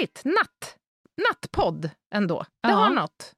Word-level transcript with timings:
Härligt! 0.00 0.24
Natt! 0.24 0.76
Nattpodd 1.28 1.90
ändå. 2.14 2.44
Det 2.62 2.68
Ja. 2.68 2.74
har 2.74 2.90
något. 2.90 3.34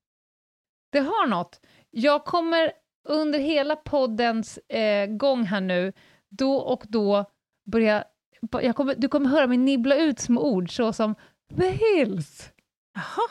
Det 0.93 0.98
har 1.01 1.27
något. 1.27 1.61
Jag 1.91 2.25
kommer 2.25 2.73
under 3.09 3.38
hela 3.38 3.77
poddens 3.77 4.59
eh, 4.59 5.07
gång 5.07 5.45
här 5.45 5.61
nu, 5.61 5.93
då 6.30 6.57
och 6.57 6.85
då 6.88 7.25
börja... 7.66 8.05
Jag 8.51 8.77
kommer, 8.77 8.95
du 8.95 9.09
kommer 9.09 9.29
höra 9.30 9.47
mig 9.47 9.59
nibbla 9.59 9.97
ut 9.97 10.21
små 10.21 10.41
ord 10.43 10.77
så 10.77 10.93
som 10.93 11.15
The 11.59 11.69
Hills. 11.69 12.52
Jaha. 12.95 13.29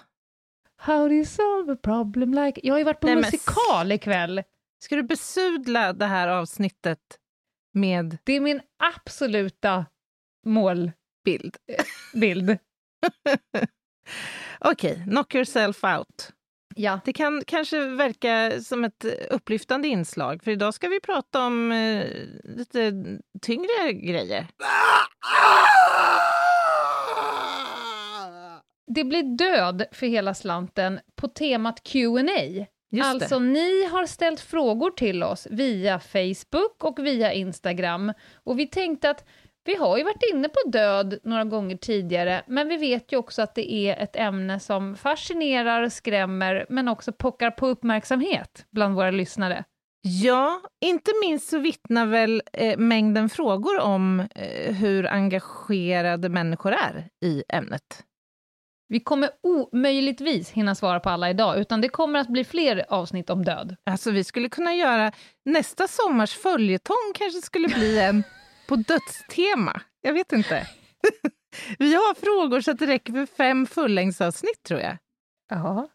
How 0.78 1.08
do 1.08 1.14
you 1.14 1.26
solve 1.26 1.74
a 1.74 1.78
problem 1.84 2.34
like... 2.34 2.62
Jag 2.64 2.74
har 2.74 2.78
ju 2.80 2.84
varit 2.84 3.00
på 3.00 3.08
Nej, 3.08 3.16
men 3.16 3.22
musikal 3.26 3.92
ikväll. 3.92 4.44
Ska 4.84 4.96
du 4.96 5.04
besudla 5.04 5.94
det 5.94 6.06
här 6.06 6.28
avsnittet 6.28 7.00
med 7.74 8.18
Det 8.24 8.34
är 8.34 8.42
min 8.42 8.62
absoluta 8.96 9.86
målbild. 10.46 11.58
bild? 12.14 12.58
Okej, 14.60 15.04
knock 15.08 15.36
yourself 15.36 15.84
out. 15.84 16.32
Ja. 16.76 17.00
Det 17.06 17.14
kan 17.14 17.44
kanske 17.48 17.80
verka 17.86 18.62
som 18.62 18.84
ett 18.84 19.06
upplyftande 19.30 19.88
inslag, 19.88 20.44
för 20.44 20.52
idag 20.52 20.74
ska 20.74 20.88
vi 20.88 21.00
prata 21.00 21.46
om 21.46 21.72
eh, 21.72 22.06
lite 22.44 22.94
tyngre 23.42 23.94
grejer. 23.94 24.48
Det 28.96 29.04
blir 29.04 29.24
död 29.38 29.84
för 29.92 30.08
hela 30.08 30.34
slanten 30.34 31.00
på 31.16 31.28
temat 31.28 31.84
Q&A. 31.84 32.66
Just 32.94 33.06
Alltså, 33.06 33.40
det. 33.40 33.46
ni 33.46 33.86
har 33.86 34.06
ställt 34.06 34.40
frågor 34.40 34.92
till 34.92 35.24
oss 35.24 35.48
via 35.52 36.00
Facebook 36.00 36.84
och 36.84 37.00
via 37.06 37.34
Instagram. 37.34 38.14
Och 38.44 38.60
vi 38.60 38.68
tänkte 38.68 39.10
att 39.10 39.26
vi 39.64 39.76
har 39.76 39.98
ju 39.98 40.04
varit 40.04 40.24
inne 40.34 40.50
på 40.50 40.70
död 40.70 41.20
några 41.24 41.44
gånger 41.44 41.78
tidigare, 41.78 42.44
men 42.48 42.68
vi 42.68 42.78
vet 42.78 43.12
ju 43.12 43.18
också 43.18 43.42
att 43.42 43.56
det 43.56 43.74
är 43.74 44.04
ett 44.04 44.16
ämne 44.16 44.60
som 44.60 44.96
fascinerar, 44.96 45.90
skrämmer, 45.90 46.66
men 46.70 46.88
också 46.88 47.12
pockar 47.12 47.52
på 47.52 47.68
uppmärksamhet 47.68 48.66
bland 48.72 48.96
våra 48.96 49.12
lyssnare. 49.12 49.64
Ja, 50.04 50.62
inte 50.86 51.12
minst 51.22 51.50
så 51.50 51.60
vittnar 51.60 52.06
väl 52.06 52.42
eh, 52.54 52.78
mängden 52.78 53.30
frågor 53.30 53.80
om 53.80 54.20
eh, 54.20 54.74
hur 54.74 55.08
engagerade 55.08 56.30
människor 56.30 56.72
är 56.72 57.10
i 57.26 57.44
ämnet. 57.50 58.04
Vi 58.88 59.00
kommer 59.00 59.30
omöjligtvis 59.44 60.50
hinna 60.50 60.76
svara 60.76 61.00
på 61.00 61.10
alla 61.10 61.30
idag, 61.30 61.60
utan 61.60 61.82
det 61.82 61.90
kommer 61.90 62.20
att 62.20 62.28
bli 62.28 62.44
fler 62.44 62.86
avsnitt 62.90 63.30
om 63.30 63.46
död. 63.46 63.76
Alltså 63.84 64.12
vi 64.12 64.24
skulle 64.24 64.50
kunna 64.50 64.74
göra 64.74 65.12
nästa 65.46 65.88
sommars 65.88 66.36
följetong 66.36 67.14
kanske 67.16 67.42
skulle 67.42 67.68
bli 67.68 68.00
en 68.00 68.24
på 68.72 68.76
dödstema. 68.76 69.82
Jag 70.02 70.14
vet 70.14 70.32
inte. 70.32 70.68
vi 71.80 71.94
har 71.96 72.16
frågor 72.16 72.62
så 72.62 72.72
att 72.72 72.80
det 72.80 72.88
räcker 72.88 73.14
för 73.14 73.26
fem 73.26 73.66
fullängdsavsnitt 73.66 74.64
tror 74.64 74.80
jag. 74.80 74.98
Ja. 75.50 75.88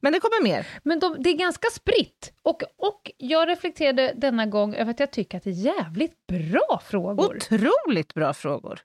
Men 0.00 0.12
det 0.12 0.20
kommer 0.20 0.42
mer. 0.42 0.66
Men 0.82 0.98
de, 0.98 1.16
det 1.22 1.30
är 1.30 1.36
ganska 1.36 1.68
spritt. 1.70 2.32
Och, 2.42 2.62
och 2.76 3.10
jag 3.16 3.48
reflekterade 3.48 4.12
denna 4.16 4.46
gång 4.46 4.74
över 4.74 4.90
att 4.90 5.00
jag 5.00 5.10
tycker 5.10 5.38
att 5.38 5.44
det 5.44 5.50
är 5.50 5.64
jävligt 5.64 6.26
bra 6.26 6.82
frågor. 6.84 7.36
Otroligt 7.36 8.14
bra 8.14 8.34
frågor. 8.34 8.80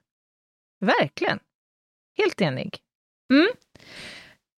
Verkligen. 0.80 1.38
Helt 2.18 2.40
enig. 2.40 2.78
Mm. 3.32 3.48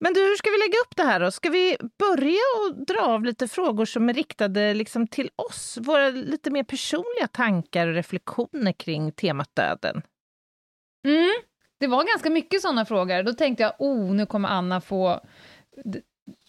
Men 0.00 0.12
du, 0.14 0.20
hur 0.20 0.36
ska 0.36 0.50
vi 0.50 0.59
lägga 0.59 0.78
upp 0.86 0.97
det 0.97 1.03
här 1.03 1.20
då? 1.20 1.31
Ska 1.31 1.50
vi 1.50 1.76
börja 1.98 2.41
och 2.60 2.86
dra 2.86 3.00
av 3.00 3.25
lite 3.25 3.48
frågor 3.48 3.84
som 3.84 4.09
är 4.09 4.14
riktade 4.14 4.75
liksom 4.75 5.06
till 5.06 5.31
oss? 5.36 5.78
Våra 5.81 6.09
lite 6.09 6.50
mer 6.50 6.62
personliga 6.62 7.28
tankar 7.32 7.86
och 7.88 7.94
reflektioner 7.94 8.72
kring 8.72 9.12
temat 9.12 9.54
döden. 9.54 10.03
Mm. 11.06 11.34
Det 11.81 11.86
var 11.86 12.04
ganska 12.04 12.31
mycket 12.31 12.62
sådana 12.62 12.84
frågor. 12.84 13.22
Då 13.22 13.32
tänkte 13.32 13.62
jag, 13.62 13.72
oh, 13.78 14.14
nu 14.14 14.26
kommer 14.26 14.48
Anna 14.48 14.81
få 14.81 15.20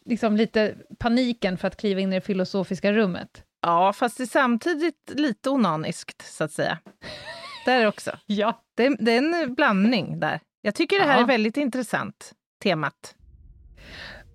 liksom 0.05 0.37
lite 0.37 0.75
paniken 0.99 1.57
för 1.57 1.67
att 1.67 1.77
kliva 1.77 1.99
in 2.01 2.13
i 2.13 2.15
det 2.15 2.21
filosofiska 2.21 2.93
rummet. 2.93 3.43
Ja, 3.61 3.93
fast 3.93 4.17
det 4.17 4.23
är 4.23 4.27
samtidigt 4.27 5.11
lite 5.15 5.49
onaniskt, 5.49 6.33
så 6.33 6.43
att 6.43 6.51
säga. 6.51 6.77
Där 7.65 7.87
också. 7.87 8.11
Ja. 8.25 8.63
Det 8.75 8.89
det 8.99 9.11
är 9.11 9.17
en 9.17 9.53
blandning 9.55 10.19
där. 10.19 10.39
Jag 10.61 10.75
tycker 10.75 10.99
det 10.99 11.05
här 11.05 11.17
Ja. 11.17 11.23
är 11.23 11.27
väldigt 11.27 11.57
intressant, 11.57 12.33
temat. 12.63 13.15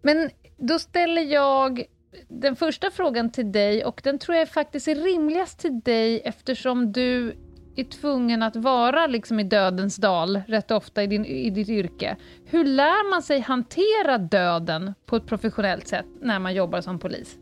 Men 0.02 0.30
då 0.56 0.78
ställer 0.78 1.22
jag 1.22 1.84
den 2.28 2.56
första 2.56 2.90
frågan 2.90 3.30
till 3.30 3.52
dig, 3.52 3.84
och 3.84 4.00
den 4.04 4.18
tror 4.18 4.36
jag 4.36 4.48
faktiskt 4.48 4.88
är 4.88 4.94
rimligast 4.94 5.58
till 5.58 5.80
dig 5.80 6.20
eftersom 6.24 6.92
du 6.92 7.36
är 7.76 7.84
tvungen 7.84 8.42
att 8.42 8.56
vara 8.56 9.06
liksom 9.06 9.40
i 9.40 9.42
dödens 9.44 9.96
dal 9.96 10.42
rätt 10.46 10.70
ofta 10.70 11.02
i, 11.02 11.06
din, 11.06 11.24
i 11.24 11.50
ditt 11.50 11.68
yrke. 11.68 12.16
Hur 12.44 12.64
lär 12.64 13.10
man 13.10 13.22
sig 13.22 13.40
hantera 13.40 14.18
döden 14.18 14.94
på 15.06 15.16
ett 15.16 15.26
professionellt 15.26 15.88
sätt 15.88 16.06
när 16.20 16.38
man 16.38 16.54
jobbar 16.54 16.80
som 16.80 16.98
polis? 16.98 17.38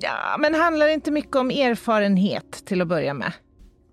Ja, 0.00 0.36
men 0.38 0.54
handlar 0.54 0.86
det 0.86 0.92
inte 0.92 1.10
mycket 1.10 1.36
om 1.36 1.50
erfarenhet 1.50 2.52
till 2.52 2.80
att 2.80 2.88
börja 2.88 3.14
med? 3.14 3.32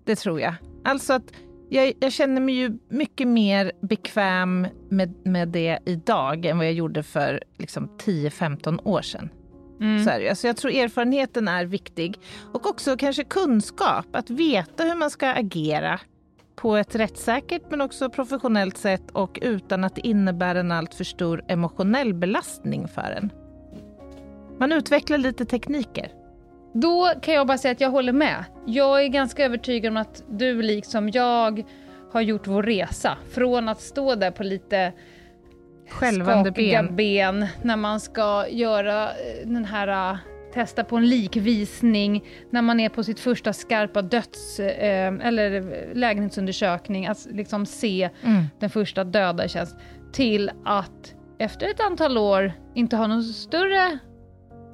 Det 0.04 0.16
tror 0.16 0.40
jag. 0.40 0.54
Alltså 0.84 1.12
att 1.12 1.32
jag, 1.70 1.92
jag 2.00 2.12
känner 2.12 2.40
mig 2.40 2.54
ju 2.54 2.78
mycket 2.88 3.28
mer 3.28 3.72
bekväm 3.80 4.66
med, 4.88 5.14
med 5.24 5.48
det 5.48 5.78
idag 5.86 6.44
än 6.44 6.58
vad 6.58 6.66
jag 6.66 6.72
gjorde 6.72 7.02
för 7.02 7.42
liksom, 7.58 7.88
10-15 7.98 8.80
år 8.84 9.02
sedan. 9.02 9.30
Mm. 9.80 10.04
Så 10.04 10.10
är 10.10 10.18
det. 10.18 10.22
ju. 10.22 10.28
Alltså 10.28 10.46
jag 10.46 10.56
tror 10.56 10.72
erfarenheten 10.72 11.48
är 11.48 11.64
viktig. 11.64 12.18
Och 12.52 12.66
också 12.66 12.96
kanske 12.96 13.24
kunskap, 13.24 14.06
att 14.12 14.30
veta 14.30 14.84
hur 14.84 14.94
man 14.94 15.10
ska 15.10 15.28
agera 15.28 16.00
på 16.56 16.76
ett 16.76 16.94
rättssäkert 16.94 17.62
men 17.70 17.80
också 17.80 18.10
professionellt 18.10 18.76
sätt 18.76 19.10
och 19.12 19.38
utan 19.42 19.84
att 19.84 19.94
det 19.94 20.06
innebär 20.06 20.54
en 20.54 20.72
alltför 20.72 21.04
stor 21.04 21.44
emotionell 21.48 22.14
belastning 22.14 22.88
för 22.88 23.10
en. 23.22 23.30
Man 24.58 24.72
utvecklar 24.72 25.18
lite 25.18 25.44
tekniker. 25.44 26.19
Då 26.72 27.12
kan 27.22 27.34
jag 27.34 27.46
bara 27.46 27.58
säga 27.58 27.72
att 27.72 27.80
jag 27.80 27.90
håller 27.90 28.12
med. 28.12 28.44
Jag 28.66 29.04
är 29.04 29.08
ganska 29.08 29.44
övertygad 29.44 29.90
om 29.90 29.96
att 29.96 30.22
du 30.30 30.62
liksom 30.62 31.08
jag 31.08 31.64
har 32.12 32.20
gjort 32.20 32.46
vår 32.46 32.62
resa 32.62 33.16
från 33.34 33.68
att 33.68 33.80
stå 33.80 34.14
där 34.14 34.30
på 34.30 34.42
lite 34.42 34.92
Skälvande 35.88 36.50
skakiga 36.50 36.82
ben. 36.82 36.96
ben 36.96 37.46
när 37.62 37.76
man 37.76 38.00
ska 38.00 38.48
göra 38.48 39.04
eh, 39.04 39.46
den 39.48 39.64
här 39.64 40.12
eh, 40.12 40.18
testa 40.54 40.84
på 40.84 40.96
en 40.96 41.08
likvisning, 41.08 42.24
när 42.50 42.62
man 42.62 42.80
är 42.80 42.88
på 42.88 43.04
sitt 43.04 43.20
första 43.20 43.52
skarpa 43.52 44.02
döds 44.02 44.60
eh, 44.60 45.12
eller 45.22 45.64
lägenhetsundersökning, 45.94 47.06
att 47.06 47.26
liksom 47.30 47.66
se 47.66 48.10
Mm. 48.24 48.44
den 48.58 48.70
första 48.70 49.04
döda 49.04 49.48
tjänst, 49.48 49.76
till 50.12 50.50
att 50.64 51.14
efter 51.38 51.66
ett 51.70 51.80
antal 51.80 52.18
år 52.18 52.52
inte 52.74 52.96
ha 52.96 53.06
någon 53.06 53.22
större 53.22 53.98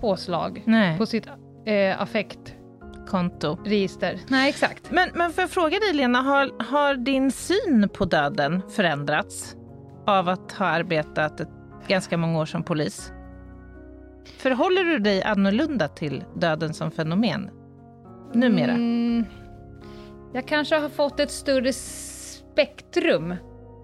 påslag 0.00 0.62
Nej, 0.66 0.98
på 0.98 1.06
sitt 1.06 1.28
eh, 1.66 2.02
affektregister. 2.02 2.56
konto. 3.06 3.58
Nej, 4.28 4.48
exakt. 4.48 4.90
Men, 4.90 5.08
men 5.14 5.32
får 5.32 5.42
jag 5.42 5.50
fråga 5.50 5.78
dig 5.78 5.92
Lena, 5.92 6.22
har, 6.22 6.62
har 6.72 6.94
din 6.94 7.32
syn 7.32 7.88
på 7.94 8.04
döden 8.04 8.62
förändrats 8.70 9.56
av 10.06 10.28
att 10.28 10.52
ha 10.52 10.66
arbetat 10.66 11.40
ett, 11.40 11.48
ganska 11.88 12.16
många 12.16 12.38
år 12.38 12.46
som 12.46 12.62
polis? 12.62 13.12
Förhåller 14.38 14.84
du 14.84 14.98
dig 14.98 15.22
annorlunda 15.22 15.88
till 15.88 16.24
döden 16.34 16.74
som 16.74 16.90
fenomen 16.90 17.50
numera? 18.34 18.72
Mm, 18.72 19.24
jag 20.34 20.48
kanske 20.48 20.76
har 20.76 20.88
fått 20.88 21.20
ett 21.20 21.30
större 21.30 21.72
spektrum. 21.72 23.34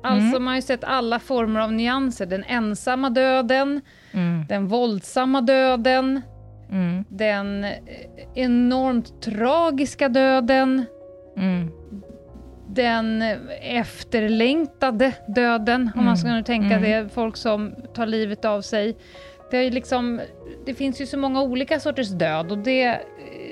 Alltså 0.05 0.29
Mm. 0.29 0.43
man 0.45 0.47
har 0.51 0.55
ju 0.57 0.63
sett 0.63 0.85
alla 0.85 1.19
former 1.19 1.61
av 1.61 1.73
nyanser. 1.73 2.27
Den 2.27 2.45
ensamma 2.45 3.11
döden, 3.11 3.81
Mm, 4.13 4.47
den 4.49 4.69
våldsamma 4.69 5.41
döden, 5.41 6.21
mm, 6.73 7.05
den 7.09 7.65
eh, 7.65 7.71
enormt 8.35 9.23
tragiska 9.23 10.09
döden, 10.09 10.85
mm. 11.37 11.71
den 12.69 13.23
efterlängtade 13.63 15.13
döden, 15.29 15.91
om 15.97 16.05
man 16.05 16.17
ska 16.17 16.29
nu 16.29 16.43
tänka 16.43 16.77
mm. 16.77 16.83
det, 16.83 17.09
folk 17.15 17.37
som 17.37 17.75
tar 17.95 18.07
livet 18.07 18.45
av 18.45 18.61
sig. 18.61 18.97
Det, 19.51 19.57
är 19.57 19.71
liksom, 19.71 20.21
det 20.67 20.75
finns 20.75 21.01
ju 21.01 21.07
så 21.07 21.19
många 21.19 21.43
olika 21.43 21.81
sorters 21.81 22.09
död 22.11 22.53
och 22.53 22.59
det, 22.59 23.01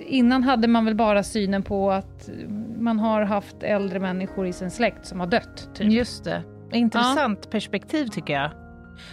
innan 0.07 0.43
hade 0.43 0.69
man 0.69 0.85
väl 0.85 0.95
bara 0.95 1.23
synen 1.23 1.63
på 1.63 1.91
att 1.91 2.31
man 2.79 2.99
har 2.99 3.23
haft 3.23 3.63
äldre 3.63 3.99
människor 3.99 4.47
i 4.47 4.53
sin 4.53 4.71
släkt 4.71 5.07
som 5.07 5.21
har 5.21 5.27
dött. 5.27 5.71
Typ. 5.75 5.93
Just 5.93 6.25
det. 6.25 6.43
Intressant 6.73 7.51
perspektiv 7.51 8.07
tycker 8.07 8.33
jag. 8.33 8.51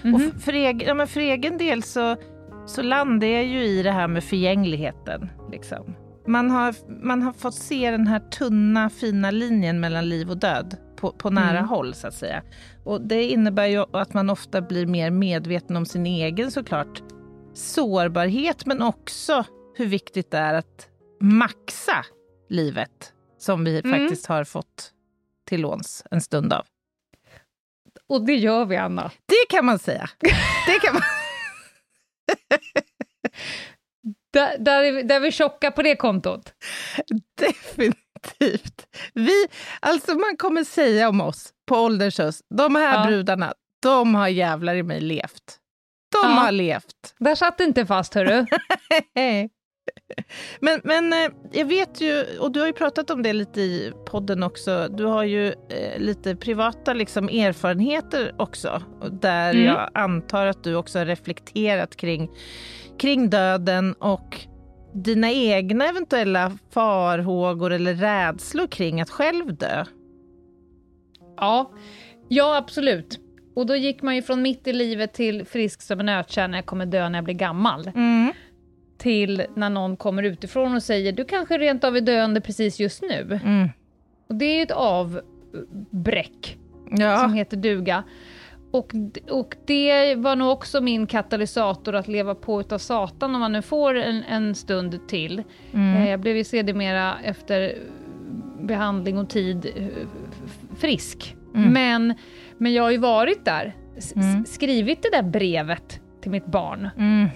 Mhm. 0.01 0.15
Och 0.15 0.21
f- 0.21 0.43
för, 0.43 0.53
egen, 0.53 0.87
ja, 0.87 0.93
men 0.93 1.07
för 1.07 1.19
egen 1.19 1.57
del 1.57 1.83
så, 1.83 2.15
så 2.67 2.81
landar 2.81 3.27
jag 3.27 3.43
ju 3.45 3.63
i 3.63 3.83
det 3.83 3.91
här 3.91 4.07
med 4.07 4.23
förgängligheten. 4.23 5.29
Liksom. 5.51 5.95
Man, 6.27 6.49
har, 6.51 6.75
man 7.03 7.21
har 7.21 7.33
fått 7.33 7.55
se 7.55 7.91
den 7.91 8.07
här 8.07 8.19
tunna 8.19 8.89
fina 8.89 9.31
linjen 9.31 9.79
mellan 9.79 10.09
liv 10.09 10.29
och 10.29 10.37
död 10.37 10.77
på, 10.95 11.11
på 11.11 11.29
nära 11.29 11.57
Mm. 11.57 11.67
håll 11.69 11.93
så 11.93 12.07
att 12.07 12.13
säga. 12.13 12.43
Och 12.83 13.01
det 13.01 13.23
innebär 13.23 13.65
ju 13.65 13.85
att 13.93 14.13
man 14.13 14.29
ofta 14.29 14.61
blir 14.61 14.85
mer 14.85 15.09
medveten 15.11 15.75
om 15.77 15.85
sin 15.85 16.05
egen 16.05 16.51
såklart 16.51 17.01
sårbarhet 17.53 18.65
men 18.65 18.81
också 18.81 19.43
hur 19.75 19.85
viktigt 19.85 20.31
det 20.31 20.37
är 20.37 20.53
att 20.53 20.87
maxa 21.21 22.05
livet 22.49 23.13
som 23.37 23.63
vi 23.63 23.79
Mm. 23.79 23.99
faktiskt 23.99 24.25
har 24.25 24.43
fått 24.43 24.91
till 25.47 25.61
låns 25.61 26.03
en 26.11 26.21
stund 26.21 26.53
av. 26.53 26.65
Och 28.09 28.25
det 28.25 28.33
gör 28.35 28.65
vi, 28.65 28.77
Anna. 28.77 29.11
Det 29.25 29.55
kan 29.55 29.65
man 29.65 29.79
säga. 29.79 30.09
Det 30.67 30.79
kan 30.81 30.93
man. 30.93 31.03
Där, 34.33 34.57
där, 34.57 34.83
är 34.83 34.91
vi, 34.91 35.03
där 35.03 35.15
är 35.15 35.19
vi 35.19 35.31
tjocka 35.31 35.71
på 35.71 35.81
det 35.81 35.95
kontot. 35.95 36.53
Definitivt. 37.41 38.87
Vi, 39.13 39.47
alltså 39.79 40.13
man 40.15 40.37
kommer 40.37 40.63
säga 40.63 41.09
om 41.09 41.21
oss 41.21 41.49
på 41.67 41.75
ålderns 41.75 42.17
höst, 42.17 42.41
de 42.55 42.75
här 42.75 42.99
Ja. 42.99 43.05
brudarna, 43.07 43.53
de 43.81 44.15
har 44.15 44.27
jävlar 44.27 44.75
i 44.75 44.83
mig 44.83 45.01
levt. 45.01 45.57
De 46.11 46.29
Ja. 46.31 46.35
har 46.35 46.51
levt. 46.51 47.15
Där 47.19 47.35
satt 47.35 47.57
det 47.57 47.63
inte 47.63 47.85
fast, 47.85 48.13
hörru. 48.13 48.45
men, 50.59 50.81
men 50.83 51.13
eh, 51.13 51.29
jag 51.51 51.65
vet 51.65 52.01
ju, 52.01 52.23
och 52.39 52.51
du 52.51 52.59
har 52.59 52.67
ju 52.67 52.73
pratat 52.73 53.09
om 53.09 53.23
det 53.23 53.33
lite 53.33 53.61
i 53.61 53.93
podden 54.05 54.43
också, 54.43 54.87
du 54.87 55.05
har 55.05 55.23
ju 55.23 55.47
eh, 55.47 55.99
lite 55.99 56.35
privata 56.35 56.93
liksom, 56.93 57.29
erfarenheter 57.29 58.35
också, 58.37 58.81
där 59.21 59.53
Mm. 59.53 59.65
jag 59.65 59.89
antar 59.93 60.45
att 60.45 60.63
du 60.63 60.75
också 60.75 60.99
har 60.99 61.05
reflekterat 61.05 61.95
kring, 61.95 62.29
kring 62.99 63.29
döden 63.29 63.93
och 63.93 64.47
dina 64.93 65.31
egna 65.31 65.85
eventuella 65.87 66.57
farhågor 66.73 67.73
eller 67.73 67.93
rädslor 67.93 68.67
kring 68.67 69.01
att 69.01 69.09
själv 69.09 69.55
dö. 69.57 69.85
Ja, 71.37 71.71
ja 72.29 72.57
absolut. 72.57 73.19
Och 73.55 73.65
då 73.65 73.75
gick 73.75 74.01
man 74.01 74.15
ju 74.15 74.21
från 74.21 74.41
mitt 74.41 74.67
i 74.67 74.73
livet 74.73 75.13
till 75.13 75.45
frisk 75.45 75.81
som 75.81 75.99
en 75.99 76.05
nötkärna, 76.05 76.57
jag 76.57 76.65
kommer 76.65 76.85
dö 76.85 77.09
när 77.09 77.17
jag 77.17 77.25
blir 77.25 77.35
gammal. 77.35 77.87
Mm. 77.95 78.33
Till 78.97 79.45
när 79.55 79.69
någon 79.69 79.97
kommer 79.97 80.23
utifrån 80.23 80.75
och 80.75 80.83
säger, 80.83 81.11
du 81.11 81.25
kanske 81.25 81.57
rent 81.57 81.83
av 81.83 81.97
är 81.97 82.01
döende 82.01 82.41
precis 82.41 82.79
just 82.79 83.01
nu. 83.01 83.39
Mm. 83.43 83.69
Och 84.29 84.35
det 84.35 84.45
är 84.45 84.63
ett 84.63 84.71
avbräck 84.71 86.57
Ja. 86.91 87.17
som 87.19 87.33
heter 87.33 87.57
duga. 87.57 88.03
Och, 88.71 88.93
och 89.29 89.55
det 89.65 90.15
var 90.15 90.35
nog 90.35 90.49
också 90.51 90.81
min 90.81 91.07
katalysator 91.07 91.95
att 91.95 92.07
leva 92.07 92.35
på 92.35 92.59
utav 92.61 92.77
Satan 92.77 93.35
om 93.35 93.39
man 93.41 93.51
nu 93.51 93.61
får 93.61 93.95
en, 93.95 94.23
en 94.23 94.55
stund 94.55 95.07
till. 95.07 95.43
Mm. 95.73 96.01
Eh, 96.01 96.09
Jag 96.09 96.19
blev 96.19 96.37
ju 96.37 96.43
sedermera 96.43 97.15
efter 97.23 97.75
behandling 98.61 99.17
och 99.17 99.29
tid 99.29 99.65
eh, 99.75 99.87
frisk. 100.77 101.35
Mm. 101.55 101.73
Men, 101.73 102.13
men 102.57 102.73
jag 102.73 102.83
har 102.83 102.91
ju 102.91 102.97
varit 102.97 103.45
där, 103.45 103.75
Mm. 104.15 104.45
skrivit 104.45 105.01
det 105.03 105.09
där 105.11 105.23
brevet 105.23 106.01
till 106.21 106.31
mitt 106.31 106.45
barn 106.45 106.89
Mm. 106.97 107.27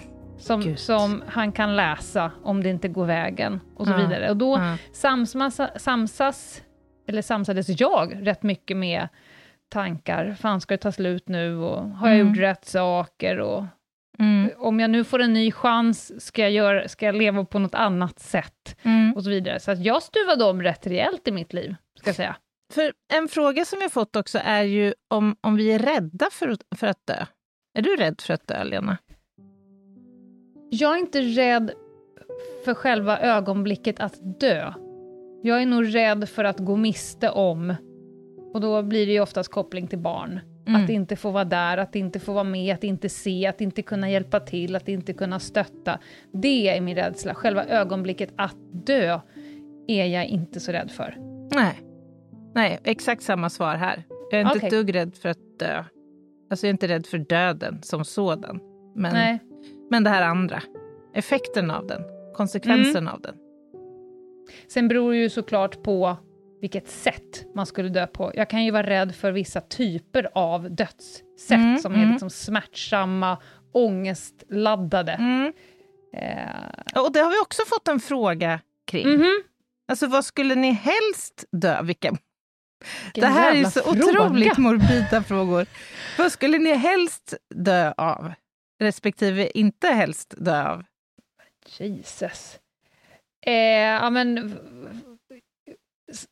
Som, 0.41 0.61
Gud. 0.61 0.79
som 0.79 1.23
han 1.27 1.51
kan 1.51 1.75
läsa 1.75 2.31
om 2.43 2.63
det 2.63 2.69
inte 2.69 2.87
går 2.87 3.05
vägen 3.05 3.59
och 3.75 3.85
så 3.87 3.93
Ja. 3.93 3.97
vidare. 3.97 4.29
Och 4.29 4.37
då 4.37 4.57
Ja. 4.57 4.77
samsas, 4.93 5.61
samsas, 5.83 6.63
eller 7.07 7.21
samsades 7.21 7.81
jag 7.81 8.27
rätt 8.27 8.43
mycket 8.43 8.77
med 8.77 9.07
tankar. 9.69 10.35
Fan, 10.39 10.61
ska 10.61 10.73
det 10.73 10.77
ta 10.77 10.91
slut 10.91 11.27
nu? 11.29 11.55
Och 11.57 11.89
har 11.89 12.07
jag 12.07 12.19
Mm. 12.19 12.27
gjort 12.33 12.37
rätt 12.39 12.65
saker? 12.65 13.39
Och 13.39 13.65
Mm. 14.19 14.49
om 14.57 14.79
jag 14.79 14.89
nu 14.89 15.03
får 15.03 15.19
en 15.21 15.33
ny 15.33 15.51
chans, 15.51 16.25
ska 16.25 16.41
jag, 16.41 16.51
göra, 16.51 16.87
ska 16.87 17.05
jag 17.05 17.15
leva 17.15 17.45
på 17.45 17.59
något 17.59 17.75
annat 17.75 18.19
sätt? 18.19 18.77
Mm. 18.83 19.13
Och 19.13 19.23
så 19.23 19.29
vidare. 19.29 19.59
Så 19.59 19.71
att 19.71 19.79
jag 19.85 20.03
stuvade 20.03 20.43
om 20.45 20.61
rätt 20.63 20.87
rejält 20.87 21.27
i 21.27 21.31
mitt 21.31 21.53
liv, 21.53 21.75
ska 21.99 22.09
jag 22.09 22.15
säga. 22.15 22.35
För 22.73 22.93
en 23.13 23.27
fråga 23.27 23.65
som 23.65 23.81
jag 23.81 23.91
fått 23.91 24.15
också 24.15 24.39
är 24.43 24.63
ju 24.63 24.93
om, 25.07 25.35
om 25.41 25.55
vi 25.55 25.71
är 25.71 25.79
rädda 25.79 26.25
för, 26.31 26.47
att- 26.49 26.77
för 26.79 26.87
att 26.87 27.07
dö. 27.07 27.25
Är 27.77 27.81
du 27.81 27.95
rädd 27.95 28.21
för 28.21 28.33
att 28.33 28.47
dö, 28.47 28.63
Lena? 28.63 28.97
Jag 30.73 30.93
är 30.93 30.97
inte 30.97 31.21
rädd 31.21 31.71
för 32.65 32.73
själva 32.73 33.19
ögonblicket 33.19 33.99
att 33.99 34.39
dö. 34.39 34.73
Jag 35.41 35.61
är 35.61 35.65
nog 35.65 35.95
rädd 35.95 36.29
för 36.29 36.43
att 36.43 36.59
gå 36.59 36.75
miste 36.75 37.29
om, 37.29 37.75
och 38.53 38.61
då 38.61 38.83
blir 38.83 39.05
det 39.05 39.11
ju 39.11 39.19
oftast 39.19 39.51
koppling 39.51 39.87
till 39.87 39.99
barn. 39.99 40.39
Mm. 40.67 40.83
Att 40.83 40.89
inte 40.89 41.15
få 41.15 41.31
vara 41.31 41.45
där, 41.45 41.77
att 41.77 41.95
inte 41.95 42.19
få 42.19 42.33
vara 42.33 42.43
med, 42.43 42.73
att 42.75 42.83
inte 42.83 43.09
se, 43.09 43.47
att 43.47 43.61
inte 43.61 43.81
kunna 43.81 44.09
hjälpa 44.09 44.39
till, 44.39 44.75
att 44.75 44.87
inte 44.87 45.13
kunna 45.13 45.39
stötta. 45.39 45.99
Det 46.33 46.67
är 46.67 46.81
min 46.81 46.95
rädsla. 46.95 47.33
Själva 47.33 47.65
ögonblicket 47.65 48.33
att 48.35 48.57
dö 48.71 49.19
är 49.87 50.05
jag 50.05 50.25
inte 50.25 50.59
så 50.59 50.71
rädd 50.71 50.91
för. 50.91 51.17
Nej. 51.55 51.81
Nej, 52.55 52.79
exakt 52.83 53.23
samma 53.23 53.49
svar 53.49 53.75
här. 53.75 54.03
Jag 54.31 54.41
är 54.41 54.45
inte 54.45 54.57
Okej. 54.57 54.67
ett 54.67 54.71
dugg 54.71 54.95
rädd 54.95 55.15
för 55.15 55.29
att 55.29 55.59
dö. 55.59 55.83
Alltså 56.49 56.65
jag 56.65 56.69
är 56.69 56.73
inte 56.73 56.87
rädd 56.87 57.05
för 57.05 57.17
döden 57.17 57.79
som 57.83 58.05
sådan. 58.05 58.59
Men, 58.95 59.13
Nej. 59.13 59.39
Men 59.91 60.03
det 60.03 60.09
här 60.09 60.21
andra. 60.21 60.63
Effekten 61.13 61.71
av 61.71 61.87
den. 61.87 62.01
Konsekvensen 62.35 63.03
Mm. 63.03 63.13
av 63.13 63.21
den. 63.21 63.35
Sen 64.67 64.87
beror 64.87 65.11
det 65.11 65.17
ju 65.17 65.29
såklart 65.29 65.83
på 65.83 66.17
vilket 66.61 66.89
sätt 66.89 67.45
man 67.55 67.65
skulle 67.65 67.89
dö 67.89 68.07
på. 68.07 68.31
Jag 68.35 68.49
kan 68.49 68.65
ju 68.65 68.71
vara 68.71 68.87
rädd 68.89 69.15
för 69.15 69.31
vissa 69.31 69.61
typer 69.61 70.29
av 70.33 70.71
dödssätt 70.75 71.51
Mm, 71.51 71.77
som 71.79 71.93
mm. 71.93 72.07
är 72.07 72.11
liksom 72.11 72.29
smärtsamma, 72.29 73.37
ångestladdade. 73.73 75.11
Mm. 75.11 75.53
Eh, 76.17 77.01
Och 77.03 77.11
det 77.13 77.19
har 77.19 77.29
vi 77.31 77.39
också 77.39 77.61
fått 77.67 77.87
en 77.87 77.99
fråga 77.99 78.59
kring. 78.87 79.07
mhm. 79.09 79.41
Alltså 79.87 80.07
vad 80.07 80.25
skulle 80.25 80.55
ni 80.55 80.71
helst 80.71 81.45
dö? 81.51 81.81
Vilka 81.83 82.11
Vilken 83.05 83.21
Det 83.21 83.27
här 83.27 83.55
är 83.55 83.63
så 83.63 83.81
fråga. 83.81 84.05
otroligt 84.05 84.57
morbida 84.57 85.23
frågor. 85.23 85.65
Vad 86.17 86.31
skulle 86.31 86.57
ni 86.59 86.73
helst 86.73 87.33
dö 87.55 87.93
av? 87.97 88.33
Respektive 88.81 89.47
inte 89.57 89.87
helst 89.87 90.33
dö 90.37 90.67
av? 90.69 90.83
Jesus. 91.77 92.59
Eh, 93.45 93.53
ja, 93.53 94.09
men, 94.09 94.57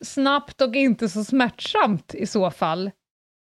snabbt 0.01 0.61
och 0.61 0.75
inte 0.75 1.09
så 1.09 1.23
smärtsamt 1.23 2.15
i 2.15 2.25
så 2.25 2.51
fall. 2.51 2.91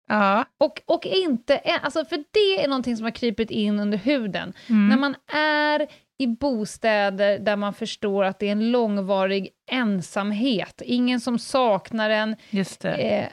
Ja. 0.09 0.45
Och, 0.59 0.83
och 0.87 1.07
inte, 1.07 1.59
alltså 1.59 2.05
för 2.05 2.25
det 2.31 2.65
är 2.65 2.69
någonting 2.69 2.97
som 2.97 3.05
har 3.05 3.11
krypit 3.11 3.51
in 3.51 3.81
under 3.81 3.99
huden. 3.99 4.53
Mm. 4.69 4.89
När 4.89 4.97
man 4.97 5.15
är 5.33 5.87
i 6.19 6.27
bostäder 6.27 7.39
där 7.39 7.57
man 7.57 7.75
förstår 7.75 8.25
att 8.25 8.39
det 8.39 8.47
är 8.49 8.53
en 8.53 8.71
långvarig 8.71 9.51
ensamhet, 9.71 10.83
ingen 10.85 11.21
som 11.21 11.39
saknar 11.39 12.11
en. 12.11 12.37
Just 12.51 12.81
det. 12.81 12.95
Eh, 12.95 13.29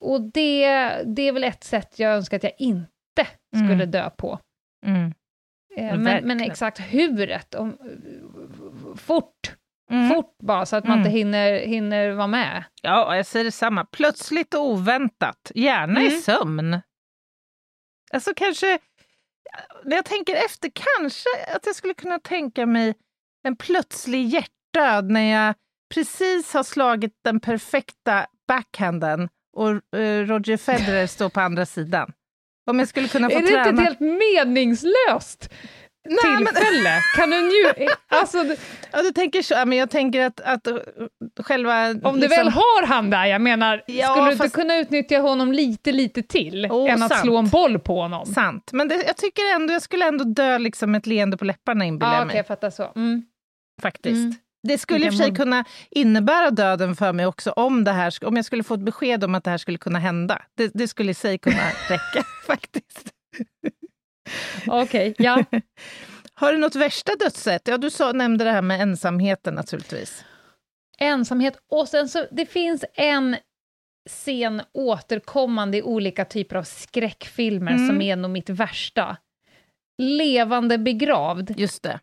och 0.00 0.20
det, 0.20 0.66
det 1.06 1.22
är 1.22 1.32
väl 1.32 1.44
ett 1.44 1.64
sätt 1.64 1.98
jag 1.98 2.14
önskar 2.14 2.36
att 2.36 2.42
jag 2.42 2.52
inte 2.58 3.26
skulle 3.54 3.72
Mm. 3.74 3.90
dö 3.90 4.10
på. 4.10 4.38
Mm. 4.86 5.12
Eh, 5.76 5.98
men, 5.98 6.24
men 6.24 6.40
exakt 6.40 6.78
huret, 6.80 7.54
om, 7.54 7.78
fort, 8.96 9.54
Mm. 9.90 10.08
fort 10.08 10.36
bara 10.42 10.66
så 10.66 10.76
att 10.76 10.84
man 10.84 10.92
Mm. 10.98 11.06
inte 11.06 11.18
hinner, 11.18 11.58
hinner 11.66 12.10
vara 12.10 12.26
med. 12.26 12.64
Ja, 12.82 13.16
jag 13.16 13.26
säger 13.26 13.44
detsamma. 13.44 13.84
Plötsligt 13.84 14.54
och 14.54 14.66
oväntat. 14.66 15.52
Gärna 15.54 16.00
i 16.02 16.08
Mm. 16.08 16.20
sömn. 16.20 16.80
Alltså 18.12 18.32
kanske, 18.36 18.78
när 19.84 19.96
jag 19.96 20.04
tänker 20.04 20.36
efter, 20.36 20.70
kanske 20.96 21.28
att 21.56 21.66
jag 21.66 21.74
skulle 21.76 21.94
kunna 21.94 22.18
tänka 22.18 22.66
mig 22.66 22.94
en 23.42 23.56
plötslig 23.56 24.26
hjärtdöd 24.26 25.10
när 25.10 25.20
jag 25.32 25.54
precis 25.94 26.54
har 26.54 26.62
slagit 26.62 27.12
den 27.24 27.40
perfekta 27.40 28.26
backhanden 28.48 29.28
och 29.52 29.98
eh, 29.98 30.26
Roger 30.26 30.56
Federer 30.56 31.06
står 31.06 31.28
på 31.28 31.40
andra 31.40 31.66
sidan. 31.66 32.12
Om 32.68 32.78
jag 32.78 32.88
skulle 32.88 33.08
kunna 33.08 33.30
få 33.30 33.36
är 33.36 33.42
det 33.42 33.48
träna... 33.48 33.68
inte 33.68 33.82
ett 33.82 33.88
helt 33.88 34.00
meningslöst 34.00 35.50
Nej, 36.08 36.18
men- 36.32 36.46
tillfälle? 36.46 37.00
Kan 37.16 37.30
du 37.30 37.36
nju- 37.36 37.88
alltså, 38.08 38.44
Ja, 38.92 39.02
du 39.02 39.10
tänker 39.10 39.42
så. 39.42 39.54
Men 39.66 39.78
jag 39.78 39.90
tänker 39.90 40.26
att, 40.26 40.40
att 40.40 40.66
själva... 41.40 41.88
om 41.90 42.14
du 42.14 42.20
liksom- 42.20 42.28
väl 42.44 42.48
har 42.48 42.86
han 42.86 43.10
där, 43.10 43.26
jag 43.26 43.40
menar, 43.40 43.82
Ja, 43.86 44.08
skulle 44.08 44.30
du 44.30 44.36
fast- 44.36 44.44
inte 44.44 44.54
kunna 44.60 44.76
utnyttja 44.78 45.18
honom 45.18 45.52
lite, 45.52 45.92
lite 45.92 46.22
till 46.22 46.66
Oh, 46.70 46.90
än 46.92 47.02
att 47.02 47.08
sant. 47.12 47.22
slå 47.22 47.36
en 47.36 47.48
boll 47.48 47.78
på 47.78 48.00
honom? 48.02 48.26
Sant. 48.26 48.70
Men 48.72 48.88
det, 48.88 48.94
jag 49.06 49.16
tycker 49.16 49.42
ändå, 49.54 49.72
jag 49.72 49.82
skulle 49.82 50.08
ändå 50.08 50.24
dö 50.24 50.58
liksom 50.58 50.90
med 50.92 50.98
ett 50.98 51.06
leende 51.06 51.36
på 51.36 51.44
läpparna 51.44 51.84
inbillar 51.84 52.12
Ja, 52.12 52.16
jag 52.16 52.22
okej, 52.22 52.26
mig. 52.26 52.36
jag 52.36 52.46
fattar 52.46 52.70
så. 52.70 52.92
Mm. 52.96 53.22
faktiskt. 53.82 54.14
Mm. 54.16 54.34
Det 54.68 54.78
skulle 54.78 55.06
i 55.06 55.08
och 55.08 55.12
för 55.12 55.18
sig 55.24 55.34
kunna 55.34 55.64
innebära 55.90 56.50
döden 56.50 56.96
för 56.96 57.12
mig 57.12 57.26
också 57.26 57.50
om, 57.50 57.84
det 57.84 57.92
här, 57.92 58.24
om 58.24 58.36
jag 58.36 58.44
skulle 58.44 58.62
få 58.62 58.74
ett 58.74 58.80
besked 58.80 59.24
om 59.24 59.34
att 59.34 59.44
det 59.44 59.50
här 59.50 59.58
skulle 59.58 59.78
kunna 59.78 59.98
hända. 59.98 60.42
Det, 60.54 60.70
det 60.74 60.88
skulle 60.88 61.10
i 61.10 61.14
sig 61.14 61.38
kunna 61.38 61.56
räcka 61.88 62.24
faktiskt. 62.46 63.12
Okej, 64.66 65.14
ja. 65.18 65.44
Har 66.34 66.52
du 66.52 66.58
något 66.58 66.74
värsta 66.74 67.12
dödssätt? 67.16 67.68
Ja, 67.68 67.78
du 67.78 67.90
sa, 67.90 68.12
nämnde 68.12 68.44
det 68.44 68.50
här 68.50 68.62
med 68.62 68.80
ensamheten 68.80 69.54
naturligtvis. 69.54 70.24
ensamhet. 70.98 71.58
Och 71.70 71.88
sen 71.88 72.08
så, 72.08 72.26
det 72.30 72.46
finns 72.46 72.84
en 72.94 73.36
scen 74.10 74.62
återkommande 74.74 75.76
i 75.78 75.82
olika 75.82 76.24
typer 76.24 76.56
av 76.56 76.62
skräckfilmer 76.62 77.72
Mm. 77.72 77.86
som 77.86 78.00
är 78.02 78.16
nog 78.16 78.30
mitt 78.30 78.50
värsta. 78.50 79.16
Levande 79.98 80.78
begravd. 80.78 81.54
Just 81.58 81.82
det. 81.82 82.00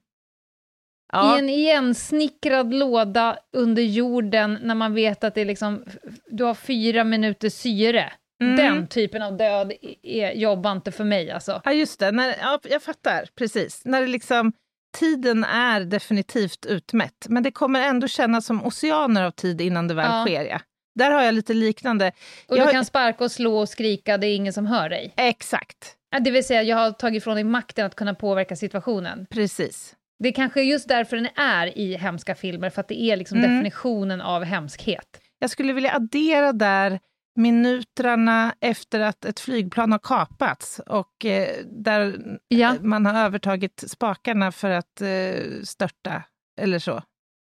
I 1.15 1.27
Ja, 1.27 1.37
en 1.39 1.49
igensnickrad 1.49 2.73
låda 2.73 3.37
under 3.53 3.81
jorden 3.83 4.59
när 4.61 4.75
man 4.75 4.93
vet 4.93 5.23
att 5.23 5.35
det 5.35 5.41
är 5.41 5.45
liksom, 5.45 5.83
du 6.31 6.43
har 6.43 6.53
fyra 6.53 7.03
minuter 7.03 7.49
syre. 7.49 8.13
Mm. 8.43 8.55
Den 8.55 8.87
typen 8.87 9.21
av 9.21 9.37
död 9.37 9.71
är, 10.03 10.31
jobbar 10.31 10.71
inte 10.71 10.91
för 10.91 11.03
mig 11.03 11.31
alltså. 11.31 11.61
ja 11.65 11.71
just 11.73 11.99
det. 11.99 12.11
När, 12.11 12.35
ja, 12.41 12.59
jag 12.69 12.83
fattar, 12.83 13.25
precis. 13.37 13.81
När 13.85 14.01
det 14.01 14.07
liksom, 14.07 14.53
tiden 14.99 15.43
är 15.43 15.81
definitivt 15.81 16.65
utmätt, 16.65 17.25
men 17.29 17.43
det 17.43 17.51
kommer 17.51 17.81
ändå 17.81 18.07
kännas 18.07 18.45
som 18.45 18.65
oceaner 18.65 19.23
av 19.23 19.31
tid 19.31 19.61
innan 19.61 19.87
det 19.87 19.93
väl 19.93 20.09
Ja. 20.11 20.25
sker. 20.25 20.45
Ja. 20.45 20.59
Där 20.99 21.11
har 21.11 21.21
jag 21.21 21.33
lite 21.33 21.53
liknande. 21.53 22.11
Och 22.47 22.57
Jag- 22.57 22.67
du 22.67 22.71
kan 22.71 22.85
sparka 22.85 23.23
och 23.23 23.31
slå 23.31 23.57
och 23.57 23.69
skrika, 23.69 24.17
det 24.17 24.27
är 24.27 24.35
ingen 24.35 24.53
som 24.53 24.65
hör 24.65 24.89
dig. 24.89 25.13
Exakt, 25.17 25.95
Ja, 26.11 26.19
Det 26.19 26.31
vill 26.31 26.45
säga, 26.45 26.63
jag 26.63 26.77
har 26.77 26.91
tagit 26.91 27.17
ifrån 27.23 27.35
dig 27.35 27.43
makten 27.43 27.85
att 27.85 27.95
kunna 27.95 28.13
påverka 28.15 28.55
situationen. 28.55 29.25
precis. 29.29 29.95
Det 30.19 30.29
är 30.29 30.33
kanske 30.33 30.61
just 30.61 30.87
därför 30.87 31.15
den 31.17 31.27
är 31.35 31.77
i 31.77 31.95
hemska 31.97 32.35
filmer, 32.35 32.69
för 32.69 32.81
att 32.81 32.87
det 32.87 32.99
är 33.01 33.15
liksom 33.17 33.37
Mm. 33.37 33.51
definitionen 33.51 34.21
av 34.21 34.43
hemskhet. 34.43 35.21
Jag 35.39 35.49
skulle 35.49 35.73
vilja 35.73 35.95
addera 35.95 36.53
där 36.53 36.99
minuterna 37.37 38.55
efter 38.61 38.99
att 38.99 39.25
ett 39.25 39.39
flygplan 39.39 39.91
har 39.91 39.99
kapats 39.99 40.79
och 40.87 41.25
eh, 41.25 41.49
där 41.65 42.15
Ja. 42.47 42.75
man 42.81 43.05
har 43.05 43.19
övertagit 43.25 43.83
spakarna 43.87 44.51
för 44.51 44.69
att 44.69 45.01
eh, 45.01 45.61
störta, 45.63 46.23
eller 46.61 46.79
så. 46.79 47.03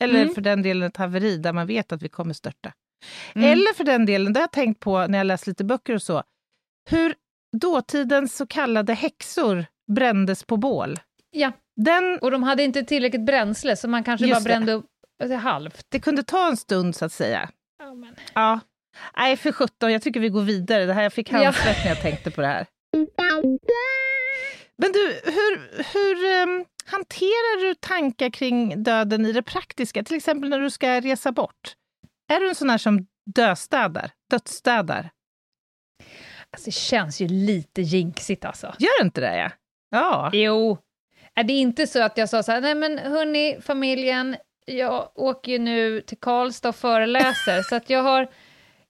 Eller 0.03 0.23
Mm. 0.23 0.35
för 0.35 0.41
den 0.41 0.63
delen 0.63 0.89
ett 0.89 0.97
haveri 0.97 1.37
där 1.37 1.53
man 1.53 1.67
vet 1.67 1.93
att 1.93 2.03
vi 2.03 2.09
kommer 2.09 2.35
störta. 2.35 2.73
Mm. 3.35 3.53
Eller 3.53 3.75
för 3.75 3.85
den 3.85 4.07
delen, 4.07 4.33
det 4.33 4.41
har 4.41 4.43
jag 4.43 4.53
tänkt 4.53 4.81
på 4.81 5.07
när 5.07 5.19
jag 5.19 5.27
läst 5.27 5.47
lite 5.47 5.65
böcker 5.65 5.95
och 5.95 6.03
så, 6.03 6.23
hur 6.91 7.15
dåtidens 7.57 8.37
så 8.37 8.47
kallade 8.47 8.95
häxor 8.95 9.67
brändes 9.93 10.45
på 10.45 10.57
bål. 10.57 10.99
Ja, 11.31 11.53
Den, 11.77 12.19
och 12.19 12.31
de 12.31 12.43
hade 12.43 12.63
inte 12.63 12.85
tillräckligt 12.85 13.27
bränsle, 13.27 13.77
så 13.77 13.89
man 13.89 14.05
kanske 14.05 14.27
Just 14.27 14.35
bara 14.35 14.43
det. 14.43 14.49
brände 14.49 14.73
upp 14.73 14.87
alltså, 15.23 15.37
halvt. 15.37 15.87
det 15.89 16.01
kunde 16.01 16.23
ta 16.23 16.49
en 16.49 16.57
stund 16.57 16.97
så 16.97 17.05
att 17.05 17.13
säga. 17.13 17.51
Ja, 17.79 17.95
men. 17.95 18.15
Ja. 18.35 18.61
Nej, 19.17 19.37
för 19.37 19.53
sjutton, 19.53 19.93
jag 19.93 20.03
tycker 20.03 20.21
vi 20.21 20.29
går 20.29 20.43
vidare. 20.43 20.87
Det 20.87 20.93
här, 20.95 21.03
jag 21.03 21.13
fick 21.13 21.33
Ja. 21.33 21.39
handsvett 21.45 21.77
när 21.85 21.89
jag 21.89 22.01
tänkte 22.03 22.31
på 22.31 22.41
det 22.41 22.47
här. 22.47 22.67
Men 24.79 24.93
du, 24.93 25.21
hur, 25.25 25.83
hur 25.93 26.25
ehm, 26.43 26.65
hanterar 26.87 27.69
du 27.69 27.75
tankar 27.75 28.31
kring 28.31 28.83
döden 28.83 29.27
i 29.27 29.33
det 29.33 29.43
praktiska? 29.43 30.03
Till 30.05 30.17
exempel 30.17 30.51
när 30.51 30.59
du 30.61 30.71
ska 30.71 31.01
resa 31.01 31.33
bort. 31.33 31.75
Är 32.33 32.41
du 32.41 32.49
en 32.49 32.55
sån 32.55 32.71
här 32.71 32.79
som 32.79 33.07
döstädar, 33.35 34.11
dödsstädar? 34.31 35.11
Alltså, 36.53 36.65
det 36.65 36.71
känns 36.75 37.21
ju 37.21 37.29
lite 37.29 37.83
jinxigt 37.83 38.45
alltså. 38.45 38.75
Gör 38.79 39.03
inte 39.05 39.21
det? 39.21 39.37
Ja. 39.37 39.51
ja. 39.91 40.31
Jo. 40.33 40.79
Är 41.35 41.45
det 41.45 41.53
inte 41.53 41.87
så 41.87 42.03
att 42.03 42.19
jag 42.19 42.29
sa 42.29 42.43
så 42.43 42.53
här, 42.53 42.61
nej 42.61 42.75
men 42.75 42.99
hörni, 42.99 43.59
familjen, 43.61 44.37
jag 44.67 45.11
åker 45.15 45.53
ju 45.53 45.59
nu 45.59 46.01
till 46.01 46.19
Karlstad 46.19 46.69
och 46.69 46.77
föreläser, 46.77 47.63
så 47.69 47.77
att 47.77 47.91
jag 47.91 48.03
har, 48.03 48.29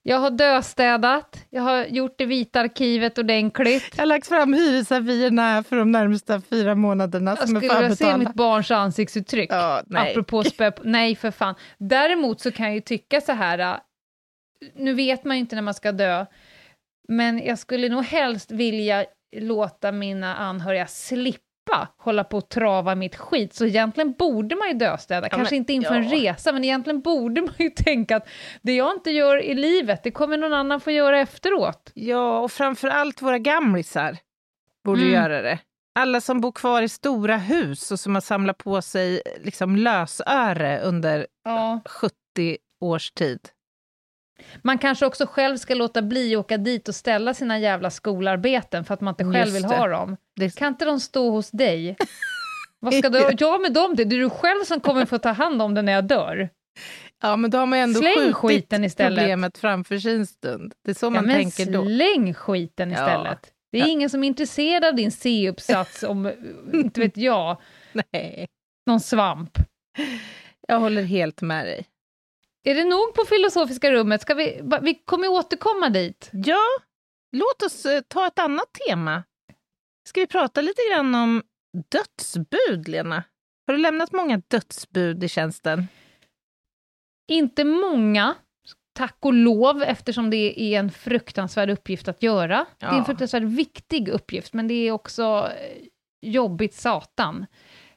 jag 0.03 0.17
har 0.17 0.29
döstädat, 0.29 1.45
jag 1.49 1.61
har 1.61 1.85
gjort 1.85 2.15
det 2.17 2.25
vita 2.25 2.59
arkivet 2.59 3.17
ordentligt. 3.17 3.89
Jag 3.91 4.01
har 4.01 4.05
lagt 4.05 4.27
fram 4.27 4.53
hyresavierna 4.53 5.63
för 5.63 5.75
de 5.75 5.91
närmsta 5.91 6.41
fyra 6.41 6.75
månaderna 6.75 7.31
Jag 7.31 7.47
som 7.47 7.55
är 7.55 7.61
skulle 7.61 7.81
vilja 7.81 7.95
se 7.95 8.17
mitt 8.17 8.33
barns 8.33 8.71
ansiktsuttryck. 8.71 9.51
Ja, 9.51 9.83
nej. 9.87 10.11
Apropå 10.11 10.43
spö 10.43 10.71
nej 10.83 11.15
för 11.15 11.31
fan. 11.31 11.55
Däremot 11.77 12.41
så 12.41 12.51
kan 12.51 12.65
jag 12.65 12.75
ju 12.75 12.81
tycka 12.81 13.21
så 13.21 13.31
här, 13.31 13.59
äh, 13.59 13.79
nu 14.75 14.93
vet 14.93 15.25
man 15.25 15.37
ju 15.37 15.39
inte 15.41 15.55
när 15.55 15.61
man 15.61 15.73
ska 15.73 15.91
dö, 15.91 16.25
men 17.07 17.39
jag 17.45 17.59
skulle 17.59 17.89
nog 17.89 18.03
helst 18.03 18.51
vilja 18.51 19.05
låta 19.35 19.91
mina 19.91 20.35
anhöriga 20.35 20.87
slippa 20.87 21.50
hålla 21.97 22.23
på 22.23 22.37
och 22.37 22.49
trava 22.49 22.95
mitt 22.95 23.15
skit, 23.15 23.53
så 23.53 23.65
egentligen 23.65 24.11
borde 24.13 24.55
man 24.55 24.67
ju 24.67 24.73
döstäda, 24.73 25.29
kanske 25.29 25.53
men- 25.55 25.57
inte 25.57 25.73
inför 25.73 25.95
en 25.95 26.09
ja. 26.09 26.15
resa, 26.33 26.51
men 26.51 26.63
egentligen 26.63 27.01
borde 27.01 27.41
man 27.41 27.53
ju 27.59 27.69
tänka 27.75 28.15
att 28.17 28.27
det 28.61 28.75
jag 28.75 28.91
inte 28.95 29.11
gör 29.11 29.41
i 29.43 29.53
livet, 29.53 30.03
det 30.03 30.11
kommer 30.11 30.37
någon 30.37 30.53
annan 30.53 30.79
få 30.81 30.91
göra 30.91 31.19
efteråt. 31.19 31.91
Ja, 31.93 32.39
och 32.39 32.51
framför 32.51 32.87
allt 32.87 33.21
våra 33.21 33.37
gamlisar 33.39 34.17
borde 34.83 35.01
Mm. 35.01 35.13
göra 35.13 35.41
det. 35.41 35.59
Alla 35.99 36.21
som 36.21 36.41
bor 36.41 36.51
kvar 36.51 36.81
i 36.81 36.89
stora 36.89 37.37
hus 37.37 37.91
och 37.91 37.99
som 37.99 38.13
har 38.15 38.21
samlat 38.21 38.57
på 38.57 38.81
sig 38.81 39.21
liksom 39.43 39.75
lösöre 39.75 40.79
under 40.81 41.27
Ja. 41.43 41.79
70 41.85 42.13
års 42.81 43.11
tid. 43.11 43.39
Man 44.61 44.77
kanske 44.77 45.05
också 45.05 45.25
själv 45.25 45.57
ska 45.57 45.73
låta 45.75 46.01
bli 46.01 46.35
att 46.35 46.39
åka 46.39 46.57
dit 46.57 46.87
och 46.87 46.95
ställa 46.95 47.33
sina 47.33 47.59
jävla 47.59 47.89
skolarbeten 47.89 48.85
för 48.85 48.93
att 48.93 49.01
man 49.01 49.11
inte 49.19 49.23
själv 49.39 49.53
vill 49.53 49.65
ha 49.65 49.87
dem. 49.87 50.17
Det, 50.35 50.55
Kan 50.55 50.67
inte 50.67 50.85
de 50.85 50.99
stå 50.99 51.29
hos 51.29 51.51
dig? 51.51 51.95
Vad 52.79 52.93
ska 52.93 53.09
du 53.09 53.19
göra 53.19 53.57
med 53.57 53.73
dem? 53.73 53.95
Det 53.95 54.03
är 54.03 54.05
du 54.05 54.29
själv 54.29 54.63
som 54.65 54.79
kommer 54.79 55.05
få 55.05 55.17
ta 55.17 55.29
hand 55.31 55.61
om 55.61 55.73
det 55.73 55.81
när 55.81 55.93
jag 55.93 56.03
dör. 56.03 56.49
ja, 57.21 57.35
men 57.35 57.51
då 57.51 57.57
har 57.57 57.65
man 57.65 57.79
ändå 57.79 57.99
Släng 57.99 58.15
skjutit 58.15 58.35
skiten 58.35 58.83
istället. 58.83 59.19
problemet 59.19 59.57
framför 59.57 59.97
sin 59.97 60.27
stund. 60.27 60.73
Det 60.85 60.91
är 60.91 60.95
så 60.95 61.05
Ja, 61.05 61.09
man 61.09 61.27
tänker 61.27 61.65
då. 61.71 61.85
släng 61.85 62.33
skiten 62.33 62.91
Ja. 62.91 62.95
istället. 62.97 63.51
Det 63.71 63.77
är 63.77 63.81
Ja. 63.81 63.87
ingen 63.87 64.09
som 64.09 64.23
är 64.23 64.27
intresserad 64.27 64.85
av 64.85 64.95
din 64.95 65.11
C-uppsats 65.11 66.03
om, 66.03 66.31
inte 66.73 66.99
vet 66.99 67.17
jag, 67.17 67.57
Nej, 67.93 68.47
någon 68.87 68.99
svamp. 68.99 69.57
jag 70.67 70.79
håller 70.79 71.03
helt 71.03 71.41
med 71.41 71.65
dig. 71.65 71.85
Är 72.63 72.75
det 72.75 72.83
nog 72.83 73.13
på 73.13 73.25
filosofiska 73.25 73.91
rummet? 73.91 74.21
Ska 74.21 74.33
vi, 74.33 74.61
vi 74.81 74.93
kommer 75.05 75.27
återkomma 75.27 75.89
dit. 75.89 76.29
Ja, 76.33 76.63
låt 77.37 77.63
oss 77.63 77.85
eh, 77.85 78.01
ta 78.07 78.27
ett 78.27 78.39
annat 78.39 78.67
tema. 78.87 79.23
Ska 80.09 80.19
vi 80.21 80.27
prata 80.27 80.61
lite 80.61 80.81
grann 80.91 81.15
om 81.15 81.43
dödsbud, 81.91 82.87
Lena? 82.87 83.23
Har 83.67 83.73
du 83.73 83.77
lämnat 83.81 84.11
många 84.11 84.41
dödsbud 84.47 85.23
i 85.23 85.27
tjänsten? 85.29 85.87
Inte 87.31 87.63
många, 87.63 88.35
tack 88.95 89.17
och 89.21 89.33
lov, 89.33 89.83
eftersom 89.83 90.29
det 90.29 90.61
är 90.61 90.79
en 90.79 90.91
fruktansvärd 90.91 91.69
uppgift 91.69 92.07
att 92.07 92.23
göra. 92.23 92.65
Det 92.79 92.85
är 92.85 92.89
en 92.89 92.97
Ja. 92.97 93.03
fruktansvärt 93.05 93.43
viktig 93.43 94.09
uppgift, 94.09 94.53
men 94.53 94.67
det 94.67 94.73
är 94.73 94.91
också 94.91 95.23
eh, 95.57 95.77
jobbigt 96.21 96.73
satan. 96.73 97.45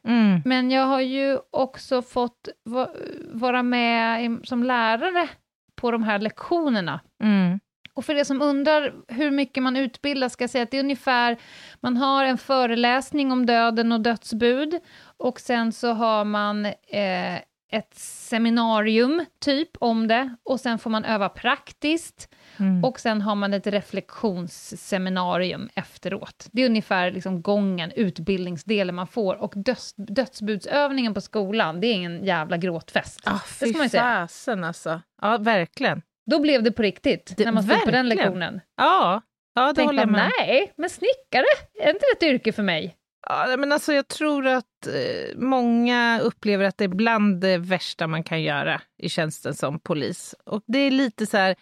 Mm. 0.08 0.42
Men 0.44 0.70
jag 0.70 0.86
har 0.86 1.00
ju 1.00 1.38
också 1.50 2.02
fått 2.02 2.48
va- 2.64 2.90
vara 3.28 3.62
med 3.62 4.40
som 4.44 4.62
lärare 4.62 5.28
på 5.74 5.90
de 5.90 6.02
här 6.02 6.18
lektionerna. 6.18 7.00
Mm. 7.22 7.60
Och 7.94 8.04
för 8.04 8.14
er 8.14 8.24
som 8.24 8.42
undrar 8.42 8.94
hur 9.08 9.30
mycket 9.30 9.62
man 9.62 9.76
utbildas, 9.76 10.32
ska 10.32 10.42
jag 10.42 10.50
säga 10.50 10.62
att 10.64 10.70
det 10.70 10.76
är 10.76 10.82
ungefär, 10.82 11.36
man 11.80 11.96
har 11.96 12.24
en 12.24 12.38
föreläsning 12.38 13.32
om 13.32 13.46
döden 13.46 13.92
och 13.92 14.00
dödsbud, 14.00 14.80
och 15.16 15.40
sen 15.40 15.72
så 15.72 15.92
har 15.92 16.24
man 16.24 16.66
eh, 16.66 17.34
ett 17.72 17.94
seminarium, 17.94 19.24
typ, 19.40 19.70
om 19.80 20.08
det, 20.08 20.36
och 20.42 20.60
sen 20.60 20.78
får 20.78 20.90
man 20.90 21.04
öva 21.04 21.28
praktiskt, 21.28 22.34
Mm. 22.58 22.84
och 22.84 23.00
sen 23.00 23.20
har 23.22 23.34
man 23.34 23.54
ett 23.54 23.66
reflektionsseminarium 23.66 25.68
efteråt. 25.74 26.48
Det 26.52 26.62
är 26.62 26.66
ungefär 26.66 27.10
liksom 27.10 27.42
gången, 27.42 27.92
utbildningsdelen 27.96 28.94
man 28.94 29.06
får, 29.06 29.34
och 29.34 29.52
döds, 29.56 29.94
dödsbudsövningen 29.96 31.14
på 31.14 31.20
skolan, 31.20 31.80
det 31.80 31.86
är 31.86 31.92
ingen 31.92 32.24
jävla 32.24 32.56
gråtfest. 32.56 33.20
Ah, 33.24 33.32
det 33.32 33.66
fy 33.66 33.68
ska 33.68 33.78
man 33.78 33.86
ju 33.86 33.90
säga. 33.90 34.02
fasen 34.02 34.64
alltså. 34.64 35.00
Ja, 35.22 35.38
verkligen. 35.38 36.02
Då 36.30 36.40
blev 36.40 36.62
det 36.62 36.72
på 36.72 36.82
riktigt, 36.82 37.34
Det- 37.36 37.44
när 37.44 37.52
man 37.52 37.62
stod 37.62 37.84
på 37.84 37.90
den 37.90 38.08
lektionen. 38.08 38.60
Ja, 38.76 39.22
ja 39.54 39.62
det 39.62 39.66
tänkte 39.66 39.82
håller 39.82 40.02
jag 40.02 40.10
med. 40.10 40.30
nej, 40.38 40.72
men 40.76 40.90
snickare, 40.90 41.44
är 41.82 41.88
inte 41.90 42.04
det 42.20 42.26
ett 42.26 42.32
yrke 42.34 42.52
för 42.52 42.62
mig? 42.62 42.96
Ja, 43.28 43.56
men 43.58 43.72
alltså, 43.72 43.92
jag 43.92 44.08
tror 44.08 44.46
att 44.46 44.86
eh, 44.86 45.36
många 45.38 46.20
upplever 46.22 46.64
att 46.64 46.78
det 46.78 46.84
är 46.84 46.88
bland 46.88 47.40
det 47.40 47.58
värsta 47.58 48.06
man 48.06 48.22
kan 48.22 48.42
göra 48.42 48.80
i 48.98 49.08
tjänsten 49.08 49.54
som 49.54 49.80
polis. 49.80 50.34
Och 50.46 50.62
det 50.66 50.78
är 50.78 50.90
lite 50.90 51.26
så 51.26 51.36
här, 51.36 51.54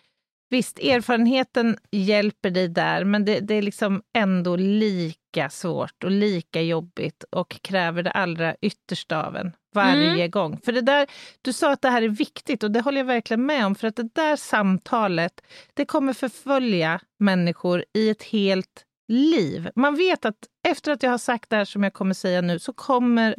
visst 0.52 0.78
erfarenheten 0.78 1.76
hjälper 1.90 2.50
dig 2.50 2.68
där, 2.68 3.04
men 3.04 3.24
det, 3.24 3.40
det 3.40 3.54
är 3.54 3.62
liksom 3.62 4.02
ändå 4.16 4.56
lika 4.56 5.50
svårt 5.50 6.04
och 6.04 6.10
lika 6.10 6.60
jobbigt 6.62 7.24
och 7.30 7.56
kräver 7.62 8.02
det 8.02 8.10
allra 8.10 8.54
yttersta 8.60 9.26
av 9.26 9.36
en 9.36 9.52
varje 9.74 10.10
Mm. 10.14 10.30
gång. 10.30 10.58
För 10.64 10.72
det 10.72 10.80
där, 10.80 11.06
du 11.42 11.52
sa 11.52 11.72
att 11.72 11.82
det 11.82 11.88
här 11.90 12.02
är 12.02 12.08
viktigt 12.08 12.62
och 12.62 12.70
det 12.70 12.80
håller 12.80 12.98
jag 12.98 13.04
verkligen 13.04 13.46
med 13.46 13.66
om, 13.66 13.74
för 13.74 13.88
att 13.88 13.96
det 13.96 14.14
där 14.14 14.36
samtalet, 14.36 15.40
det 15.74 15.84
kommer 15.84 16.12
förfölja 16.12 17.00
människor 17.18 17.84
i 17.94 18.10
ett 18.10 18.22
helt 18.22 18.84
liv. 19.08 19.70
Man 19.74 19.96
vet 19.96 20.24
att 20.24 20.36
efter 20.68 20.92
att 20.92 21.02
jag 21.02 21.10
har 21.10 21.18
sagt 21.18 21.50
det 21.50 21.56
här 21.56 21.64
som 21.64 21.82
jag 21.82 21.92
kommer 21.92 22.14
säga 22.14 22.40
nu 22.40 22.58
så 22.58 22.72
kommer 22.72 23.34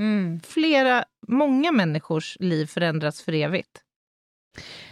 flera, 0.45 1.03
många 1.27 1.71
människors 1.71 2.37
liv 2.39 2.65
förändras 2.65 3.21
för 3.21 3.33
evigt. 3.33 3.81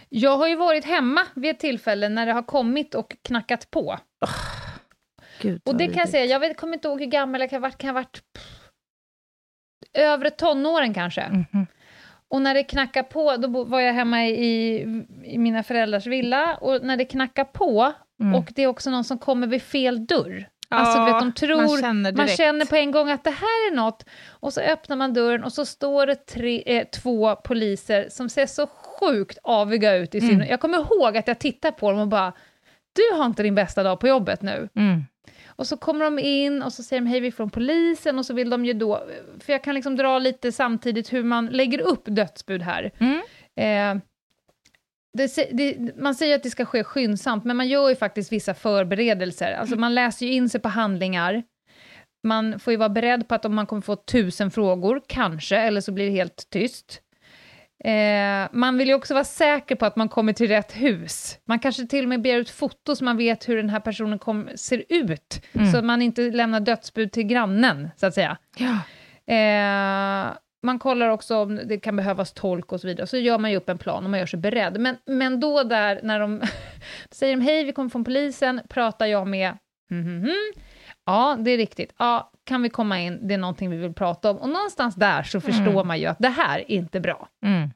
Jag 0.08 0.36
har 0.36 0.48
ju 0.48 0.56
varit 0.56 0.84
hemma 0.84 1.26
vid 1.34 1.50
ett 1.50 1.60
tillfälle 1.60 2.08
när 2.08 2.26
det 2.26 2.32
har 2.32 2.42
kommit 2.42 2.94
och 2.94 3.16
knackat 3.22 3.70
på. 3.70 3.98
Gud, 5.40 5.62
Och 5.64 5.76
det 5.76 5.86
kan 5.86 5.96
jag 5.96 6.08
säga, 6.08 6.24
jag 6.24 6.40
vet, 6.40 6.56
kommer 6.56 6.74
inte 6.74 6.88
ihåg 6.88 7.00
hur 7.00 7.06
gammal 7.06 7.40
jag 7.40 7.50
kan 7.50 7.56
ha 7.56 7.68
varit, 7.68 7.78
kan 7.78 7.88
ha 7.88 7.94
varit 7.94 8.22
pff, 8.32 8.62
övre 9.92 10.30
tonåren 10.30 10.94
kanske. 10.94 11.28
Mhm. 11.28 11.66
och 12.28 12.42
när 12.42 12.54
det 12.54 12.64
knackar 12.64 13.02
på, 13.02 13.36
då 13.36 13.64
var 13.64 13.80
jag 13.80 13.92
hemma 13.92 14.26
i, 14.26 14.80
i 15.24 15.38
mina 15.38 15.62
föräldrars 15.62 16.06
villa, 16.06 16.56
och 16.56 16.82
när 16.82 16.96
det 16.96 17.04
knackar 17.04 17.44
på, 17.44 17.92
mm. 18.20 18.34
och 18.34 18.52
det 18.54 18.62
är 18.62 18.66
också 18.66 18.90
någon 18.90 19.04
som 19.04 19.18
kommer 19.18 19.46
vid 19.46 19.62
fel 19.62 20.06
dörr, 20.06 20.48
Ja, 20.72 20.78
alltså, 20.78 21.04
vet, 21.04 21.20
de 21.20 21.32
tror, 21.32 21.56
man, 21.56 21.80
känner 21.80 22.12
man 22.12 22.28
känner 22.28 22.66
på 22.66 22.76
en 22.76 22.90
gång 22.90 23.10
att 23.10 23.24
det 23.24 23.30
här 23.30 23.70
är 23.70 23.76
något, 23.76 24.04
och 24.28 24.52
så 24.52 24.60
öppnar 24.60 24.96
man 24.96 25.14
dörren 25.14 25.44
och 25.44 25.52
så 25.52 25.66
står 25.66 26.06
det 26.06 26.14
tre, 26.14 26.62
eh, 26.66 26.86
två 26.88 27.36
poliser 27.36 28.06
som 28.10 28.28
ser 28.28 28.46
så 28.46 28.66
sjukt 29.00 29.38
aviga 29.42 29.96
ut 29.96 30.14
i 30.14 30.20
sin... 30.20 30.34
Mm. 30.34 30.48
Jag 30.48 30.60
kommer 30.60 30.78
ihåg 30.78 31.16
att 31.16 31.28
jag 31.28 31.38
tittade 31.38 31.72
på 31.72 31.90
dem 31.90 32.00
och 32.00 32.08
bara, 32.08 32.32
du 32.92 33.16
har 33.16 33.26
inte 33.26 33.42
din 33.42 33.54
bästa 33.54 33.82
dag 33.82 34.00
på 34.00 34.08
jobbet 34.08 34.42
nu. 34.42 34.68
Mm. 34.76 35.02
Och 35.46 35.66
så 35.66 35.76
kommer 35.76 36.04
de 36.04 36.18
in 36.18 36.62
och 36.62 36.72
så 36.72 36.82
säger 36.82 37.00
de 37.00 37.06
hej, 37.06 37.20
vi 37.20 37.26
är 37.26 37.32
från 37.32 37.50
polisen, 37.50 38.18
och 38.18 38.26
så 38.26 38.34
vill 38.34 38.50
de 38.50 38.64
ju 38.64 38.72
då, 38.72 39.06
för 39.40 39.52
jag 39.52 39.64
kan 39.64 39.74
liksom 39.74 39.96
dra 39.96 40.18
lite 40.18 40.52
samtidigt 40.52 41.12
hur 41.12 41.24
man 41.24 41.46
lägger 41.46 41.80
upp 41.80 42.02
dödsbud 42.04 42.62
här. 42.62 42.90
Mm. 42.98 43.22
Eh, 43.56 44.02
det, 45.18 45.48
det, 45.52 45.96
man 45.96 46.14
säger 46.14 46.36
att 46.36 46.42
det 46.42 46.50
ska 46.50 46.64
ske 46.64 46.84
skyndsamt, 46.84 47.44
men 47.44 47.56
man 47.56 47.68
gör 47.68 47.88
ju 47.88 47.96
faktiskt 47.96 48.32
vissa 48.32 48.54
förberedelser. 48.54 49.52
Alltså 49.52 49.76
man 49.76 49.94
läser 49.94 50.26
ju 50.26 50.32
in 50.32 50.48
sig 50.48 50.60
på 50.60 50.68
handlingar, 50.68 51.42
man 52.22 52.58
får 52.58 52.70
ju 52.70 52.76
vara 52.76 52.88
beredd 52.88 53.28
på 53.28 53.34
att 53.34 53.44
om 53.44 53.54
man 53.54 53.66
kommer 53.66 53.82
få 53.82 53.96
tusen 53.96 54.50
frågor, 54.50 55.02
kanske, 55.06 55.56
eller 55.56 55.80
så 55.80 55.92
blir 55.92 56.06
det 56.06 56.12
helt 56.12 56.50
tyst. 56.50 57.02
Eh, 57.84 58.48
man 58.52 58.78
vill 58.78 58.88
ju 58.88 58.94
också 58.94 59.14
vara 59.14 59.24
säker 59.24 59.74
på 59.74 59.86
att 59.86 59.96
man 59.96 60.08
kommer 60.08 60.32
till 60.32 60.48
rätt 60.48 60.72
hus. 60.72 61.38
Man 61.44 61.58
kanske 61.58 61.86
till 61.86 62.04
och 62.04 62.08
med 62.08 62.22
begär 62.22 62.38
ut 62.38 62.50
foto 62.50 62.96
så 62.96 63.04
man 63.04 63.16
vet 63.16 63.48
hur 63.48 63.56
den 63.56 63.70
här 63.70 63.80
personen 63.80 64.18
kom, 64.18 64.48
ser 64.54 64.84
ut, 64.88 65.42
mm. 65.52 65.72
så 65.72 65.78
att 65.78 65.84
man 65.84 66.02
inte 66.02 66.22
lämnar 66.22 66.60
dödsbud 66.60 67.12
till 67.12 67.22
grannen, 67.22 67.90
så 67.96 68.06
att 68.06 68.14
säga. 68.14 68.36
Ja. 68.56 68.78
Eh, 69.34 70.32
man 70.62 70.78
kollar 70.78 71.08
också 71.08 71.36
om 71.36 71.60
det 71.64 71.78
kan 71.78 71.96
behövas 71.96 72.32
tolk 72.32 72.72
och 72.72 72.80
så 72.80 72.86
vidare, 72.86 73.06
så 73.06 73.16
gör 73.16 73.38
man 73.38 73.50
ju 73.50 73.56
upp 73.56 73.68
en 73.68 73.78
plan 73.78 74.04
och 74.04 74.10
man 74.10 74.20
gör 74.20 74.26
sig 74.26 74.38
beredd. 74.38 74.80
Men, 74.80 74.96
men 75.06 75.40
då 75.40 75.62
där, 75.62 76.00
när 76.02 76.20
de 76.20 76.42
säger 77.10 77.36
de 77.36 77.42
hej, 77.42 77.64
vi 77.64 77.72
kommer 77.72 77.90
från 77.90 78.04
polisen, 78.04 78.60
pratar 78.68 79.06
jag 79.06 79.28
med 79.28 79.58
mm, 79.90 80.06
mm, 80.06 80.22
mm. 80.22 80.52
Ja, 81.06 81.36
det 81.40 81.50
är 81.50 81.56
riktigt. 81.56 81.94
Ja, 81.98 82.30
kan 82.44 82.62
vi 82.62 82.68
komma 82.68 83.00
in? 83.00 83.28
Det 83.28 83.34
är 83.34 83.38
någonting 83.38 83.70
vi 83.70 83.76
vill 83.76 83.92
prata 83.94 84.30
om. 84.30 84.36
Och 84.36 84.48
någonstans 84.48 84.94
där 84.94 85.22
så 85.22 85.40
förstår 85.40 85.72
mm. 85.72 85.86
man 85.86 86.00
ju 86.00 86.06
att 86.06 86.18
det 86.18 86.28
här 86.28 86.58
är 86.58 86.70
inte 86.70 87.00
bra. 87.00 87.28
Mm. 87.44 87.70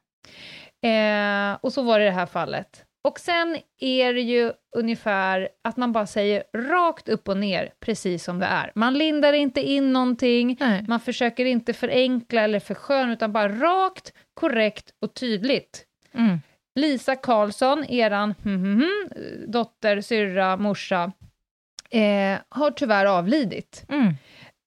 Eh, 0.82 1.58
och 1.60 1.72
så 1.72 1.82
var 1.82 1.98
det 1.98 2.04
i 2.04 2.08
det 2.08 2.14
här 2.14 2.26
fallet. 2.26 2.86
Och 3.04 3.18
sen 3.18 3.58
är 3.80 4.14
det 4.14 4.20
ju 4.20 4.52
ungefär 4.76 5.48
att 5.64 5.76
man 5.76 5.92
bara 5.92 6.06
säger 6.06 6.42
rakt 6.56 7.08
upp 7.08 7.28
och 7.28 7.36
ner, 7.36 7.72
precis 7.80 8.24
som 8.24 8.38
det 8.38 8.46
är. 8.46 8.72
Man 8.74 8.94
lindar 8.94 9.32
inte 9.32 9.60
in 9.60 9.92
någonting, 9.92 10.56
Nej. 10.60 10.84
man 10.88 11.00
försöker 11.00 11.44
inte 11.44 11.72
förenkla 11.72 12.42
eller 12.42 12.60
försköna, 12.60 13.12
utan 13.12 13.32
bara 13.32 13.48
rakt, 13.48 14.12
korrekt 14.34 14.90
och 15.00 15.14
tydligt. 15.14 15.84
Mm. 16.14 16.38
Lisa 16.74 17.16
Karlsson, 17.16 17.84
eran 17.84 18.34
mm, 18.44 18.64
mm, 18.64 18.82
mm, 19.16 19.50
dotter, 19.50 20.00
syrra, 20.00 20.56
morsa, 20.56 21.12
eh, 21.90 22.38
har 22.48 22.70
tyvärr 22.70 23.06
avlidit. 23.06 23.84
Mm. 23.88 24.14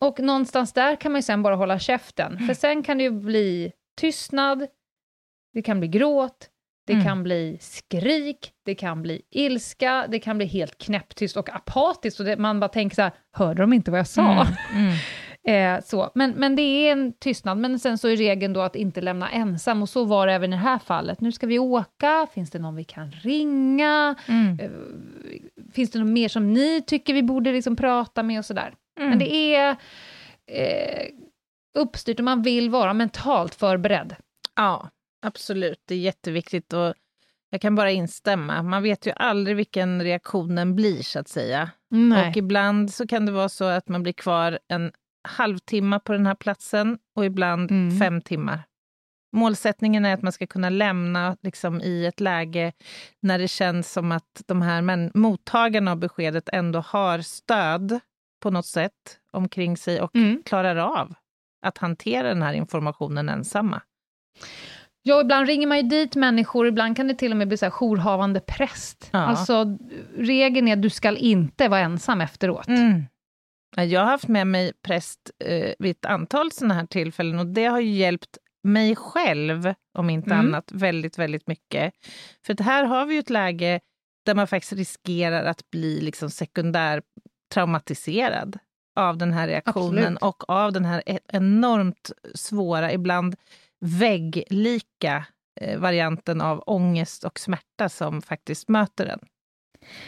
Och 0.01 0.19
någonstans 0.19 0.73
där 0.73 0.95
kan 0.95 1.11
man 1.11 1.19
ju 1.19 1.23
sen 1.23 1.43
bara 1.43 1.55
hålla 1.55 1.79
käften, 1.79 2.39
för 2.47 2.53
sen 2.53 2.83
kan 2.83 2.97
det 2.97 3.03
ju 3.03 3.11
bli 3.11 3.71
tystnad, 3.97 4.67
det 5.53 5.61
kan 5.61 5.79
bli 5.79 5.87
gråt, 5.87 6.49
det 6.87 6.93
mm. 6.93 7.05
kan 7.05 7.23
bli 7.23 7.57
skrik, 7.61 8.51
det 8.65 8.75
kan 8.75 9.01
bli 9.01 9.21
ilska, 9.31 10.05
det 10.09 10.19
kan 10.19 10.37
bli 10.37 10.47
helt 10.47 10.77
knäpptyst 10.77 11.37
och 11.37 11.55
apatiskt, 11.55 12.19
och 12.19 12.25
det, 12.25 12.37
man 12.37 12.59
bara 12.59 12.67
tänker 12.67 12.95
så 12.95 13.01
här, 13.01 13.11
hörde 13.31 13.61
de 13.63 13.73
inte 13.73 13.91
vad 13.91 13.99
jag 13.99 14.07
sa? 14.07 14.31
Mm. 14.31 14.93
Mm. 15.43 15.77
eh, 15.77 15.83
så. 15.85 16.11
Men, 16.15 16.31
men 16.31 16.55
det 16.55 16.61
är 16.61 16.91
en 16.91 17.13
tystnad, 17.13 17.57
men 17.57 17.79
sen 17.79 17.97
så 17.97 18.07
är 18.07 18.15
regeln 18.15 18.53
då 18.53 18.61
att 18.61 18.75
inte 18.75 19.01
lämna 19.01 19.29
ensam, 19.29 19.81
och 19.81 19.89
så 19.89 20.05
var 20.05 20.27
det 20.27 20.33
även 20.33 20.53
i 20.53 20.55
det 20.55 20.61
här 20.61 20.79
fallet. 20.79 21.21
Nu 21.21 21.31
ska 21.31 21.47
vi 21.47 21.59
åka, 21.59 22.27
finns 22.33 22.51
det 22.51 22.59
någon 22.59 22.75
vi 22.75 22.83
kan 22.83 23.11
ringa? 23.11 24.15
Mm. 24.27 24.59
Eh, 24.59 24.69
finns 25.73 25.91
det 25.91 25.99
något 25.99 26.09
mer 26.09 26.27
som 26.27 26.53
ni 26.53 26.81
tycker 26.81 27.13
vi 27.13 27.23
borde 27.23 27.51
liksom 27.51 27.75
prata 27.75 28.23
med 28.23 28.39
och 28.39 28.45
sådär? 28.45 28.73
Men 28.99 29.07
mm. 29.07 29.19
det 29.19 29.55
är 29.55 29.75
eh, 30.47 31.07
uppstyrt 31.77 32.19
och 32.19 32.25
man 32.25 32.41
vill 32.41 32.69
vara 32.69 32.93
mentalt 32.93 33.55
förberedd. 33.55 34.15
Ja, 34.55 34.89
Absolut, 35.21 35.83
det 35.85 35.95
är 35.95 35.99
jätteviktigt 35.99 36.73
och 36.73 36.93
jag 37.49 37.61
kan 37.61 37.75
bara 37.75 37.91
instämma. 37.91 38.63
Man 38.63 38.83
vet 38.83 39.05
ju 39.05 39.11
aldrig 39.15 39.55
vilken 39.55 40.03
reaktionen 40.03 40.75
blir, 40.75 41.03
så 41.03 41.19
att 41.19 41.27
säga. 41.27 41.69
Nej. 41.89 42.29
Och 42.29 42.37
ibland 42.37 42.93
så 42.93 43.07
kan 43.07 43.25
det 43.25 43.31
vara 43.31 43.49
så 43.49 43.65
att 43.65 43.87
man 43.87 44.03
blir 44.03 44.13
kvar 44.13 44.59
en 44.67 44.91
halvtimme 45.23 45.99
på 45.99 46.13
den 46.13 46.25
här 46.25 46.35
platsen 46.35 46.97
och 47.15 47.25
ibland 47.25 47.71
mm. 47.71 47.99
fem 47.99 48.21
timmar. 48.21 48.63
Målsättningen 49.31 50.05
är 50.05 50.13
att 50.13 50.21
man 50.21 50.31
ska 50.31 50.47
kunna 50.47 50.69
lämna 50.69 51.37
liksom, 51.41 51.81
i 51.81 52.05
ett 52.05 52.19
läge 52.19 52.73
när 53.21 53.39
det 53.39 53.47
känns 53.47 53.91
som 53.91 54.11
att 54.11 54.41
de 54.47 54.61
här 54.61 54.81
men, 54.81 55.11
mottagarna 55.13 55.91
av 55.91 55.97
beskedet 55.97 56.49
ändå 56.53 56.79
har 56.79 57.19
stöd 57.19 57.99
på 58.39 58.51
något 58.51 58.65
sätt 58.65 59.19
omkring 59.31 59.77
sig 59.77 60.01
och 60.01 60.15
mm. 60.15 60.43
klarar 60.45 60.75
av 60.75 61.13
att 61.65 61.77
hantera 61.77 62.27
den 62.27 62.41
här 62.41 62.53
informationen 62.53 63.29
ensamma. 63.29 63.81
Ja, 65.01 65.21
ibland 65.21 65.47
ringer 65.47 65.67
man 65.67 65.77
ju 65.77 65.83
dit 65.83 66.15
människor, 66.15 66.67
ibland 66.67 66.95
kan 66.97 67.07
det 67.07 67.13
till 67.13 67.31
och 67.31 67.37
med 67.37 67.47
bli 67.47 67.57
så 67.57 67.65
här 67.65 67.71
jourhavande 67.71 68.39
präst. 68.39 69.09
Ja. 69.11 69.19
Alltså, 69.19 69.77
regeln 70.17 70.67
är 70.67 70.73
att 70.73 70.81
du 70.81 70.89
ska 70.89 71.17
inte 71.17 71.67
vara 71.67 71.79
ensam 71.79 72.21
efteråt. 72.21 72.67
Mm. 72.67 73.03
Jag 73.75 73.99
har 73.99 74.07
haft 74.07 74.27
med 74.27 74.47
mig 74.47 74.73
präst 74.83 75.31
eh, 75.45 75.73
vid 75.79 75.91
ett 75.91 76.05
antal 76.05 76.51
sådana 76.51 76.73
här 76.73 76.85
tillfällen 76.85 77.39
och 77.39 77.47
det 77.47 77.65
har 77.65 77.79
ju 77.79 77.91
hjälpt 77.91 78.37
mig 78.63 78.95
själv, 78.95 79.73
om 79.97 80.09
inte 80.09 80.33
mm. 80.33 80.45
annat, 80.45 80.71
väldigt, 80.71 81.17
väldigt 81.17 81.47
mycket. 81.47 81.93
För 82.45 82.53
att 82.53 82.59
här 82.59 82.83
har 82.83 83.05
vi 83.05 83.13
ju 83.13 83.19
ett 83.19 83.29
läge 83.29 83.79
där 84.25 84.35
man 84.35 84.47
faktiskt 84.47 84.73
riskerar 84.73 85.45
att 85.45 85.69
bli 85.71 86.01
liksom 86.01 86.29
sekundär 86.29 87.01
traumatiserad 87.49 88.59
av 88.95 89.17
den 89.17 89.33
här 89.33 89.47
reaktionen 89.47 90.17
Absolut. 90.21 90.21
och 90.21 90.49
av 90.49 90.73
den 90.73 90.85
här 90.85 91.03
e-, 91.05 91.19
enormt 91.27 92.11
svåra, 92.35 92.93
ibland 92.93 93.35
vägglika 93.79 95.25
eh, 95.61 95.79
varianten 95.79 96.41
av 96.41 96.63
ångest 96.65 97.23
och 97.23 97.39
smärta 97.39 97.89
som 97.89 98.21
faktiskt 98.21 98.69
möter 98.69 99.05
en. 99.05 99.19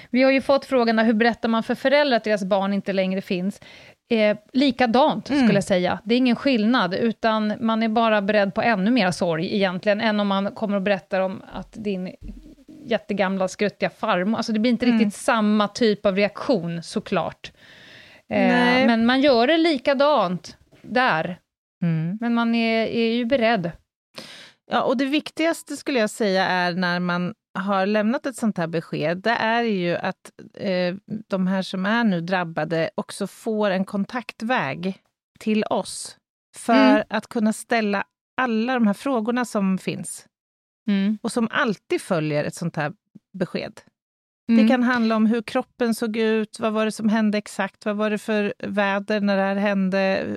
Vi 0.10 0.24
har 0.24 0.32
ju 0.32 0.42
fått 0.42 0.66
frågan 0.66 1.00
hur 1.00 1.14
berättar 1.14 1.50
man 1.50 1.64
för 1.64 1.76
föräldrar 1.76 2.18
att 2.18 2.24
deras 2.24 2.44
barn 2.44 2.74
inte 2.74 2.94
längre 2.94 3.22
finns? 3.22 3.62
Eh, 4.10 4.38
likadant, 4.54 5.30
mm. 5.30 5.44
skulle 5.44 5.58
jag 5.58 5.64
säga. 5.64 6.00
Det 6.04 6.16
är 6.16 6.18
ingen 6.18 6.36
skillnad, 6.36 6.94
utan 6.94 7.54
man 7.60 7.84
är 7.84 7.90
bara 7.90 8.22
beredd 8.22 8.54
på 8.54 8.62
ännu 8.62 8.92
mer 8.92 9.12
sorg 9.12 9.56
egentligen, 9.56 10.02
än 10.02 10.20
om 10.20 10.28
man 10.28 10.52
kommer 10.52 10.76
och 10.76 10.82
berättar 10.82 11.20
om 11.20 11.44
att 11.54 11.72
din 11.72 12.16
jättegamla 12.84 13.48
skruttiga 13.48 13.90
farmor... 13.90 14.38
Alltså 14.38 14.54
det 14.54 14.60
blir 14.60 14.72
inte 14.72 14.86
mm. 14.86 15.00
riktigt 15.00 15.16
samma 15.16 15.68
typ 15.68 16.06
av 16.06 16.16
reaktion, 16.16 16.84
såklart. 16.84 17.52
Eh, 18.30 18.88
men 18.88 19.06
man 19.06 19.22
gör 19.22 19.48
det 19.48 19.58
likadant 19.58 20.58
där. 20.82 21.40
Mm. 21.84 22.18
Men 22.22 22.34
man 22.34 22.56
är, 22.56 22.88
är 22.88 23.14
ju 23.14 23.26
beredd. 23.26 23.72
Ja, 24.72 24.82
och 24.82 24.98
det 24.98 25.06
viktigaste 25.06 25.78
skulle 25.78 26.00
jag 26.00 26.10
säga 26.10 26.46
är 26.46 26.74
när 26.74 27.00
man 27.00 27.34
har 27.60 27.86
lämnat 27.86 28.26
ett 28.26 28.36
sånt 28.36 28.58
här 28.58 28.68
besked, 28.68 29.18
det 29.18 29.30
är 29.30 29.64
ju 29.64 29.96
att 29.96 30.32
eh, 30.54 30.96
de 31.28 31.48
här 31.48 31.62
som 31.62 31.86
är 31.86 32.04
nu 32.04 32.22
drabbade 32.22 32.90
också 32.96 33.28
får 33.28 33.70
en 33.70 33.86
kontaktväg 33.86 34.98
till 35.40 35.64
oss 35.64 36.18
för 36.58 36.74
mm. 36.74 37.04
att 37.10 37.28
kunna 37.28 37.54
ställa 37.54 38.04
alla 38.42 38.74
de 38.74 38.88
här 38.88 38.94
frågorna 38.94 39.46
som 39.46 39.78
finns 39.78 40.28
mm. 40.88 41.18
och 41.22 41.32
som 41.32 41.48
alltid 41.52 42.02
följer 42.02 42.44
ett 42.44 42.56
sånt 42.56 42.76
här 42.76 42.94
besked. 43.34 43.82
Mm. 44.50 44.64
Det 44.64 44.70
kan 44.70 44.84
handla 44.84 45.16
om 45.16 45.26
hur 45.26 45.42
kroppen 45.42 45.96
såg 45.96 46.18
ut, 46.18 46.60
vad 46.60 46.74
var 46.74 46.86
det 46.86 46.92
som 46.92 47.10
hände 47.10 47.38
exakt, 47.38 47.86
vad 47.86 47.96
var 47.96 48.10
det 48.10 48.18
för 48.18 48.54
väder 48.60 49.22
när 49.22 49.38
det 49.38 49.44
här 49.44 49.56
hände? 49.56 50.28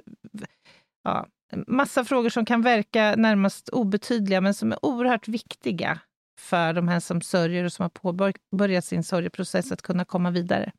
Ja, 1.03 1.27
massa 1.67 2.05
frågor 2.05 2.31
som 2.31 2.45
kan 2.45 2.63
verka 2.63 3.15
närmast 3.17 3.69
obetydliga, 3.69 4.41
men 4.41 4.55
som 4.55 4.73
är 4.73 4.85
oerhört 4.85 5.29
viktiga 5.29 6.01
för 6.41 6.73
de 6.73 6.89
här 6.89 7.01
som 7.01 7.21
sörjer 7.21 7.65
och 7.65 7.73
som 7.73 7.83
har 7.83 7.91
påbörjat 7.91 8.85
sin 8.85 9.05
sorgeprocess 9.05 9.73
att 9.73 9.83
kunna 9.83 10.05
komma 10.05 10.31
vidare. 10.31 10.73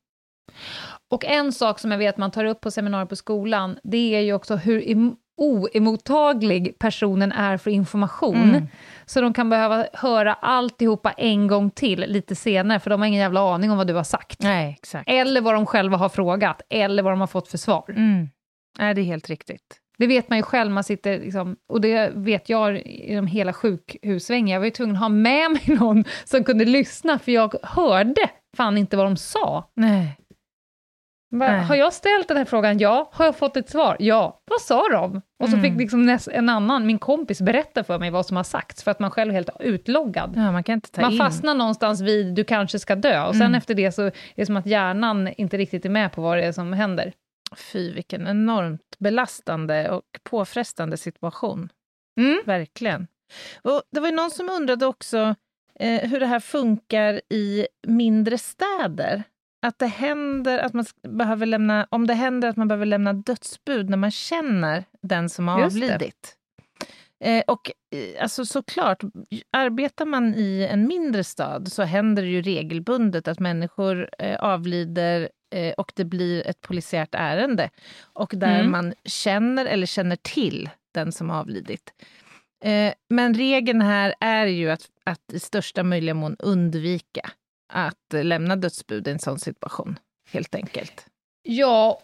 Och 1.12 1.26
en 1.26 1.52
sak 1.52 1.80
som 1.80 1.92
jag 1.92 1.98
vet 1.98 2.18
man 2.18 2.32
tar 2.32 2.46
upp 2.46 2.62
på 2.62 2.72
seminarier 2.72 3.06
på 3.06 3.16
skolan, 3.16 3.80
det 3.84 4.16
är 4.16 4.22
ju 4.22 4.34
också 4.34 4.56
hur 4.56 4.80
oemottaglig 5.38 6.80
personen 6.80 7.32
är 7.32 7.58
för 7.58 7.72
information. 7.72 8.50
Mm. 8.50 8.68
Så 9.06 9.22
de 9.22 9.34
kan 9.34 9.50
behöva 9.50 9.88
höra 9.94 10.34
alltihopa 10.34 11.12
en 11.12 11.48
gång 11.48 11.70
till 11.70 12.00
lite 12.00 12.36
senare, 12.36 12.80
för 12.80 12.90
de 12.90 13.02
har 13.02 13.08
ingen 13.08 13.22
jävla 13.22 13.54
aning 13.54 13.72
om 13.72 13.78
vad 13.78 13.88
du 13.88 13.94
har 13.94 14.04
sagt. 14.04 14.42
Nej, 14.42 14.78
exakt. 14.80 15.10
Eller 15.10 15.42
vad 15.42 15.54
de 15.54 15.66
själva 15.66 15.98
har 15.98 16.10
frågat, 16.10 16.62
eller 16.70 17.04
vad 17.04 17.12
de 17.12 17.20
har 17.20 17.28
fått 17.28 17.48
för 17.48 17.58
svar. 17.58 17.86
Mm. 17.90 18.30
Nej, 18.80 18.94
det 18.94 19.02
är 19.02 19.06
helt 19.06 19.30
riktigt. 19.30 19.82
Det 19.98 20.08
vet 20.08 20.30
man 20.30 20.38
ju 20.38 20.44
själv, 20.44 20.72
man 20.72 20.84
sitter 20.84 21.20
liksom, 21.20 21.56
och 21.70 21.82
det 21.82 22.12
vet 22.16 22.50
jag 22.50 22.88
genom 22.88 23.28
hela 23.28 23.54
sjukhusvängen. 23.54 24.48
Jag 24.48 24.60
var 24.60 24.66
ju 24.66 24.72
tvungen 24.72 24.96
att 24.96 25.02
ha 25.02 25.10
med 25.10 25.52
mig 25.52 25.62
någon 25.80 26.04
som 26.24 26.44
kunde 26.44 26.66
lyssna, 26.66 27.20
för 27.20 27.32
jag 27.32 27.56
hörde 27.64 28.30
fan 28.58 28.78
inte 28.78 28.98
vad 28.98 29.06
de 29.06 29.18
sa. 29.18 29.72
Nej. 29.76 30.18
Bara, 31.32 31.58
har 31.62 31.76
jag 31.76 31.94
ställt 31.94 32.28
den 32.28 32.38
här 32.38 32.46
frågan? 32.46 32.78
Ja. 32.80 33.10
Har 33.14 33.26
jag 33.26 33.36
fått 33.36 33.58
ett 33.58 33.70
svar? 33.70 33.98
Ja. 34.00 34.42
Vad 34.46 34.62
sa 34.62 34.88
de? 34.90 35.22
Och 35.44 35.50
så 35.50 35.56
Mm. 35.58 35.64
fick 35.72 35.80
liksom 35.80 36.18
en 36.32 36.50
annan, 36.50 36.86
min 36.86 37.00
kompis, 37.00 37.42
berätta 37.42 37.84
för 37.84 38.00
mig 38.00 38.10
vad 38.10 38.26
som 38.26 38.38
har 38.38 38.44
sagts, 38.44 38.84
för 38.84 38.92
att 38.92 39.00
man 39.00 39.12
själv 39.12 39.30
är 39.32 39.34
helt 39.36 39.50
utloggad. 39.60 40.34
Ja, 40.36 40.52
man 40.52 40.64
kan 40.64 40.74
inte 40.74 40.92
ta 40.92 41.02
Man 41.02 41.12
in. 41.12 41.18
fastnar 41.18 41.56
någonstans 41.56 42.02
vid 42.02 42.34
du 42.36 42.44
kanske 42.44 42.80
ska 42.80 42.96
dö, 42.96 43.26
och 43.28 43.34
sen 43.36 43.42
Mm. 43.42 43.56
efter 43.56 43.74
det 43.74 43.92
så 43.92 44.02
är 44.02 44.12
det 44.36 44.46
som 44.46 44.58
att 44.58 44.66
hjärnan 44.66 45.28
inte 45.38 45.58
riktigt 45.58 45.86
är 45.86 45.90
med 45.90 46.12
på 46.12 46.22
vad 46.22 46.38
det 46.38 46.44
är 46.44 46.52
som 46.52 46.74
händer. 46.74 47.14
Fy, 47.58 47.94
vilken 47.94 48.28
enormt 48.28 48.82
belastande 49.00 49.90
och 49.90 50.04
påfrestande 50.30 50.98
situation. 50.98 51.70
Mm. 52.20 52.42
Verkligen. 52.46 53.08
Och 53.62 53.82
det 53.92 54.00
var 54.00 54.08
ju 54.10 54.16
någon 54.16 54.32
som 54.32 54.50
undrade 54.50 54.86
också 54.86 55.36
eh, 55.80 56.10
hur 56.10 56.20
det 56.20 56.26
här 56.26 56.40
funkar 56.40 57.22
i 57.30 57.68
mindre 57.88 58.38
städer. 58.38 59.24
Att 59.66 59.80
det 59.80 59.88
händer 59.88 60.60
att 60.60 60.74
man 60.74 60.86
behöver 61.08 61.46
lämna, 61.46 61.88
om 61.90 62.08
det 62.08 62.14
händer 62.14 62.48
att 62.50 62.58
man 62.58 62.68
behöver 62.68 62.86
lämna 62.86 63.14
dödsbud 63.14 63.90
när 63.90 63.98
man 63.98 64.12
känner 64.12 64.84
den 65.02 65.30
som 65.30 65.48
har 65.48 65.62
Just 65.64 65.76
avlidit. 65.76 66.36
Eh, 67.24 67.44
och 67.48 67.72
alltså 68.20 68.46
såklart, 68.46 69.04
arbetar 69.52 70.06
man 70.06 70.36
i 70.36 70.68
en 70.72 70.88
mindre 70.88 71.24
stad 71.24 71.72
så 71.72 71.84
händer 71.84 72.24
det 72.24 72.30
ju 72.30 72.42
regelbundet 72.42 73.28
att 73.28 73.40
människor 73.40 74.10
eh, 74.20 74.36
avlider 74.36 75.30
eh, 75.56 75.74
och 75.74 75.92
det 75.96 76.06
blir 76.06 76.48
ett 76.48 76.62
polisiärt 76.62 77.16
ärende. 77.16 77.70
Och 78.14 78.34
där 78.36 78.60
Mm. 78.60 78.72
man 78.72 78.94
känner 79.06 79.66
eller 79.66 79.86
känner 79.86 80.16
till 80.16 80.70
den 80.94 81.12
som 81.12 81.30
avlidit. 81.30 81.94
Eh, 82.64 82.94
men 83.10 83.34
regeln 83.34 83.82
här 83.82 84.16
är 84.20 84.46
ju 84.46 84.70
att, 84.72 84.82
att 85.04 85.34
i 85.34 85.40
största 85.40 85.84
möjliga 85.84 86.14
mån 86.14 86.36
undvika 86.40 87.32
att 87.74 88.14
eh, 88.14 88.24
lämna 88.24 88.56
dödsbud 88.56 89.08
i 89.08 89.12
en 89.12 89.20
sån 89.20 89.40
situation, 89.40 90.00
helt 90.32 90.56
enkelt. 90.56 91.08
Ja, 91.44 92.02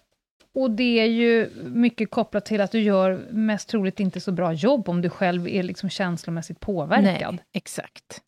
och 0.54 0.72
det 0.72 1.00
är 1.00 1.06
ju 1.06 1.50
mycket 1.64 2.12
kopplat 2.12 2.46
till 2.46 2.62
att 2.62 2.72
du 2.72 2.82
gör 2.82 3.28
mest 3.32 3.70
troligt 3.70 4.00
inte 4.00 4.20
så 4.20 4.32
bra 4.32 4.54
jobb 4.54 4.90
om 4.90 5.02
du 5.02 5.10
själv 5.10 5.48
är 5.48 5.64
liksom 5.64 5.90
känslomässigt 5.90 6.60
påverkad. 6.60 7.34
Nej, 7.34 7.46
exakt. 7.54 8.22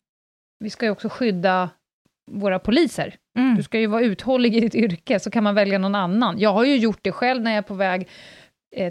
Vi 0.58 0.70
ska 0.70 0.86
ju 0.86 0.90
också 0.90 1.08
skydda 1.08 1.70
våra 2.30 2.58
poliser. 2.58 3.16
Mm. 3.38 3.56
Du 3.56 3.62
ska 3.62 3.78
ju 3.78 3.86
vara 3.86 4.02
uthållig 4.02 4.56
i 4.56 4.60
ditt 4.60 4.74
yrke, 4.74 5.20
så 5.20 5.30
kan 5.30 5.44
man 5.44 5.54
välja 5.54 5.78
någon 5.78 5.94
annan. 5.94 6.38
Jag 6.38 6.52
har 6.52 6.64
ju 6.64 6.76
gjort 6.76 6.98
det 7.02 7.12
själv 7.12 7.42
när 7.42 7.50
jag 7.50 7.58
är 7.58 7.62
på 7.62 7.74
väg 7.74 8.08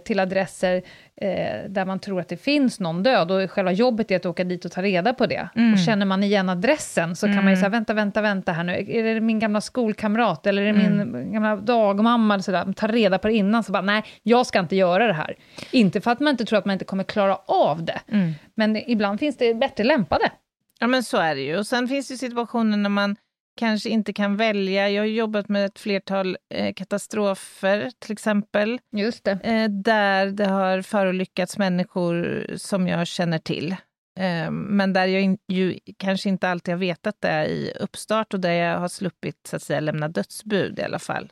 till 0.06 0.20
adresser 0.20 0.76
eh, 1.22 1.70
där 1.70 1.86
man 1.86 2.00
tror 2.00 2.20
att 2.20 2.28
det 2.30 2.38
finns 2.38 2.80
någon 2.80 3.04
död, 3.04 3.32
och 3.32 3.52
själva 3.52 3.72
jobbet 3.72 4.12
är 4.12 4.16
att 4.16 4.26
åka 4.26 4.44
dit 4.44 4.66
och 4.66 4.72
ta 4.72 4.82
reda 4.82 5.14
på 5.14 5.26
det. 5.26 5.48
Mm. 5.56 5.74
Och 5.74 5.80
känner 5.80 6.06
man 6.06 6.24
igen 6.24 6.50
adressen 6.50 7.16
så 7.16 7.26
kan 7.28 7.36
man 7.36 7.44
ju 7.46 7.50
Mm. 7.50 7.60
säga, 7.60 7.70
vänta, 7.70 7.94
vänta, 7.94 8.22
vänta 8.22 8.52
här 8.52 8.64
nu, 8.64 8.74
är 8.90 9.04
det 9.14 9.22
min 9.22 9.40
gamla 9.40 9.62
skolkamrat, 9.62 10.48
eller 10.48 10.62
är 10.62 10.74
det 10.74 10.80
Mm. 10.86 11.12
min 11.12 11.34
gamla 11.34 11.56
dagmamma, 11.56 12.34
eller 12.34 12.44
sådär, 12.44 12.74
ta 12.74 12.88
reda 12.88 13.18
på 13.20 13.28
det 13.28 13.34
innan, 13.34 13.64
så 13.64 13.72
bara, 13.72 13.82
nej, 13.82 14.04
jag 14.24 14.46
ska 14.46 14.60
inte 14.60 14.76
göra 14.76 15.08
det 15.08 15.14
här. 15.14 15.36
Inte 15.72 16.02
för 16.02 16.12
att 16.12 16.20
man 16.20 16.32
inte 16.32 16.46
tror 16.46 16.60
att 16.60 16.66
man 16.66 16.74
inte 16.74 16.86
kommer 16.86 17.04
klara 17.04 17.36
av 17.46 17.84
det, 17.84 18.00
Mm. 18.12 18.32
men 18.56 18.90
ibland 18.90 19.20
finns 19.20 19.38
det 19.38 19.54
bättre 19.54 19.84
lämpade. 19.84 20.32
Ja, 20.80 20.88
men 20.88 21.04
så 21.04 21.18
är 21.18 21.36
det 21.36 21.42
ju. 21.42 21.58
Och 21.58 21.68
sen 21.68 21.88
finns 21.88 22.08
det 22.08 22.18
situationer 22.18 22.78
när 22.78 22.90
man 22.90 23.16
kanske 23.56 23.90
inte 23.90 24.14
kan 24.14 24.38
välja. 24.38 24.90
Jag 24.90 25.02
har 25.02 25.08
jobbat 25.08 25.50
med 25.50 25.66
ett 25.66 25.80
flertal 25.80 26.38
eh, 26.54 26.74
katastrofer, 26.74 27.92
till 28.00 28.12
exempel, 28.12 28.80
Just 28.92 29.24
det. 29.24 29.32
eh, 29.32 29.70
där 29.70 30.26
det 30.26 30.46
har 30.46 30.82
förolyckats 30.82 31.58
människor 31.58 32.46
som 32.58 32.88
jag 32.88 33.08
känner 33.08 33.38
till. 33.40 33.72
Eh, 34.20 34.52
men 34.52 34.94
där 34.94 35.06
jag 35.06 35.22
in, 35.22 35.38
ju 35.48 35.80
kanske 35.98 36.30
inte 36.30 36.50
alltid 36.50 36.74
har 36.74 36.80
vetat 36.80 37.16
det 37.20 37.46
i 37.46 37.74
uppstart 37.80 38.34
och 38.34 38.40
där 38.40 38.52
jag 38.54 38.80
har 38.80 38.88
sluppit 38.88 39.48
så 39.48 39.56
att 39.56 39.62
säga, 39.64 39.80
lämna 39.80 40.08
dödsbud 40.08 40.80
i 40.80 40.82
alla 40.82 41.00
fall. 41.00 41.32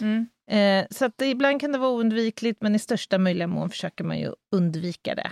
Mm. 0.00 0.26
Eh, 0.50 0.86
så 0.90 1.04
att 1.04 1.22
ibland 1.22 1.60
kan 1.60 1.72
det 1.72 1.78
vara 1.78 1.90
oundvikligt, 1.90 2.62
men 2.62 2.74
i 2.74 2.78
största 2.78 3.18
möjliga 3.18 3.46
mån 3.46 3.70
försöker 3.70 4.04
man 4.04 4.18
ju 4.18 4.32
undvika 4.52 5.14
det. 5.14 5.30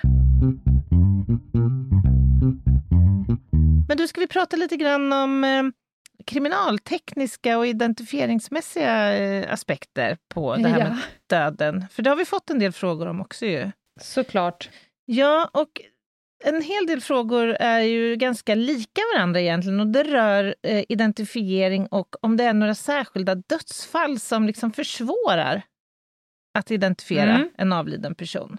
Men 3.89 3.97
du, 3.97 4.09
ska 4.09 4.21
vi 4.21 4.27
prata 4.27 4.57
lite 4.57 4.77
grann 4.77 5.13
om 5.13 5.45
eh, 5.45 5.63
kriminaltekniska 6.27 7.59
och 7.59 7.67
identifieringsmässiga 7.67 9.17
eh, 9.19 9.53
aspekter 9.53 10.17
på 10.35 10.57
det 10.57 10.69
här 10.69 10.79
Ja. 10.79 10.89
med 10.89 10.99
döden? 11.31 11.85
För 11.91 12.03
det 12.03 12.11
har 12.11 12.17
vi 12.17 12.25
fått 12.25 12.51
en 12.51 12.59
del 12.59 12.73
frågor 12.73 13.07
om 13.07 13.21
också 13.21 13.47
ju. 13.47 13.71
Såklart. 14.01 14.71
Ja, 15.05 15.51
och 15.53 15.69
en 16.45 16.63
hel 16.63 16.87
del 16.87 17.01
frågor 17.01 17.49
är 17.49 17.81
ju 17.81 18.17
ganska 18.17 18.55
lika 18.55 19.01
varandra 19.15 19.41
egentligen 19.41 19.81
och 19.81 19.87
det 19.87 20.03
rör 20.03 20.55
eh, 20.63 20.85
identifiering 20.89 21.87
och 21.87 22.17
om 22.25 22.37
det 22.37 22.45
är 22.45 22.53
några 22.53 22.75
särskilda 22.75 23.35
dödsfall 23.35 24.19
som 24.21 24.47
liksom 24.47 24.73
försvårar 24.73 25.63
att 26.59 26.71
identifiera 26.71 27.35
Mm. 27.35 27.49
en 27.59 27.73
avliden 27.73 28.15
person. 28.15 28.59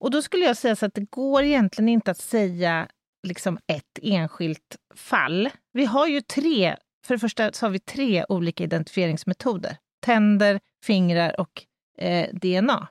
Och 0.00 0.10
då 0.10 0.22
skulle 0.22 0.44
jag 0.46 0.56
säga 0.56 0.76
så 0.76 0.86
att 0.86 0.94
det 0.94 1.10
går 1.10 1.42
egentligen 1.42 1.88
inte 1.88 2.10
att 2.10 2.18
säga 2.18 2.88
liksom 3.22 3.58
ett 3.66 3.98
enskilt 4.02 4.76
fall. 4.94 5.50
Vi 5.72 5.84
har 5.84 6.06
ju 6.06 6.20
tre, 6.20 6.76
för 7.06 7.14
det 7.14 7.18
första 7.18 7.52
så 7.52 7.66
har 7.66 7.70
vi 7.70 7.78
tre 7.78 8.24
olika 8.28 8.64
identifieringsmetoder. 8.64 9.76
Tänder, 10.00 10.60
fingrar 10.84 11.40
och 11.40 11.64
eh, 11.98 12.28
DNA. 12.32 12.88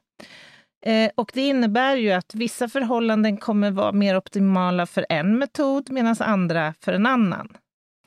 Eh, 0.86 1.12
och 1.15 1.32
det 1.34 1.41
innebär 1.41 1.96
ju 1.96 2.12
att 2.12 2.36
vissa 2.36 2.70
förhållanden 2.70 3.38
kommer 3.38 3.72
vara 3.72 3.91
mer 3.91 4.17
optimala 4.17 4.86
för 4.86 5.06
en 5.10 5.38
metod 5.38 5.91
medan 5.91 6.15
andra 6.20 6.74
för 6.80 6.94
en 6.94 7.06
annan. 7.06 7.58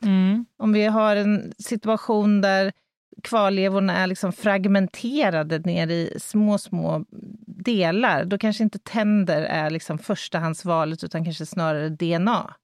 Mm. 0.03 0.47
Om 0.59 0.73
vi 0.73 0.85
har 0.85 1.17
en 1.17 1.53
situation 1.59 2.41
där 2.41 2.73
kvarlevorna 3.22 3.96
är 3.96 4.07
liksom 4.07 4.33
fragmenterade 4.33 5.59
ner 5.59 5.88
i 5.88 6.16
små, 6.20 6.59
små 6.59 7.05
delar, 7.46 8.24
då 8.24 8.38
kanske 8.38 8.64
inte 8.64 8.79
tänder 8.79 9.42
är 9.42 9.70
liksom 9.70 9.98
förstahandsvalet 9.98 11.05
utan 11.05 11.24
kanske 11.24 11.46
snarare 11.46 11.88
DNA. 11.88 12.55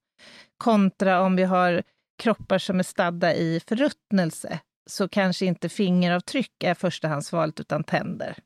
Kontra 0.59 1.21
om 1.21 1.37
vi 1.37 1.43
har 1.45 1.83
kroppar 2.23 2.59
som 2.59 2.79
är 2.79 2.83
stadda 2.83 3.35
i 3.35 3.61
förruttnelse, 3.67 4.59
så 4.91 5.09
kanske 5.09 5.47
inte 5.47 5.69
fingeravtryck 5.69 6.65
är 6.65 6.75
förstahandsvalet 6.75 7.61
utan 7.61 7.85
tänder. 7.85 8.37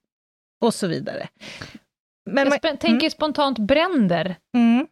Och 0.60 0.74
så 0.74 0.86
vidare. 0.86 1.28
Men 2.30 2.46
Jag 2.48 2.60
sp- 2.60 2.76
tänker 2.76 3.10
spontant 3.10 3.58
bränder. 3.58 4.36
Mm. 4.56 4.86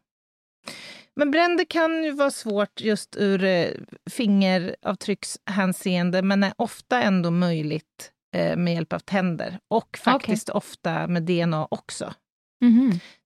Men 1.16 1.30
bränder 1.30 1.64
kan 1.64 2.04
ju 2.04 2.12
vara 2.12 2.30
svårt 2.30 2.80
just 2.80 3.16
ur 3.16 3.44
eh, 3.44 3.68
fingeravtryckshänseende, 4.10 6.22
men 6.22 6.42
är 6.42 6.52
ofta 6.56 7.02
ändå 7.02 7.30
möjligt 7.30 8.12
eh, 8.36 8.56
med 8.56 8.74
hjälp 8.74 8.92
av 8.92 8.98
tänder. 8.98 9.58
Och 9.68 9.98
faktiskt 10.04 10.48
ofta 10.48 11.06
med 11.06 11.22
DNA 11.22 11.68
också. 11.70 12.14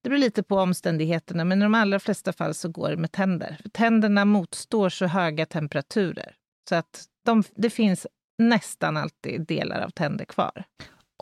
Det 0.03 0.09
beror 0.09 0.17
lite 0.19 0.43
på 0.43 0.59
omständigheterna, 0.59 1.43
men 1.45 1.59
i 1.59 1.63
de 1.65 1.75
allra 1.75 1.99
flesta 1.99 2.33
fall 2.33 2.53
så 2.53 2.69
går 2.69 2.89
det 2.89 2.97
med 2.97 3.11
tänder. 3.11 3.57
För 3.61 3.69
tänderna 3.69 4.25
motstår 4.25 4.89
så 4.89 5.05
höga 5.05 5.45
temperaturer, 5.45 6.35
så 6.69 6.75
att 6.75 7.05
de, 7.25 7.43
det 7.55 7.69
finns 7.69 8.07
nästan 8.37 8.97
alltid 8.97 9.41
delar 9.47 9.81
av 9.81 9.89
tänder 9.89 10.25
kvar. 10.25 10.63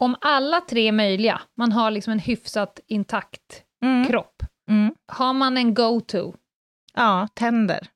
Om 0.01 0.15
alla 0.21 0.62
tre 0.62 0.88
är 0.88 0.91
möjliga, 0.91 1.41
man 1.58 1.71
har 1.71 1.91
liksom 1.91 2.12
en 2.12 2.19
hyfsat 2.19 2.80
intakt 2.88 3.62
Mm. 3.86 4.08
kropp, 4.08 4.43
Mm. 4.69 4.95
har 5.12 5.34
man 5.34 5.58
en 5.58 5.73
go-to? 5.73 6.34
Ja, 6.95 7.27
tänder. 7.34 7.88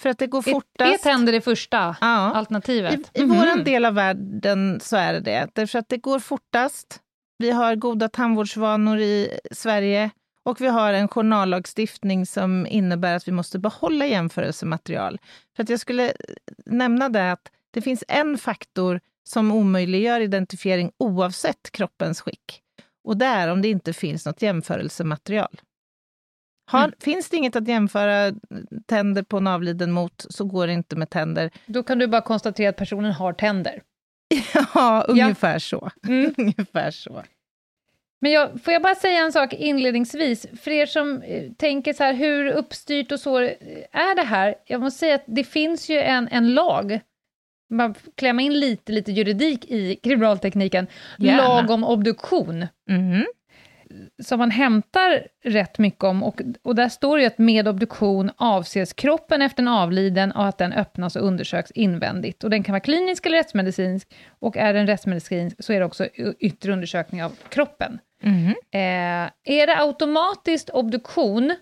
För 0.00 0.08
att 0.10 0.18
det 0.18 0.26
går 0.26 0.42
fortast. 0.42 0.94
är 0.94 0.98
tänder 0.98 1.32
det 1.32 1.40
första 1.40 1.96
Ja. 2.00 2.06
alternativet? 2.34 3.10
I, 3.14 3.20
i 3.20 3.24
Mhm. 3.26 3.36
vår 3.38 3.64
del 3.64 3.84
av 3.84 3.94
världen 3.94 4.80
så 4.82 4.96
är 4.96 5.12
det 5.12 5.20
det, 5.20 5.48
därför 5.52 5.78
att 5.78 5.88
det 5.88 5.96
går 5.96 6.18
fortast. 6.18 7.00
Vi 7.38 7.50
har 7.50 7.74
goda 7.76 8.08
tandvårdsvanor 8.08 8.98
i 8.98 9.38
Sverige 9.52 10.10
och 10.42 10.60
vi 10.60 10.66
har 10.66 10.92
en 10.92 11.08
journallagstiftning 11.08 12.26
som 12.26 12.66
innebär 12.66 13.16
att 13.16 13.28
vi 13.28 13.32
måste 13.32 13.58
behålla 13.58 14.06
jämförelsematerial. 14.06 15.18
För 15.56 15.62
att 15.62 15.68
jag 15.68 15.80
skulle 15.80 16.12
nämna 16.66 17.08
det 17.08 17.32
att 17.32 17.50
det 17.70 17.82
finns 17.82 18.04
en 18.08 18.38
faktor 18.38 19.00
som 19.28 19.52
omöjliggör 19.52 20.20
identifiering 20.20 20.92
oavsett 20.98 21.70
kroppens 21.72 22.20
skick. 22.20 22.60
Och 23.04 23.16
det 23.16 23.26
är 23.26 23.48
om 23.48 23.62
det 23.62 23.68
inte 23.68 23.92
finns 23.92 24.26
något 24.26 24.42
jämförelsematerial. 24.42 25.60
Har, 26.66 26.84
Mm. 26.84 26.92
Finns 27.00 27.28
det 27.30 27.36
inget 27.36 27.56
att 27.56 27.68
jämföra 27.68 28.32
tänder 28.86 29.22
på 29.22 29.36
en 29.36 29.46
avliden 29.46 29.92
mot 29.92 30.26
så 30.30 30.44
går 30.44 30.66
det 30.66 30.72
inte 30.72 30.96
med 30.96 31.10
tänder. 31.10 31.50
Då 31.66 31.82
kan 31.82 31.98
du 31.98 32.06
bara 32.06 32.20
konstatera 32.22 32.68
att 32.68 32.76
personen 32.76 33.12
har 33.12 33.32
tänder. 33.32 33.82
Ja, 34.74 35.04
ungefär 35.08 35.58
så. 35.58 35.90
Mm. 36.08 36.34
ungefär 36.38 36.90
så. 36.90 37.22
Men 38.20 38.32
jag, 38.32 38.62
får 38.64 38.72
jag 38.72 38.82
bara 38.82 38.94
säga 38.94 39.18
en 39.24 39.32
sak 39.32 39.52
inledningsvis, 39.52 40.46
för 40.62 40.70
er 40.70 40.86
som 40.86 41.22
eh, 41.22 41.52
tänker 41.52 41.92
så 41.92 42.04
här, 42.04 42.14
hur 42.14 42.46
uppstyrt 42.50 43.12
och 43.12 43.20
så 43.20 43.40
eh, 43.40 43.50
är 43.92 44.16
det 44.16 44.22
här? 44.22 44.54
Jag 44.66 44.80
måste 44.80 44.98
säga 44.98 45.14
att 45.14 45.24
det 45.26 45.44
finns 45.44 45.88
ju 45.90 45.98
en, 45.98 46.28
en 46.28 46.54
lag, 46.54 47.00
bara 47.78 47.94
klämma 48.16 48.42
in 48.42 48.52
lite, 48.60 48.92
lite 48.92 49.12
juridik 49.12 49.64
i 49.70 49.96
kriminaltekniken, 49.96 50.86
Gärna. 51.18 51.42
lag 51.48 51.70
om 51.70 51.84
obduktion. 51.84 52.66
Mhm. 52.90 53.24
Som 54.22 54.38
man 54.38 54.50
hämtar 54.50 55.26
rätt 55.44 55.78
mycket 55.78 56.04
om, 56.04 56.22
och, 56.22 56.40
och 56.62 56.74
där 56.74 56.88
står 56.88 57.18
det 57.18 57.26
att 57.26 57.38
med 57.38 57.68
obduktion 57.68 58.30
avses 58.36 58.92
kroppen 58.92 59.42
efter 59.42 59.62
en 59.62 59.68
avliden 59.68 60.32
och 60.32 60.46
att 60.46 60.58
den 60.58 60.72
öppnas 60.72 61.16
och 61.16 61.26
undersöks 61.26 61.70
invändigt. 61.70 62.44
Och 62.44 62.50
den 62.50 62.62
kan 62.62 62.72
vara 62.72 62.80
klinisk 62.80 63.26
eller 63.26 63.36
rättsmedicinsk, 63.38 64.14
och 64.38 64.56
är 64.56 64.74
den 64.74 64.86
rättsmedicinsk 64.86 65.56
så 65.64 65.72
är 65.72 65.78
det 65.80 65.86
också 65.86 66.06
yttre 66.40 66.72
undersökning 66.72 67.24
av 67.24 67.32
kroppen. 67.48 67.98
Mm. 68.22 68.48
Eh, 68.50 69.30
är 69.44 69.66
det 69.66 69.76
automatiskt 69.80 70.70
obduktion 70.70 71.54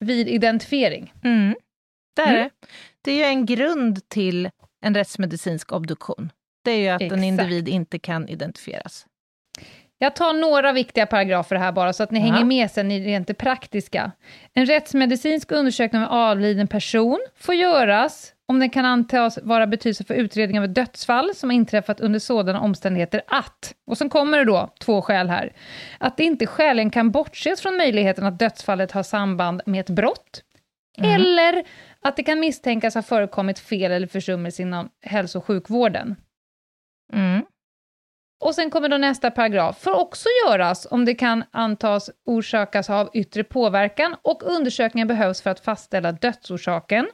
vid 0.00 0.28
identifiering? 0.28 1.12
Mm. 1.24 1.54
Det 2.16 2.22
är 2.22 2.28
Mm. 2.34 2.42
det. 2.42 2.66
Det 3.02 3.10
är 3.12 3.16
ju 3.16 3.22
en 3.24 3.46
grund 3.46 4.08
till 4.08 4.50
en 4.84 4.94
rättsmedicinsk 4.94 5.72
obduktion. 5.72 6.30
Det 6.64 6.70
är 6.70 6.78
ju 6.78 6.88
att 6.88 7.00
en 7.00 7.06
Exakt. 7.06 7.22
individ 7.24 7.68
inte 7.68 7.98
kan 7.98 8.28
identifieras. 8.28 9.06
Jag 9.98 10.16
tar 10.16 10.32
några 10.32 10.72
viktiga 10.72 11.06
paragrafer 11.06 11.56
här 11.56 11.72
bara, 11.72 11.92
så 11.92 12.02
att 12.02 12.10
ni 12.10 12.18
Ja. 12.18 12.24
hänger 12.26 12.44
med 12.44 12.70
sen 12.70 12.90
i 12.90 13.00
det 13.00 13.06
rent 13.06 13.28
det 13.28 13.34
praktiska. 13.34 14.12
En 14.54 14.66
rättsmedicinsk 14.66 15.52
undersökning 15.52 16.02
av 16.02 16.08
en 16.08 16.18
avliden 16.18 16.66
person 16.68 17.20
får 17.36 17.54
göras 17.54 18.30
om 18.48 18.58
den 18.60 18.70
kan 18.70 18.84
antas 18.84 19.38
vara 19.42 19.66
betydelse 19.66 20.04
för 20.04 20.14
utredning 20.14 20.58
av 20.58 20.64
ett 20.64 20.74
dödsfall 20.74 21.34
som 21.34 21.50
har 21.50 21.54
inträffat 21.54 22.00
under 22.00 22.18
sådana 22.18 22.60
omständigheter 22.60 23.22
att, 23.26 23.74
och 23.86 23.98
sen 23.98 24.08
kommer 24.10 24.38
det 24.38 24.44
då 24.44 24.74
två 24.80 25.02
skäl 25.02 25.28
här, 25.28 25.52
att 25.98 26.16
det 26.16 26.24
inte 26.24 26.46
skäligen 26.46 26.90
kan 26.90 27.10
bortses 27.10 27.60
från 27.60 27.76
möjligheten 27.76 28.24
att 28.26 28.38
dödsfallet 28.38 28.92
har 28.92 29.02
samband 29.02 29.62
med 29.66 29.80
ett 29.80 29.90
brott, 29.90 30.42
eller 30.98 31.64
att 32.02 32.16
det 32.16 32.22
kan 32.22 32.40
misstänkas 32.40 32.94
ha 32.94 33.02
förekommit 33.02 33.58
fel 33.58 33.92
eller 33.92 34.06
försummelse 34.06 34.62
inom 34.62 34.88
hälso 35.02 35.38
och 35.38 35.44
sjukvården. 35.44 36.16
Mm. 37.12 37.42
Och 38.44 38.54
sen 38.54 38.70
kommer 38.70 38.88
då 38.88 38.96
nästa 38.96 39.30
paragraf. 39.30 39.78
Får 39.78 40.00
också 40.00 40.28
göras 40.46 40.86
om 40.90 41.04
det 41.04 41.14
kan 41.14 41.44
antas 41.50 42.10
orsakas 42.26 42.90
av 42.90 43.10
yttre 43.14 43.44
påverkan 43.44 44.16
och 44.22 44.42
undersökningar 44.42 45.06
behövs 45.06 45.42
för 45.42 45.50
att 45.50 45.60
fastställa 45.60 46.12
dödsorsaken. 46.12 47.06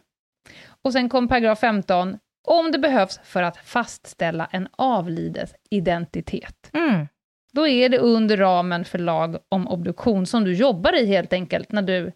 Och 0.85 0.93
sen 0.93 1.09
kommer 1.09 1.29
paragraf 1.29 1.59
15. 1.59 2.19
Om 2.49 2.73
det 2.73 2.79
behövs 2.79 3.21
för 3.25 3.43
att 3.43 3.57
fastställa 3.57 4.49
en 4.53 4.69
avlides 4.77 5.55
identitet. 5.71 6.71
Mm. 6.73 7.07
Då 7.53 7.69
är 7.69 7.89
det 7.89 7.99
under 7.99 8.37
ramen 8.37 8.85
för 8.85 8.99
lag 8.99 9.37
om 9.49 9.69
obduktion 9.69 10.27
som 10.27 10.45
du 10.45 10.55
jobbar 10.55 11.01
i 11.01 11.07
helt 11.07 11.33
enkelt, 11.33 11.73
när 11.73 11.83
du. 11.83 12.13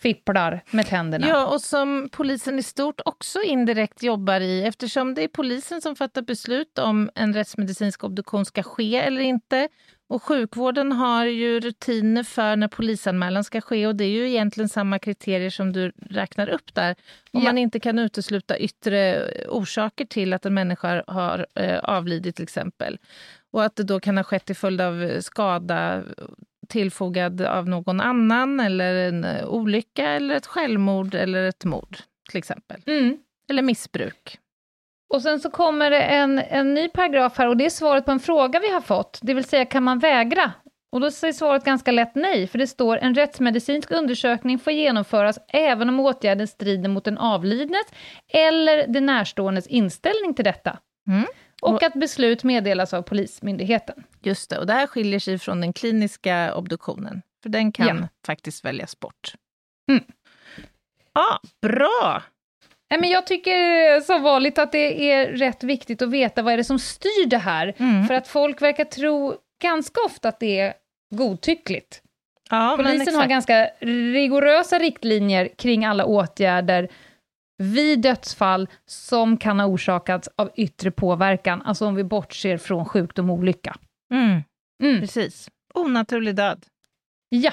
Fipplar 0.00 0.60
med 0.70 0.86
tänderna. 0.86 1.28
Ja, 1.28 1.46
och 1.46 1.60
som 1.60 2.08
polisen 2.12 2.58
i 2.58 2.62
stort 2.62 3.00
också 3.04 3.42
indirekt 3.42 4.02
jobbar 4.02 4.40
i 4.40 4.62
eftersom 4.62 5.14
det 5.14 5.24
är 5.24 5.28
polisen 5.28 5.80
som 5.82 5.96
fattar 5.96 6.22
beslut 6.22 6.78
om 6.78 7.10
en 7.14 7.34
rättsmedicinsk 7.34 8.04
obduktion 8.04 8.44
ska 8.44 8.62
ske 8.62 8.96
eller 8.96 9.20
inte. 9.20 9.68
Och 10.10 10.22
sjukvården 10.22 10.92
har 10.92 11.24
ju 11.24 11.60
rutiner 11.60 12.22
för 12.22 12.56
när 12.56 12.68
polisanmälan 12.68 13.44
ska 13.44 13.60
ske 13.60 13.86
och 13.86 13.96
det 13.96 14.04
är 14.04 14.08
ju 14.08 14.28
egentligen 14.28 14.68
samma 14.68 14.98
kriterier 14.98 15.50
som 15.50 15.72
du 15.72 15.92
räknar 16.10 16.48
upp 16.48 16.74
där. 16.74 16.90
Om 17.32 17.40
Ja. 17.40 17.48
man 17.48 17.58
inte 17.58 17.80
kan 17.80 17.98
utesluta 17.98 18.58
yttre 18.58 19.24
orsaker 19.48 20.04
till 20.04 20.32
att 20.32 20.46
en 20.46 20.54
människa 20.54 21.02
har 21.06 21.46
eh, 21.54 21.78
avlidit 21.78 22.36
till 22.36 22.42
exempel. 22.42 22.98
Och 23.50 23.64
att 23.64 23.76
det 23.76 23.82
då 23.82 24.00
kan 24.00 24.16
ha 24.16 24.24
skett 24.24 24.44
till 24.44 24.56
följd 24.56 24.80
av 24.80 25.20
skada 25.20 26.02
tillfogad 26.68 27.42
av 27.42 27.68
någon 27.68 28.00
annan 28.00 28.60
eller 28.60 28.94
en 28.94 29.24
eh, 29.24 29.48
olycka 29.48 30.10
eller 30.10 30.34
ett 30.34 30.46
självmord 30.46 31.14
eller 31.14 31.42
ett 31.42 31.64
mord 31.64 31.96
till 32.30 32.38
exempel. 32.38 32.82
Mm. 32.86 33.18
Eller 33.50 33.62
missbruk. 33.62 34.38
Och 35.14 35.22
sen 35.22 35.40
så 35.40 35.50
kommer 35.50 35.90
det 35.90 36.02
en, 36.02 36.38
en 36.38 36.74
ny 36.74 36.88
paragraf 36.88 37.38
här 37.38 37.48
och 37.48 37.56
det 37.56 37.66
är 37.66 37.70
svaret 37.70 38.04
på 38.04 38.10
en 38.10 38.20
fråga 38.20 38.60
vi 38.60 38.72
har 38.72 38.80
fått, 38.80 39.18
det 39.22 39.34
vill 39.34 39.44
säga 39.44 39.64
kan 39.64 39.82
man 39.82 39.98
vägra? 39.98 40.52
Och 40.92 41.00
då 41.00 41.06
är 41.06 41.32
svaret 41.32 41.64
ganska 41.64 41.92
lätt 41.92 42.14
nej, 42.14 42.46
för 42.46 42.58
det 42.58 42.66
står 42.66 42.96
en 42.96 43.14
rättsmedicinsk 43.14 43.90
undersökning 43.90 44.58
får 44.58 44.72
genomföras 44.72 45.38
även 45.48 45.88
om 45.88 46.00
åtgärden 46.00 46.48
strider 46.48 46.88
mot 46.88 47.04
den 47.04 47.18
avlidnes 47.18 47.86
eller 48.28 48.86
det 48.86 49.00
närståendes 49.00 49.66
inställning 49.66 50.34
till 50.34 50.44
detta. 50.44 50.78
Mm. 51.08 51.26
Och 51.62 51.82
att 51.82 51.94
beslut 51.94 52.44
meddelas 52.44 52.94
av 52.94 53.02
Polismyndigheten. 53.02 54.04
Just 54.22 54.50
det, 54.50 54.58
och 54.58 54.66
det 54.66 54.72
här 54.72 54.86
skiljer 54.86 55.20
sig 55.20 55.38
från 55.38 55.60
den 55.60 55.72
kliniska 55.72 56.54
obduktionen. 56.54 57.22
För 57.42 57.48
den 57.48 57.72
kan 57.72 57.86
Ja. 57.86 58.08
faktiskt 58.26 58.64
väljas 58.64 59.00
bort. 59.00 59.34
Mm. 59.90 60.04
Ja, 61.12 61.40
bra! 61.62 62.22
Men 63.00 63.10
jag 63.10 63.26
tycker 63.26 64.00
som 64.00 64.22
vanligt 64.22 64.58
att 64.58 64.72
det 64.72 65.12
är 65.12 65.26
rätt 65.26 65.62
viktigt 65.64 66.02
att 66.02 66.10
veta 66.10 66.42
vad 66.42 66.52
är 66.52 66.56
det 66.56 66.64
som 66.64 66.78
styr 66.78 67.26
det 67.26 67.38
här. 67.38 67.74
Mm. 67.78 68.06
För 68.06 68.14
att 68.14 68.28
folk 68.28 68.62
verkar 68.62 68.84
tro 68.84 69.34
ganska 69.62 70.00
ofta 70.06 70.28
att 70.28 70.40
det 70.40 70.58
är 70.60 70.74
godtyckligt. 71.14 72.02
Ja, 72.50 72.74
Polisen 72.76 73.14
har 73.14 73.26
ganska 73.26 73.70
rigorösa 73.80 74.78
riktlinjer 74.78 75.48
kring 75.56 75.84
alla 75.84 76.04
åtgärder 76.04 76.88
vid 77.58 78.00
dödsfall 78.00 78.68
som 78.86 79.36
kan 79.36 79.60
ha 79.60 79.66
orsakats 79.66 80.28
av 80.36 80.50
yttre 80.56 80.90
påverkan, 80.90 81.62
alltså 81.62 81.86
om 81.86 81.94
vi 81.94 82.04
bortser 82.04 82.58
från 82.58 82.84
sjukdom 82.84 83.30
och 83.30 83.36
olycka. 83.36 83.76
Mm, 84.14 84.42
Mm. 84.82 85.00
precis. 85.00 85.48
Onaturlig 85.74 86.34
död. 86.36 86.66
Ja, 87.28 87.52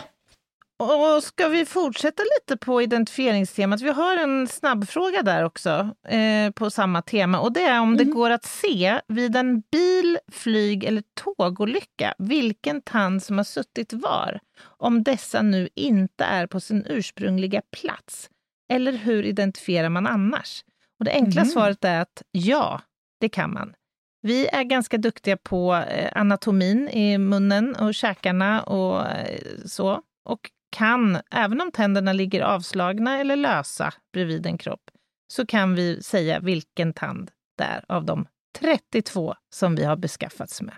Och 0.80 1.24
ska 1.24 1.48
vi 1.48 1.66
fortsätta 1.66 2.24
lite 2.40 2.58
på 2.58 2.82
identifieringstemat? 2.82 3.82
Vi 3.82 3.90
har 3.90 4.18
en 4.18 4.48
snabbfråga 4.48 5.22
där 5.22 5.44
också 5.44 5.90
eh, 6.08 6.52
på 6.52 6.70
samma 6.70 7.02
tema 7.02 7.40
och 7.40 7.54
det 7.54 7.62
är 7.64 7.80
om 7.82 7.98
det 7.98 8.06
Mhm. 8.06 8.14
går 8.14 8.30
att 8.30 8.46
se 8.46 9.02
vid 9.08 9.36
en 9.36 9.64
bil, 9.72 10.18
flyg 10.32 10.84
eller 10.84 11.04
tågolycka 11.14 12.14
vilken 12.18 12.82
tand 12.82 13.24
som 13.24 13.38
har 13.38 13.44
suttit 13.44 13.94
var 13.94 14.40
om 14.64 15.04
dessa 15.04 15.42
nu 15.42 15.70
inte 15.76 16.24
är 16.24 16.48
på 16.48 16.60
sin 16.60 16.86
ursprungliga 16.90 17.62
plats. 17.82 18.30
Eller 18.74 18.92
hur 18.94 19.24
identifierar 19.24 19.90
man 19.90 20.08
annars? 20.08 20.64
Och 21.00 21.06
det 21.06 21.12
enkla 21.12 21.42
Mhm. 21.42 21.50
svaret 21.50 21.84
är 21.84 22.02
att 22.02 22.24
ja, 22.32 22.82
det 23.20 23.30
kan 23.30 23.54
man. 23.54 23.74
Vi 24.22 24.48
är 24.48 24.64
ganska 24.64 24.98
duktiga 24.98 25.38
på 25.38 25.76
eh, 25.76 26.12
anatomin 26.16 26.90
i 26.90 27.18
munnen 27.18 27.76
och 27.76 27.94
käkarna 27.96 28.62
och 28.64 29.08
eh, 29.08 29.40
så. 29.66 30.02
Och 30.30 30.52
kan, 30.78 31.18
även 31.32 31.62
om 31.62 31.72
tänderna 31.72 32.14
ligger 32.14 32.42
avslagna 32.42 33.20
eller 33.20 33.36
lösa 33.36 33.94
bredvid 34.14 34.46
en 34.46 34.58
kropp, 34.58 34.92
så 35.34 35.46
kan 35.46 35.76
vi 35.76 36.04
säga 36.04 36.40
vilken 36.40 36.94
tand 36.94 37.32
det 37.58 37.64
är 37.64 37.86
av 37.88 38.06
de 38.06 38.28
32 38.60 39.36
som 39.56 39.76
vi 39.76 39.84
har 39.84 39.96
beskaffats 39.96 40.62
med. 40.62 40.76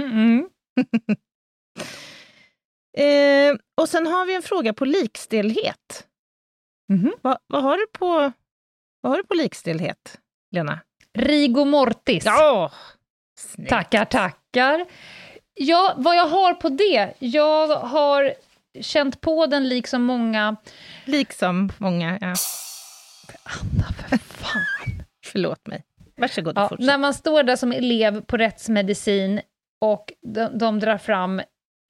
Mm-mm. 0.00 0.44
Eh, 2.98 3.56
och 3.80 3.88
sen 3.88 4.06
har 4.06 4.26
vi 4.26 4.34
en 4.34 4.42
fråga 4.42 4.72
på 4.72 4.84
likstelhet. 4.84 6.06
Mhm. 6.90 7.12
Va, 7.22 7.38
vad, 7.46 7.62
har 7.62 7.76
du 7.76 7.86
på, 7.98 8.32
vad 9.00 9.12
har 9.12 9.16
du 9.16 9.24
på 9.24 9.34
likstelhet, 9.34 10.18
Lena? 10.52 10.80
Rigor 11.18 11.64
mortis. 11.64 12.24
Ja! 12.24 12.72
Snyggt. 13.38 13.70
Tackar, 13.70 14.04
tackar. 14.04 14.86
Ja, 15.54 15.94
vad 15.96 16.16
jag 16.16 16.26
har 16.26 16.54
på 16.54 16.68
det? 16.68 17.14
Jag 17.18 17.66
har 17.68 18.34
känt 18.80 19.20
på 19.20 19.46
den 19.46 19.68
liksom 19.68 20.02
många... 20.02 20.56
Liksom 21.04 21.72
många. 21.78 22.18
Ja. 22.20 22.26
Anna, 23.44 23.84
för 24.08 24.16
fan. 24.18 24.62
Förlåt 25.26 25.66
mig. 25.66 25.84
Varsågod, 26.16 26.52
Ja, 26.56 26.68
fortsätt. 26.68 26.86
när 26.86 26.98
man 26.98 27.14
står 27.14 27.42
där 27.42 27.56
som 27.56 27.72
elev 27.72 28.20
på 28.20 28.36
rättsmedicin 28.36 29.40
och 29.80 30.12
de, 30.22 30.58
de 30.58 30.80
drar 30.80 30.98
fram 30.98 31.42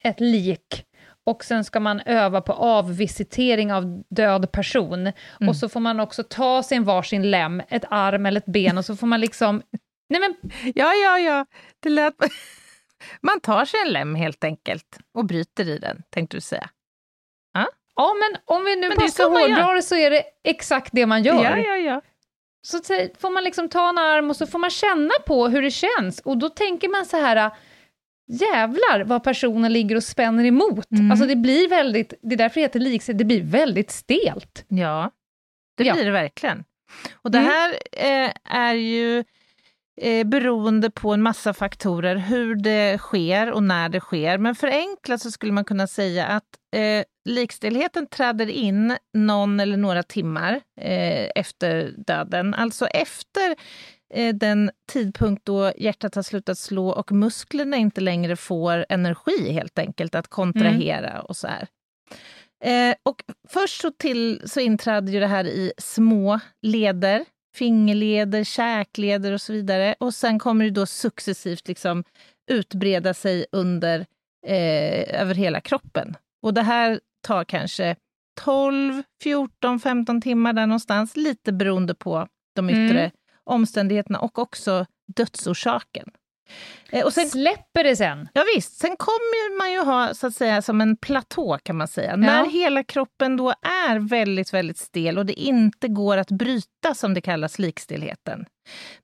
ett 0.05 0.21
lik 0.21 0.85
och 1.27 1.45
sen 1.45 1.65
ska 1.65 1.81
man 1.81 2.01
öva 2.01 2.41
på 2.41 2.53
avvisitering 2.53 3.73
av 3.73 4.03
död 4.11 4.53
person. 4.53 5.01
Mm. 5.01 5.49
Och 5.49 5.57
så 5.57 5.69
får 5.69 5.81
man 5.81 6.01
också 6.01 6.23
ta 6.23 6.63
sin 6.63 6.85
varsin 6.85 7.31
lem, 7.31 7.63
ett 7.69 7.85
arm 7.91 8.27
eller 8.27 8.41
ett 8.41 8.47
ben 8.47 8.79
och 8.79 8.85
så 8.85 8.97
får 8.97 9.07
man 9.07 9.21
liksom... 9.21 9.63
Nej 10.09 10.21
men, 10.21 10.35
Ja, 10.75 10.93
ja, 10.95 11.19
ja. 11.19 11.47
Det 11.81 11.89
lät... 11.89 12.15
Man 13.21 13.41
tar 13.41 13.65
sig 13.65 13.81
en 13.87 13.93
lem 13.93 14.15
helt 14.15 14.45
enkelt 14.45 14.99
och 15.15 15.25
bryter 15.25 15.69
i 15.69 15.79
den, 15.79 16.03
tänkte 16.11 16.37
du 16.37 16.41
säga. 16.41 16.71
ja 17.97 18.15
men 18.15 18.57
om 18.57 18.65
vi 18.65 18.77
nu 18.77 18.89
Men 18.89 18.97
bara 18.97 19.09
så 19.09 19.13
ska 19.13 19.25
hårdra 19.25 19.75
det 19.75 19.83
så 19.83 19.97
är 19.97 20.11
det 20.11 20.25
exakt 20.45 20.91
det 20.93 21.07
man 21.07 21.23
gör. 21.23 21.45
Ja, 21.45 21.59
ja, 21.59 21.77
ja. 21.77 22.01
Så 22.63 22.79
får 23.19 23.31
man 23.31 23.45
liksom 23.45 23.69
ta 23.69 23.89
en 23.89 23.99
arm 23.99 24.31
och 24.31 24.37
så 24.37 24.47
får 24.47 24.59
man 24.59 24.71
känna 24.71 25.15
på 25.27 25.49
hur 25.49 25.63
det 25.63 25.71
känns. 25.71 26.21
Och 26.21 26.39
då 26.39 26.49
tänker 26.49 26.89
man 26.89 27.07
så 27.07 27.17
här, 27.17 27.51
jävlar 28.31 29.05
vad 29.05 29.25
personen 29.25 29.73
ligger 29.73 29.97
och 29.97 30.05
spänner 30.05 30.45
emot. 30.45 30.91
Mm. 30.91 31.11
Alltså 31.11 31.27
det 31.27 31.37
blir 31.37 31.69
väldigt, 31.69 32.15
det 32.23 32.35
är 32.35 32.39
därför 32.39 32.55
det 32.55 32.61
heter 32.65 32.81
likset, 32.81 33.19
det 33.19 33.25
blir 33.25 33.43
väldigt 33.43 33.91
stelt. 33.91 34.65
Ja, 34.69 35.11
det 35.77 35.85
Ja. 35.85 35.95
blir 35.95 36.05
det 36.05 36.11
verkligen. 36.11 36.65
Och 37.23 37.31
det 37.31 37.39
Mm. 37.39 37.51
här 37.51 37.71
eh, 37.93 38.31
är 38.45 38.75
ju 38.75 39.25
eh, 40.03 40.27
beroende 40.27 40.91
på 40.91 41.13
en 41.13 41.23
massa 41.23 41.55
faktorer, 41.55 42.17
hur 42.17 42.55
det 42.55 42.99
sker 42.99 43.51
och 43.53 43.63
när 43.63 43.89
det 43.89 44.01
sker. 44.01 44.39
Men 44.39 44.55
förenklat 44.55 45.21
så 45.21 45.31
skulle 45.31 45.53
man 45.53 45.65
kunna 45.65 45.87
säga 45.87 46.27
att 46.27 46.45
eh, 46.77 47.05
likstelheten 47.29 48.07
träder 48.07 48.47
in 48.51 48.97
någon 49.15 49.61
eller 49.61 49.77
några 49.77 50.03
timmar 50.03 50.61
eh, 50.81 51.29
efter 51.35 51.95
döden. 52.07 52.55
Alltså 52.55 52.87
efter 52.87 53.57
den 54.35 54.71
tidpunkt 54.93 55.45
då 55.45 55.73
hjärtat 55.77 56.15
har 56.15 56.23
slutat 56.23 56.59
slå 56.59 56.89
och 56.89 57.13
musklerna 57.13 57.77
inte 57.77 58.01
längre 58.01 58.37
får 58.37 58.87
energi 58.89 59.53
helt 59.53 59.79
enkelt 59.79 60.15
att 60.15 60.29
kontrahera 60.29 61.11
mm. 61.11 61.25
och 61.25 61.37
så 61.37 61.49
här. 61.49 61.69
Eh, 62.65 62.95
och 63.03 63.23
först 63.49 63.81
så, 63.81 63.91
till, 63.91 64.43
så 64.45 64.61
inträder 64.61 65.13
ju 65.13 65.21
det 65.21 65.27
här 65.27 65.45
i 65.45 65.73
små 65.79 66.41
leder, 66.63 67.25
fingerleder, 67.57 68.45
käkleder 68.45 69.33
och 69.33 69.41
så 69.41 69.53
vidare. 69.53 69.95
Och 70.01 70.15
sen 70.15 70.39
kommer 70.39 70.65
det 70.65 70.71
då 70.71 70.87
successivt 70.87 71.69
liksom 71.69 72.05
utbreda 72.51 73.15
sig 73.15 73.47
under, 73.53 74.07
eh, 74.47 75.21
över 75.21 75.35
hela 75.35 75.61
kroppen. 75.61 76.17
Och 76.43 76.55
det 76.55 76.63
här 76.63 77.01
tar 77.27 77.45
kanske 77.45 77.97
12, 78.41 79.03
14, 79.23 79.81
15 79.81 80.21
timmar 80.21 80.53
där 80.53 80.67
någonstans, 80.67 81.17
lite 81.17 81.53
beroende 81.53 81.95
på 81.95 82.29
de 82.57 82.71
yttre 82.71 83.01
mm. 83.01 83.11
Omständigheterna 83.51 84.19
och 84.19 84.39
också 84.39 84.87
dödsorsaken. 85.17 86.11
Eh, 86.91 87.05
och 87.05 87.13
sen, 87.13 87.29
Släpper 87.29 87.85
det 87.85 87.97
sen? 87.97 88.29
Ja, 88.35 88.45
visst. 88.57 88.79
Sen 88.79 88.97
kommer 88.97 89.59
man 89.59 89.73
ju 89.73 89.79
ha 89.79 90.15
så 90.15 90.27
att 90.27 90.35
säga 90.35 90.63
som 90.63 90.81
en 90.81 90.97
platå 90.97 91.59
kan 91.63 91.77
man 91.77 91.89
säga. 91.89 92.11
Ja. 92.11 92.17
När 92.17 92.47
hela 92.47 92.85
kroppen 92.85 93.37
då 93.37 93.51
är 93.63 94.09
väldigt, 94.09 94.55
väldigt 94.55 94.79
stel 94.79 95.19
och 95.19 95.27
det 95.27 95.41
inte 95.41 95.89
går 95.89 96.17
att 96.17 96.31
bryta 96.31 96.95
som 96.95 97.15
det 97.15 97.21
kallas 97.21 97.59
likstelheten. 97.59 98.47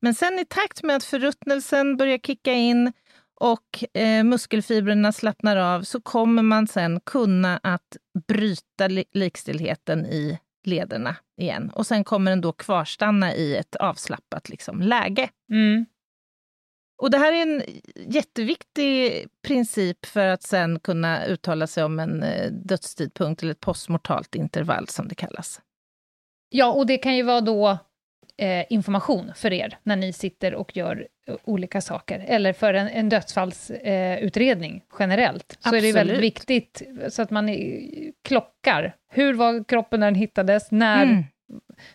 Men 0.00 0.14
sen 0.14 0.38
i 0.38 0.44
takt 0.44 0.82
med 0.82 0.96
att 0.96 1.04
förruttnelsen 1.04 1.96
börjar 1.96 2.18
kicka 2.18 2.52
in 2.52 2.92
och 3.40 3.98
eh, 4.00 4.24
muskelfibrerna 4.24 5.12
slappnar 5.12 5.56
av 5.56 5.82
så 5.82 6.00
kommer 6.00 6.42
man 6.42 6.66
sen 6.66 7.00
kunna 7.00 7.60
att 7.62 7.96
bryta 8.28 8.88
li 8.88 9.04
likstelheten 9.12 10.06
i 10.06 10.38
lederna 10.66 11.16
igen. 11.40 11.70
Och 11.70 11.86
sen 11.86 12.04
kommer 12.04 12.30
den 12.30 12.40
då 12.40 12.52
kvarstanna 12.52 13.34
i 13.34 13.56
ett 13.56 13.76
avslappat 13.76 14.48
liksom, 14.48 14.80
läge. 14.80 15.28
Mm. 15.50 15.86
Och 17.02 17.10
det 17.10 17.18
här 17.18 17.32
är 17.32 17.42
en 17.42 17.62
jätteviktig 17.96 19.26
princip 19.46 20.06
för 20.06 20.26
att 20.26 20.42
sen 20.42 20.80
kunna 20.80 21.26
uttala 21.26 21.66
sig 21.66 21.84
om 21.84 21.98
en 21.98 22.22
eh, 22.22 22.52
dödstidpunkt 22.52 23.42
eller 23.42 23.52
ett 23.52 23.60
postmortalt 23.60 24.34
intervall 24.34 24.88
som 24.88 25.08
det 25.08 25.14
kallas. 25.14 25.60
Ja, 26.48 26.72
och 26.72 26.86
det 26.86 26.98
kan 26.98 27.16
ju 27.16 27.22
vara 27.22 27.40
då 27.40 27.78
eh, 28.38 28.64
information 28.70 29.32
för 29.36 29.52
er 29.52 29.78
när 29.82 29.96
ni 29.96 30.12
sitter 30.12 30.54
och 30.54 30.76
gör 30.76 31.06
eh, 31.28 31.34
olika 31.44 31.80
saker, 31.80 32.24
eller 32.28 32.52
för 32.52 32.74
en, 32.74 32.88
en 32.88 33.08
dödsfallsutredning 33.08 34.76
eh, 34.76 34.96
generellt. 34.98 35.58
Så 35.60 35.74
är 35.74 35.80
det 35.80 35.92
väldigt 35.92 36.20
viktigt 36.20 36.82
så 37.08 37.22
att 37.22 37.30
man 37.30 37.56
klockar. 38.24 38.94
Hur 39.12 39.34
var 39.34 39.64
kroppen 39.64 40.00
när 40.00 40.06
den 40.06 40.14
hittades? 40.14 40.70
När 40.70 41.02
mm. 41.02 41.24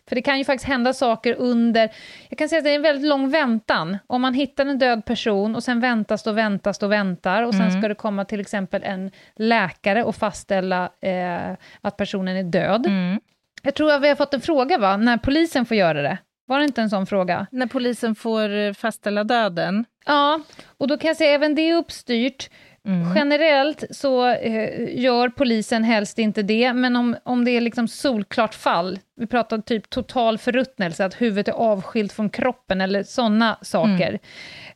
För 0.10 0.16
det 0.16 0.22
kan 0.22 0.38
ju 0.38 0.46
faktiskt 0.46 0.68
hända 0.68 0.94
saker 0.94 1.36
under... 1.38 1.90
Jag 2.30 2.38
kan 2.38 2.50
säga 2.50 2.58
att 2.58 2.64
det 2.64 2.72
är 2.72 2.76
en 2.76 2.82
väldigt 2.82 3.08
lång 3.08 3.30
väntan. 3.30 3.98
Om 4.08 4.22
man 4.22 4.34
hittar 4.34 4.66
en 4.66 4.80
död 4.80 5.06
person 5.06 5.56
och 5.56 5.64
sen 5.64 5.80
väntas 5.80 6.28
och 6.28 6.38
väntas 6.38 6.84
och 6.84 6.92
väntar 6.92 7.44
och 7.44 7.54
sen 7.54 7.68
mm. 7.68 7.82
ska 7.82 7.88
det 7.88 7.96
komma 7.96 8.26
till 8.26 8.40
exempel 8.40 8.84
en 8.84 9.12
läkare 9.36 10.04
och 10.04 10.16
fastställa 10.16 10.92
eh, 11.02 11.52
att 11.82 11.98
personen 11.98 12.38
är 12.38 12.44
död. 12.44 12.86
Mm. 12.86 13.20
Jag 13.64 13.76
tror 13.76 13.92
att 13.92 14.02
vi 14.02 14.08
har 14.08 14.16
fått 14.16 14.34
en 14.34 14.42
fråga, 14.42 14.78
va? 14.78 14.98
När 14.98 15.18
polisen 15.18 15.66
får 15.66 15.78
göra 15.78 16.02
det. 16.02 16.18
Var 16.52 16.60
det 16.60 16.66
inte 16.66 16.82
en 16.82 16.90
sån 16.90 17.06
fråga? 17.06 17.48
När 17.52 17.68
polisen 17.68 18.16
får 18.16 18.56
eh, 18.56 18.74
fastställa 18.74 19.24
döden? 19.24 19.86
Ja, 20.06 20.40
och 20.78 20.88
då 20.88 20.98
kan 20.98 21.08
jag 21.08 21.18
säga 21.18 21.32
även 21.32 21.56
det 21.56 21.62
är 21.62 21.76
uppstyrt. 21.76 22.50
Mm. 22.86 23.16
Generellt 23.16 23.84
så 23.92 24.28
eh, 24.28 25.00
gör 25.00 25.30
polisen 25.30 25.84
helst 25.84 26.20
inte 26.20 26.44
det, 26.44 26.74
men 26.74 26.96
om, 26.96 27.16
om 27.24 27.46
det 27.46 27.52
är 27.52 27.62
liksom 27.62 27.88
solklart 27.88 28.54
fall, 28.54 29.00
vi 29.16 29.28
pratar 29.28 29.58
typ 29.58 29.90
total 29.90 30.38
förruttnelse, 30.38 31.06
att 31.06 31.22
huvudet 31.22 31.48
är 31.48 31.54
avskilt 31.54 32.14
från 32.14 32.30
kroppen 32.30 32.82
eller 32.82 33.04
sådana 33.04 33.58
saker. 33.62 34.20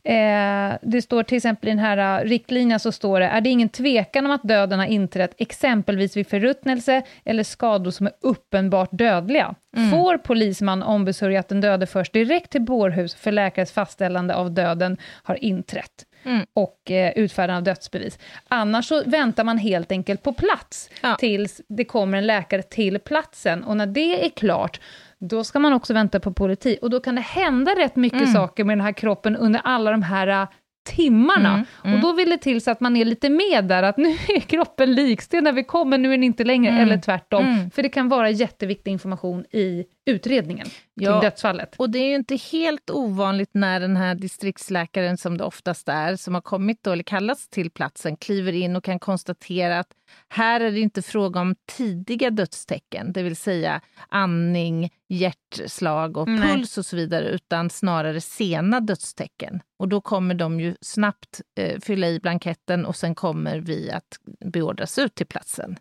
Eh, 0.06 0.78
det 0.82 1.02
står 1.02 1.22
till 1.22 1.36
exempel 1.36 1.68
i 1.68 1.72
den 1.72 1.78
här 1.78 2.20
uh, 2.20 2.28
riktlinjen 2.28 2.80
så 2.80 2.92
står 2.92 3.20
det, 3.20 3.26
är 3.26 3.40
det 3.40 3.50
ingen 3.50 3.68
tvekan 3.68 4.26
om 4.26 4.32
att 4.32 4.42
döden 4.42 4.78
har 4.78 4.86
inträtt 4.86 5.34
exempelvis 5.38 6.16
vid 6.16 6.26
förruttnelse 6.26 7.02
eller 7.24 7.42
skador 7.42 7.90
som 7.90 8.06
är 8.06 8.12
uppenbart 8.20 8.88
dödliga, 8.92 9.54
mm. 9.76 9.90
får 9.90 10.18
polisman 10.18 10.82
ombesörja 10.82 11.40
att 11.40 11.48
den 11.48 11.60
döde 11.60 11.86
förs 11.86 12.10
direkt 12.10 12.50
till 12.50 12.62
bårhus 12.62 13.14
för 13.14 13.32
läkares 13.32 13.72
fastställande 13.72 14.34
av 14.34 14.54
döden 14.54 14.96
har 15.22 15.44
inträtt 15.44 16.06
mm. 16.24 16.46
och 16.54 16.90
eh, 16.90 17.12
utfärdande 17.16 17.56
av 17.56 17.62
dödsbevis. 17.62 18.18
Annars 18.48 18.88
så 18.88 19.02
väntar 19.06 19.44
man 19.44 19.58
helt 19.58 19.92
enkelt 19.92 20.22
på 20.22 20.32
plats 20.32 20.90
ja. 21.02 21.16
tills 21.18 21.60
det 21.68 21.84
kommer 21.84 22.18
en 22.18 22.26
läkare 22.26 22.62
till 22.62 22.98
platsen. 22.98 23.64
Och 23.64 23.76
när 23.76 23.86
det 23.86 24.26
är 24.26 24.30
klart, 24.30 24.80
då 25.20 25.44
ska 25.44 25.58
man 25.58 25.72
också 25.72 25.94
vänta 25.94 26.20
på 26.20 26.32
politi. 26.32 26.78
Och 26.82 26.90
då 26.90 27.00
kan 27.00 27.14
det 27.14 27.20
hända 27.20 27.70
rätt 27.70 27.96
mycket 27.96 28.20
mm. 28.20 28.32
saker 28.32 28.64
med 28.64 28.78
den 28.78 28.84
här 28.84 28.92
kroppen 28.92 29.36
under 29.36 29.60
alla 29.64 29.90
de 29.90 30.02
här 30.02 30.26
eh, 30.42 30.48
timmarna. 30.86 31.52
Mm, 31.52 31.66
mm. 31.84 31.94
Och 31.94 32.00
då 32.00 32.12
vill 32.12 32.30
det 32.30 32.38
till 32.38 32.60
så 32.60 32.70
att 32.70 32.80
man 32.80 32.96
är 32.96 33.04
lite 33.04 33.30
med 33.30 33.64
där, 33.64 33.82
att 33.82 33.96
nu 33.96 34.08
är 34.08 34.40
kroppen 34.40 34.94
likstel 34.94 35.44
när 35.44 35.52
vi 35.52 35.64
kommer, 35.64 35.98
nu 35.98 36.08
är 36.08 36.12
den 36.12 36.24
inte 36.24 36.44
längre, 36.44 36.70
mm. 36.70 36.82
eller 36.82 36.98
tvärtom. 36.98 37.44
Mm. 37.44 37.70
För 37.70 37.82
det 37.82 37.88
kan 37.88 38.08
vara 38.08 38.30
jätteviktig 38.30 38.90
information 38.90 39.44
i 39.44 39.84
utredningen 40.06 40.66
ja, 40.94 41.10
kring 41.10 41.20
dödsfallet. 41.20 41.74
Och 41.76 41.90
det 41.90 41.98
är 41.98 42.08
ju 42.08 42.14
inte 42.14 42.36
helt 42.36 42.90
ovanligt 42.90 43.50
när 43.52 43.80
den 43.80 43.96
här 43.96 44.14
distriktsläkaren, 44.14 45.16
som 45.16 45.38
det 45.38 45.44
oftast 45.44 45.88
är, 45.88 46.16
som 46.16 46.34
har 46.34 46.40
kommit 46.40 46.82
då, 46.82 46.92
eller 46.92 47.02
kallats 47.02 47.48
till 47.48 47.70
platsen, 47.70 48.16
kliver 48.16 48.52
in 48.52 48.76
och 48.76 48.84
kan 48.84 48.98
konstatera 48.98 49.78
att 49.78 49.88
här 50.28 50.60
är 50.60 50.72
det 50.72 50.80
inte 50.80 51.02
fråga 51.02 51.40
om 51.40 51.54
tidiga 51.66 52.30
dödstecken, 52.30 53.12
det 53.12 53.22
vill 53.22 53.36
säga 53.36 53.80
andning, 54.08 54.90
hjärtslag 55.08 56.16
och 56.16 56.28
Nej. 56.28 56.54
puls 56.54 56.78
och 56.78 56.86
så 56.86 56.96
vidare, 56.96 57.28
utan 57.28 57.70
snarare 57.70 58.20
sena 58.20 58.80
dödstecken. 58.80 59.60
Och 59.78 59.88
då 59.88 60.00
kommer 60.00 60.34
de 60.34 60.60
ju 60.60 60.76
snabbt 60.80 61.40
eh, 61.58 61.80
fylla 61.80 62.08
i 62.08 62.20
blanketten 62.20 62.86
och 62.86 62.96
sen 62.96 63.14
kommer 63.14 63.58
vi 63.58 63.90
att 63.90 64.18
beordras 64.44 64.98
ut 64.98 65.14
till 65.14 65.26
platsen. 65.26 65.76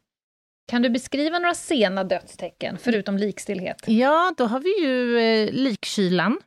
Kan 0.68 0.82
du 0.82 0.90
beskriva 0.90 1.40
några 1.40 1.54
sena 1.54 2.04
dödstecken, 2.04 2.78
förutom 2.78 3.18
likstillhet? 3.18 3.84
Ja, 3.88 4.34
då 4.38 4.46
har 4.46 4.60
vi 4.60 4.82
ju 4.82 5.18
eh, 5.20 5.54
likkylan, 5.54 6.40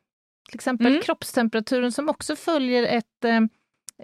till 0.48 0.56
exempel 0.56 0.86
mm. 0.86 1.02
kroppstemperaturen 1.02 1.92
som 1.92 2.08
också 2.08 2.36
följer 2.36 2.82
ett, 2.82 3.24
eh, 3.24 3.36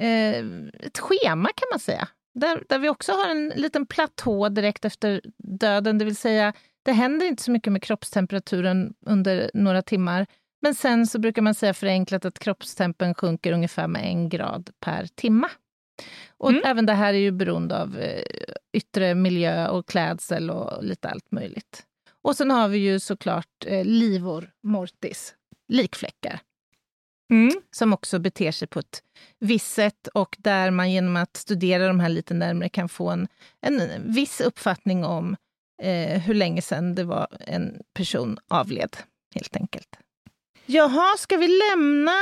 eh, 0.09 0.45
ett 0.81 0.99
schema 0.99 1.49
kan 1.57 1.69
man 1.73 1.81
säga. 1.81 2.09
Där, 2.35 2.63
där 2.69 2.79
vi 2.79 2.89
också 2.89 3.13
har 3.13 3.31
en 3.31 3.49
liten 3.49 3.87
platå 3.87 4.49
direkt 4.49 4.85
efter 4.85 5.21
döden, 5.39 5.99
det 5.99 6.05
vill 6.05 6.17
säga 6.17 6.53
det 6.85 6.93
händer 6.93 7.27
inte 7.27 7.43
så 7.43 7.51
mycket 7.51 7.73
med 7.73 7.83
kroppstemperaturen 7.83 8.95
under 9.07 9.51
några 9.55 9.83
timmar. 9.83 10.27
Men 10.63 10.75
sen 10.75 11.07
så 11.07 11.19
brukar 11.19 11.43
man 11.43 11.55
säga 11.55 11.75
förenklat 11.75 12.25
att 12.25 12.39
kroppstempen 12.39 13.15
sjunker 13.15 13.53
ungefär 13.53 13.89
med 13.89 14.05
en 14.05 14.29
grad 14.29 14.71
per 14.81 15.07
timma. 15.07 15.51
Och 16.29 16.51
mm. 16.51 16.63
även 16.65 16.87
det 16.87 16.93
här 16.93 17.15
är 17.15 17.19
ju 17.19 17.31
beroende 17.31 17.83
av 17.83 17.99
eh, 17.99 18.23
yttre 18.73 19.15
miljö 19.15 19.69
och 19.69 19.87
klädsel 19.87 20.51
och 20.51 20.85
lite 20.85 21.09
allt 21.09 21.33
möjligt. 21.33 21.87
Och 22.23 22.37
sen 22.37 22.51
har 22.51 22.69
vi 22.69 22.79
ju 22.79 23.01
såklart 23.01 23.67
eh, 23.67 23.85
livor 23.85 24.51
mortis, 24.63 25.35
likfläckar. 25.69 26.41
Mm. 27.31 27.53
Som 27.71 27.93
också 27.93 28.19
beter 28.19 28.53
sig 28.53 28.69
på 28.69 28.79
ett 28.79 29.03
visst 29.39 29.73
sätt 29.73 30.09
och 30.15 30.37
där 30.39 30.71
man 30.71 30.93
genom 30.93 31.17
att 31.17 31.37
studera 31.37 31.87
de 31.87 32.01
här 32.01 32.09
lite 32.09 32.35
närmare 32.35 32.69
kan 32.69 32.89
få 32.89 33.11
en, 33.11 33.29
en 33.61 34.13
viss 34.13 34.41
uppfattning 34.41 35.05
om 35.05 35.37
eh, 35.83 36.21
hur 36.21 36.35
länge 36.35 36.63
sedan 36.63 36.95
det 36.95 37.05
var 37.05 37.27
en 37.41 37.83
person 37.95 38.39
avled, 38.49 38.97
helt 39.35 39.57
enkelt. 39.57 39.99
Jaha, 40.67 41.17
ska 41.19 41.37
vi 41.37 41.49
lämna 41.49 42.17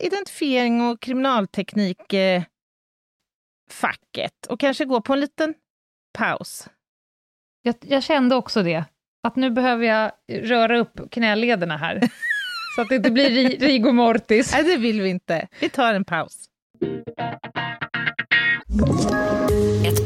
identifiering 0.00 0.80
och 0.80 1.00
kriminalteknik 1.00 2.12
eh, 2.12 2.42
facket 3.70 4.46
och 4.48 4.60
kanske 4.60 4.84
gå 4.84 5.00
på 5.00 5.12
en 5.12 5.20
liten 5.20 5.54
paus. 6.18 6.68
Jag, 7.62 7.74
jag, 7.80 8.02
kände 8.02 8.34
också 8.34 8.62
det, 8.62 8.84
att 9.22 9.36
nu 9.36 9.50
behöver 9.50 9.86
jag 9.86 10.12
röra 10.28 10.78
upp 10.78 11.10
knälederna 11.10 11.76
här, 11.76 12.00
så 12.76 12.82
att 12.82 12.88
det 12.88 12.96
inte 12.96 13.10
blir 13.10 13.58
rigor 13.58 13.92
mortis. 13.92 14.52
Nej, 14.52 14.62
det 14.62 14.76
vill 14.76 15.00
vi 15.00 15.08
inte. 15.08 15.48
Vi 15.60 15.68
tar 15.68 15.94
en 15.94 16.04
paus. 16.04 16.48
Ett 19.86 20.05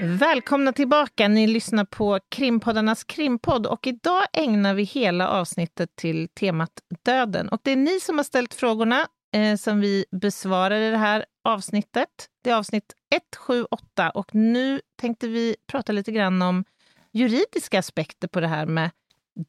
Välkomna 0.00 0.72
tillbaka. 0.72 1.28
Ni 1.28 1.46
lyssnar 1.46 1.84
på 1.84 2.20
Krimpoddarnas 2.28 3.04
krimpodd 3.04 3.66
och 3.66 3.86
idag 3.86 4.26
ägnar 4.32 4.74
vi 4.74 4.82
hela 4.82 5.28
avsnittet 5.28 5.96
till 5.96 6.28
temat 6.28 6.70
döden. 7.04 7.48
Och 7.48 7.60
det 7.64 7.70
är 7.70 7.76
ni 7.76 8.00
som 8.00 8.16
har 8.16 8.24
ställt 8.24 8.54
frågorna 8.54 9.06
eh, 9.34 9.56
som 9.56 9.80
vi 9.80 10.04
besvarar 10.10 10.80
i 10.80 10.90
det 10.90 10.96
här 10.96 11.24
avsnittet. 11.44 12.08
Det 12.44 12.50
är 12.50 12.54
avsnitt 12.54 12.92
178 13.14 14.10
och 14.10 14.34
nu 14.34 14.80
tänkte 15.00 15.28
vi 15.28 15.56
prata 15.66 15.92
lite 15.92 16.12
grann 16.12 16.42
om 16.42 16.64
juridiska 17.12 17.78
aspekter 17.78 18.28
på 18.28 18.40
det 18.40 18.48
här 18.48 18.66
med 18.66 18.90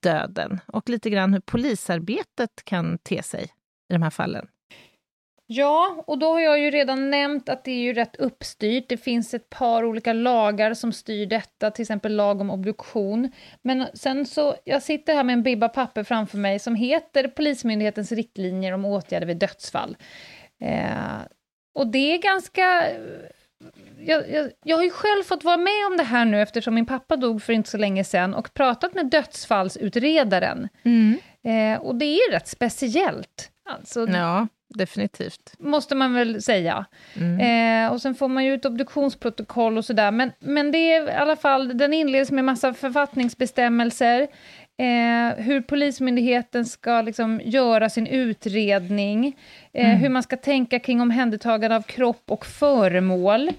döden 0.02 0.60
och 0.68 0.90
lite 0.90 1.10
grann 1.10 1.34
hur 1.34 1.42
polisarbetet 1.42 2.52
kan 2.64 2.98
te 2.98 3.24
sig 3.24 3.44
i 3.90 3.94
de 3.94 4.02
här 4.02 4.10
fallen. 4.10 4.48
Ja, 5.48 6.04
och 6.08 6.18
då 6.18 6.34
har 6.34 6.40
jag 6.40 6.60
ju 6.60 6.72
redan 6.72 7.10
nämnt 7.10 7.50
att 7.50 7.64
det 7.64 7.72
är 7.72 7.80
ju 7.80 7.94
rätt 7.94 8.16
uppstyrt. 8.16 8.90
Det 8.90 8.98
finns 8.98 9.34
ett 9.34 9.50
par 9.50 9.86
olika 9.86 10.14
lagar 10.14 10.74
som 10.74 10.92
styr 10.92 11.26
detta, 11.26 11.72
till 11.72 11.84
exempel 11.84 12.16
lag 12.16 12.42
om 12.42 12.50
obduktion. 12.50 13.32
Men 13.62 13.88
sen 13.94 14.26
så, 14.26 14.56
jag 14.64 14.84
sitter 14.84 15.14
här 15.14 15.24
med 15.24 15.34
en 15.34 15.44
bibba 15.44 15.70
papper 15.70 16.04
framför 16.04 16.38
mig 16.38 16.60
som 16.60 16.76
heter 16.76 17.28
Polismyndighetens 17.28 18.12
riktlinjer 18.12 18.72
om 18.72 18.86
åtgärder 18.86 19.28
vid 19.28 19.38
dödsfall. 19.38 19.98
Eh, 20.62 21.22
och 21.76 21.88
det 21.88 22.14
är 22.14 22.18
ganska... 22.18 22.88
Jag, 24.00 24.32
jag, 24.32 24.52
jag 24.64 24.78
har 24.78 24.84
ju 24.84 24.92
själv 24.92 25.24
fått 25.24 25.44
vara 25.44 25.58
med 25.58 25.88
om 25.92 25.98
det 25.98 26.04
här 26.04 26.26
nu 26.26 26.42
eftersom 26.42 26.76
min 26.76 26.86
pappa 26.86 27.16
dog 27.16 27.42
för 27.42 27.54
inte 27.54 27.70
så 27.70 27.78
länge 27.78 28.04
sedan 28.04 28.34
och 28.34 28.54
pratat 28.54 28.94
med 28.94 29.10
dödsfallsutredaren. 29.10 30.70
Mm. 30.84 31.18
Eh, 31.44 31.82
och 31.82 31.96
det 31.96 32.06
är 32.06 32.32
rätt 32.32 32.48
speciellt. 32.48 33.52
Alltså, 33.70 34.08
ja 34.08 34.48
definitivt. 34.78 35.54
Måste 35.60 35.96
man 35.96 36.14
väl 36.14 36.42
säga. 36.42 36.86
Mm. 37.16 37.86
Eh, 37.86 37.94
och 37.94 38.02
sen 38.02 38.16
får 38.16 38.28
man 38.28 38.46
ju 38.46 38.54
ett 38.54 38.66
obduktionsprotokoll 38.66 39.78
och 39.78 39.86
sådär, 39.86 40.12
men, 40.12 40.32
men 40.40 40.72
det 40.72 40.94
är 40.94 41.10
i 41.10 41.12
alla 41.12 41.36
fall, 41.36 41.78
den 41.78 41.94
inleds 41.94 42.32
med 42.32 42.46
massa 42.46 42.74
författningsbestämmelser, 42.74 44.22
eh, 44.78 45.44
hur 45.44 45.62
Polismyndigheten 45.62 46.66
ska 46.66 47.02
liksom 47.02 47.42
göra 47.44 47.90
sin 47.90 48.08
utredning, 48.08 49.38
eh, 49.74 49.90
mm. 49.90 49.98
hur 49.98 50.10
man 50.10 50.24
ska 50.24 50.38
tänka 50.38 50.80
kring 50.80 51.02
omhändertagande 51.02 51.76
av 51.76 51.82
kropp 51.82 52.24
och 52.26 52.46
föremål, 52.46 53.52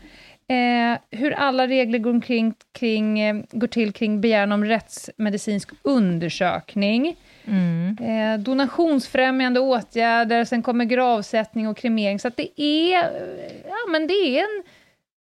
Eh, 0.48 0.98
hur 1.10 1.32
alla 1.32 1.66
regler 1.66 1.98
går, 1.98 2.20
kring, 2.20 2.54
kring, 2.72 3.20
eh, 3.20 3.36
går 3.52 3.66
till 3.66 3.92
kring 3.92 4.20
begäran 4.20 4.52
om 4.52 4.64
rättsmedicinsk 4.64 5.70
undersökning. 5.82 7.16
Mm. 7.46 7.96
Eh, 8.00 8.38
donationsfrämjande 8.40 9.60
åtgärder, 9.60 10.44
sen 10.44 10.62
kommer 10.62 10.84
gravsättning 10.84 11.68
och 11.68 11.76
kremering. 11.76 12.18
Så 12.18 12.30
det 12.36 12.60
är, 12.60 13.02
ja, 13.68 13.90
men 13.90 14.06
det 14.06 14.14
är 14.14 14.40
en, 14.40 14.62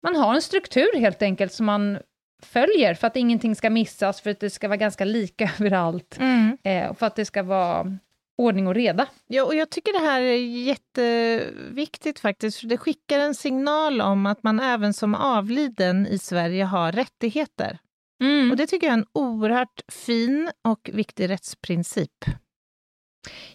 man 0.04 0.16
har 0.16 0.36
en 0.36 0.42
struktur 0.42 1.00
helt 1.00 1.22
enkelt 1.22 1.54
som 1.54 1.66
man 1.66 1.98
följer 2.44 2.94
för 2.94 3.08
att 3.08 3.16
ingenting 3.16 3.56
ska 3.56 3.70
missas, 3.70 4.22
för 4.22 4.30
att 4.30 4.40
det 4.40 4.50
ska 4.50 4.68
vara 4.68 4.78
ganska 4.78 5.06
lika 5.06 5.52
överallt. 5.60 6.18
Mm. 6.20 6.58
Eh, 6.64 6.90
och 6.90 7.00
för 7.00 7.06
att 7.06 7.16
det 7.16 7.26
ska 7.26 7.44
vara 7.44 7.98
ordning 8.38 8.68
och 8.68 8.76
reda. 8.76 9.08
Ja, 9.28 9.44
och 9.44 9.56
jag 9.56 9.70
tycker 9.70 9.94
det 9.94 10.06
här 10.06 10.22
är 10.22 10.38
jätteviktigt 10.38 12.20
faktiskt, 12.20 12.60
för 12.60 12.68
det 12.68 12.78
skickar 12.78 13.20
en 13.20 13.36
signal 13.36 14.02
om 14.02 14.26
att 14.26 14.44
man 14.44 14.60
även 14.60 14.94
som 14.94 15.16
avliden 15.16 16.08
i 16.08 16.18
Sverige 16.18 16.64
har 16.64 16.92
rättigheter. 16.92 17.78
Mm. 18.24 18.52
Och 18.52 18.58
det 18.58 18.68
tycker 18.68 18.88
jag 18.88 18.94
är 18.94 18.98
en 18.98 19.08
oerhört 19.14 19.82
fin 19.88 20.52
och 20.68 20.90
viktig 20.94 21.30
rättsprincip. 21.30 22.26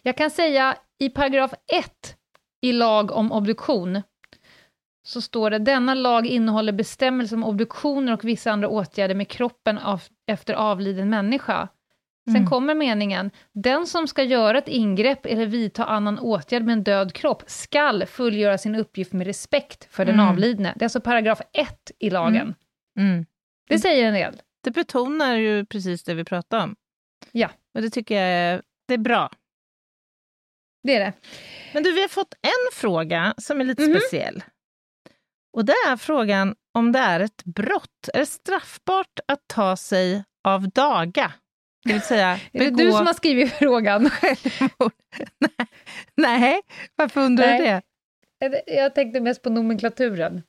Jag 0.03 0.17
kan 0.17 0.31
säga 0.31 0.77
i 0.99 1.09
paragraf 1.09 1.55
1 1.73 2.17
i 2.61 2.73
lag 2.73 3.11
om 3.11 3.33
obduktion 3.33 4.03
så 5.03 5.21
står 5.21 5.51
det 5.51 5.59
denna 5.59 5.95
lag 5.95 6.27
innehåller 6.27 6.73
bestämmelser 6.73 7.37
om 7.37 7.45
obduktioner 7.45 8.13
och 8.13 8.25
vissa 8.25 8.51
andra 8.51 8.69
åtgärder 8.69 9.15
med 9.15 9.29
kroppen 9.29 9.79
av, 9.79 10.03
efter 10.27 10.55
avliden 10.55 11.11
människa. 11.11 11.69
Sen 12.27 12.37
mm. 12.37 12.49
kommer 12.49 12.75
meningen, 12.75 13.31
den 13.53 13.87
som 13.87 14.09
ska 14.09 14.23
göra 14.23 14.59
ett 14.59 14.69
ingrepp 14.69 15.27
eller 15.27 15.47
vidta 15.47 15.85
annan 15.85 16.19
åtgärd 16.19 16.63
med 16.63 16.73
en 16.73 16.85
död 16.85 17.13
kropp 17.13 17.43
skall 17.47 18.07
fullgöra 18.07 18.59
sin 18.59 18.75
uppgift 18.75 19.13
med 19.13 19.27
respekt 19.27 19.89
för 19.91 20.05
den 20.05 20.15
mm. 20.15 20.29
avlidne. 20.29 20.73
Det 20.77 20.83
är 20.83 20.87
alltså 20.87 21.01
paragraf 21.01 21.41
1 21.53 21.91
i 21.99 22.11
lagen. 22.11 22.55
Mm. 22.99 23.13
mm. 23.13 23.27
Det 23.69 23.79
säger 23.79 24.07
en 24.07 24.15
del. 24.15 24.41
Det 24.65 24.71
betonar 24.71 25.37
ju 25.37 25.67
precis 25.67 26.05
det 26.05 26.15
vi 26.15 26.25
pratade 26.25 26.63
om. 26.63 26.77
Ja. 27.33 27.51
Och 27.75 27.83
det 27.83 27.91
tycker 27.91 28.15
jag 28.15 28.25
är, 28.25 28.63
det 28.89 28.95
är 28.95 28.99
bra. 28.99 29.31
Det 30.83 30.95
är 30.95 31.01
det. 31.01 31.13
Men 31.73 31.83
du, 31.83 31.93
vi 31.93 32.01
har 32.01 32.09
fått 32.09 32.35
en 32.43 32.73
fråga 32.73 33.35
som 33.39 33.61
är 33.61 33.65
lite 33.65 33.83
mm 33.83 33.97
-hmm. 33.97 34.01
speciell. 34.01 34.43
Och 35.53 35.65
det 35.65 35.75
är 35.89 35.97
frågan 35.97 36.55
om 36.75 36.93
det 36.93 36.99
är 36.99 37.21
ett 37.21 37.45
brott. 37.45 38.09
Är 38.15 38.19
det 38.19 38.27
straffbart 38.27 39.21
att 39.29 39.41
ta 39.47 39.77
sig 39.77 40.25
av 40.45 40.69
daga? 40.69 41.33
Det 41.85 41.93
vill 41.93 42.03
säga, 42.03 42.41
begå... 42.53 42.65
Är 42.65 42.71
det 42.71 42.85
du 42.85 42.93
som 42.93 43.07
har 43.07 43.15
skrivit 43.15 43.53
frågan? 43.53 44.03
Nej. 45.39 45.69
Nej, 46.17 46.61
varför 46.97 47.21
undrar 47.21 47.59
du 47.59 47.65
det? 47.65 47.83
Jag 48.67 48.95
tänkte 48.95 49.21
mest 49.21 49.43
på 49.43 49.51
nomenklaturen. 49.51 50.43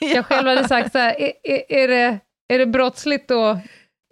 ja. 0.00 0.08
Jag 0.14 0.26
själv 0.26 0.48
hade 0.48 0.68
sagt 0.68 0.92
så 0.92 0.98
här, 0.98 1.20
är, 1.20 1.32
är, 1.42 1.72
är 1.72 1.88
det 1.88 2.20
är 2.48 2.58
det 2.58 2.66
brottsligt 2.66 3.30
att 3.30 3.58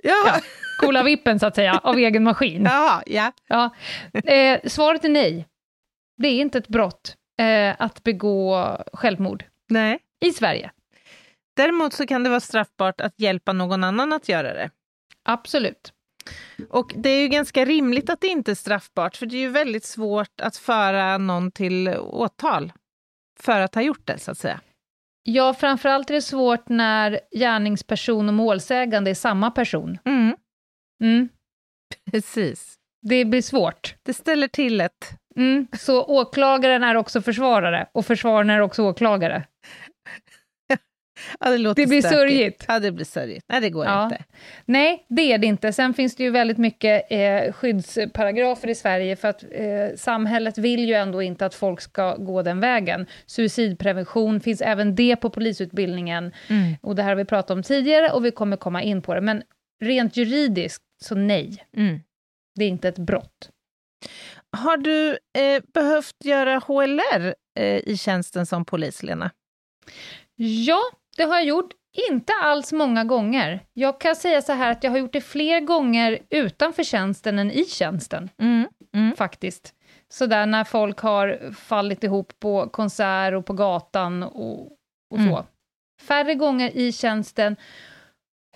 ja. 0.02 0.22
ja, 0.26 0.40
kola 0.80 1.02
vippen, 1.02 1.40
så 1.40 1.46
att 1.46 1.54
säga, 1.54 1.80
av 1.82 1.98
egen 1.98 2.24
maskin? 2.24 2.64
Ja, 2.64 3.02
ja. 3.06 3.32
ja. 3.46 3.70
Eh, 4.12 4.60
svaret 4.64 5.04
är 5.04 5.08
nej. 5.08 5.46
Det 6.16 6.28
är 6.28 6.40
inte 6.40 6.58
ett 6.58 6.68
brott 6.68 7.16
eh, 7.38 7.74
att 7.78 8.02
begå 8.02 8.68
självmord. 8.92 9.44
Nej. 9.68 9.98
I 10.20 10.32
Sverige. 10.32 10.70
Däremot 11.56 11.92
så 11.92 12.06
kan 12.06 12.22
det 12.22 12.30
vara 12.30 12.40
straffbart 12.40 13.00
att 13.00 13.20
hjälpa 13.20 13.52
någon 13.52 13.84
annan 13.84 14.12
att 14.12 14.28
göra 14.28 14.54
det. 14.54 14.70
Absolut. 15.22 15.92
Och 16.70 16.92
det 16.96 17.08
är 17.08 17.20
ju 17.20 17.28
ganska 17.28 17.64
rimligt 17.64 18.10
att 18.10 18.20
det 18.20 18.26
inte 18.26 18.50
är 18.50 18.54
straffbart, 18.54 19.16
för 19.16 19.26
det 19.26 19.36
är 19.36 19.40
ju 19.40 19.48
väldigt 19.48 19.84
svårt 19.84 20.40
att 20.40 20.56
föra 20.56 21.18
någon 21.18 21.50
till 21.50 21.88
åtal 21.98 22.72
för 23.40 23.60
att 23.60 23.74
ha 23.74 23.82
gjort 23.82 24.06
det, 24.06 24.18
så 24.18 24.30
att 24.30 24.38
säga. 24.38 24.60
Ja, 25.28 25.54
framförallt 25.54 26.10
är 26.10 26.14
det 26.14 26.22
svårt 26.22 26.68
när 26.68 27.20
gärningsperson 27.36 28.28
och 28.28 28.34
målsägande 28.34 29.10
är 29.10 29.14
samma 29.14 29.50
person. 29.50 29.98
Mm. 30.04 30.36
Mm. 31.02 31.28
Precis. 32.10 32.74
Det 33.02 33.24
blir 33.24 33.42
svårt. 33.42 33.94
Det 34.02 34.14
ställer 34.14 34.48
till 34.48 34.80
ett. 34.80 35.18
Mm. 35.36 35.66
Så 35.78 36.04
åklagaren 36.04 36.84
är 36.84 36.94
också 36.94 37.22
försvarare 37.22 37.86
och 37.92 38.06
försvararen 38.06 38.50
är 38.50 38.60
också 38.60 38.82
åklagare. 38.82 39.44
Ja, 41.40 41.50
det, 41.50 41.74
det 41.74 41.86
blir 41.86 42.00
stökigt. 42.00 42.08
sörjigt. 42.08 42.64
Ja, 42.68 42.78
det 42.78 42.92
blir 42.92 43.04
sörjigt. 43.04 43.44
Nej, 43.48 43.60
det 43.60 43.70
går 43.70 43.84
ja. 43.84 44.04
inte. 44.04 44.24
Nej, 44.64 45.06
det 45.08 45.32
är 45.32 45.38
det 45.38 45.46
inte. 45.46 45.72
Sen 45.72 45.94
finns 45.94 46.16
det 46.16 46.22
ju 46.22 46.30
väldigt 46.30 46.58
mycket 46.58 47.06
eh, 47.10 47.52
skyddsparagrafer 47.52 48.68
i 48.68 48.74
Sverige, 48.74 49.16
för 49.16 49.28
att 49.28 49.44
eh, 49.50 49.96
samhället 49.96 50.58
vill 50.58 50.88
ju 50.88 50.94
ändå 50.94 51.22
inte 51.22 51.46
att 51.46 51.54
folk 51.54 51.80
ska 51.80 52.16
gå 52.16 52.42
den 52.42 52.60
vägen. 52.60 53.06
Suicidprevention 53.26 54.40
finns 54.40 54.60
även 54.60 54.94
det 54.94 55.16
på 55.16 55.30
polisutbildningen, 55.30 56.32
mm. 56.48 56.74
och 56.82 56.96
det 56.96 57.02
här 57.02 57.08
har 57.08 57.16
vi 57.16 57.24
pratat 57.24 57.50
om 57.50 57.62
tidigare, 57.62 58.10
och 58.10 58.24
vi 58.24 58.30
kommer 58.30 58.56
komma 58.56 58.82
in 58.82 59.02
på 59.02 59.14
det. 59.14 59.20
Men 59.20 59.42
rent 59.84 60.16
juridiskt, 60.16 60.84
så 61.04 61.14
nej. 61.14 61.64
Mm. 61.76 62.00
Det 62.54 62.64
är 62.64 62.68
inte 62.68 62.88
ett 62.88 62.98
brott. 62.98 63.50
Har 64.56 64.76
du 64.76 65.10
eh, 65.10 65.62
behövt 65.74 66.24
göra 66.24 66.58
HLR 66.58 67.34
eh, 67.58 67.88
i 67.88 67.96
tjänsten 67.96 68.46
som 68.46 68.64
polis, 68.64 69.02
Lena? 69.02 69.30
Ja, 70.36 70.80
det 71.16 71.24
har 71.24 71.34
jag 71.34 71.44
gjort. 71.44 71.72
Inte 72.10 72.32
alls 72.42 72.72
många 72.72 73.04
gånger. 73.04 73.60
Jag 73.72 74.00
kan 74.00 74.16
säga 74.16 74.42
så 74.42 74.52
här 74.52 74.72
att 74.72 74.84
jag 74.84 74.90
har 74.90 74.98
gjort 74.98 75.12
det 75.12 75.20
fler 75.20 75.60
gånger 75.60 76.18
utanför 76.30 76.82
tjänsten 76.82 77.38
än 77.38 77.50
i 77.50 77.64
tjänsten. 77.64 78.30
Mm. 78.38 78.68
Mm. 78.94 79.16
Faktiskt. 79.16 79.74
Sådär 80.08 80.46
när 80.46 80.64
folk 80.64 80.98
har 80.98 81.52
fallit 81.54 82.04
ihop 82.04 82.32
på 82.40 82.68
konsert 82.68 83.34
och 83.34 83.46
på 83.46 83.52
gatan 83.52 84.22
och, 84.22 84.60
och 85.10 85.18
så. 85.18 85.20
Mm. 85.20 85.44
Färre 86.02 86.34
gånger 86.34 86.76
i 86.76 86.92
tjänsten. 86.92 87.56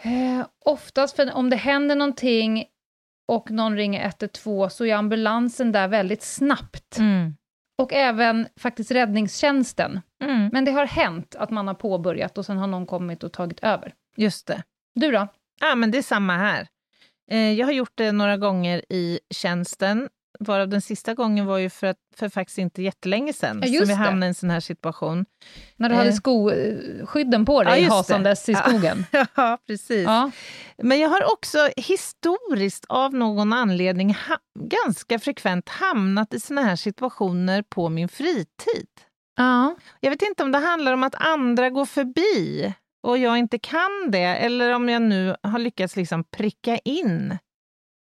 Eh, 0.02 0.46
oftast 0.64 1.16
för 1.16 1.34
om 1.34 1.50
det 1.50 1.56
händer 1.56 1.96
någonting 1.96 2.64
och 3.28 3.50
någon 3.50 3.76
ringer 3.76 4.04
112 4.06 4.68
så 4.68 4.86
är 4.86 4.94
ambulansen 4.94 5.72
där 5.72 5.88
väldigt 5.88 6.22
snabbt. 6.22 6.98
Mm. 6.98 7.36
Och 7.78 7.92
även 7.92 8.48
faktiskt 8.56 8.90
räddningstjänsten. 8.90 10.00
Mm. 10.20 10.50
Men 10.52 10.64
det 10.64 10.70
har 10.70 10.86
hänt 10.86 11.36
att 11.38 11.50
man 11.50 11.66
har 11.66 11.74
påbörjat 11.74 12.38
och 12.38 12.46
sen 12.46 12.58
har 12.58 12.66
någon 12.66 12.86
kommit 12.86 13.24
och 13.24 13.32
tagit 13.32 13.60
över. 13.60 13.94
Just 14.16 14.46
det. 14.46 14.62
Du 14.94 15.10
då? 15.10 15.28
Ja, 15.60 15.74
men 15.74 15.90
det 15.90 15.98
är 15.98 16.02
samma 16.02 16.36
här. 16.36 16.68
Eh, 17.30 17.52
jag 17.52 17.66
har 17.66 17.72
gjort 17.72 17.92
det 17.94 18.12
några 18.12 18.36
gånger 18.36 18.82
i 18.88 19.20
tjänsten, 19.30 20.08
varav 20.40 20.68
den 20.68 20.80
sista 20.80 21.14
gången 21.14 21.46
var 21.46 21.58
ju 21.58 21.70
för, 21.70 21.86
att, 21.86 21.96
för 22.16 22.28
faktiskt 22.28 22.58
inte 22.58 22.82
jättelänge 22.82 23.32
sedan 23.32 23.62
ja, 23.66 23.78
som 23.78 23.88
vi 23.88 23.94
hamnade 23.94 24.26
i 24.26 24.28
en 24.28 24.34
sån 24.34 24.50
här 24.50 24.60
situation. 24.60 25.26
När 25.76 25.88
du 25.88 25.94
eh. 25.94 25.98
hade 25.98 26.12
skoskydden 26.12 27.44
på 27.44 27.62
dig 27.62 27.82
ja, 27.82 27.94
hasandes 27.94 28.48
i 28.48 28.54
skogen. 28.54 29.04
Ja, 29.36 29.58
precis. 29.66 30.04
Ja. 30.04 30.30
Men 30.78 31.00
jag 31.00 31.08
har 31.08 31.32
också 31.32 31.58
historiskt 31.76 32.84
av 32.88 33.14
någon 33.14 33.52
anledning 33.52 34.16
ganska 34.60 35.18
frekvent 35.18 35.68
hamnat 35.68 36.34
i 36.34 36.40
såna 36.40 36.62
här 36.62 36.76
situationer 36.76 37.62
på 37.62 37.88
min 37.88 38.08
fritid. 38.08 38.88
Ja. 39.40 39.74
Jag 40.00 40.10
vet 40.10 40.22
inte 40.22 40.42
om 40.42 40.52
det 40.52 40.58
handlar 40.58 40.92
om 40.92 41.02
att 41.02 41.14
andra 41.14 41.70
går 41.70 41.84
förbi 41.84 42.74
och 43.02 43.18
jag 43.18 43.38
inte 43.38 43.58
kan 43.58 44.10
det, 44.10 44.18
eller 44.18 44.74
om 44.74 44.88
jag 44.88 45.02
nu 45.02 45.36
har 45.42 45.58
lyckats 45.58 45.96
liksom 45.96 46.24
pricka 46.24 46.78
in 46.78 47.38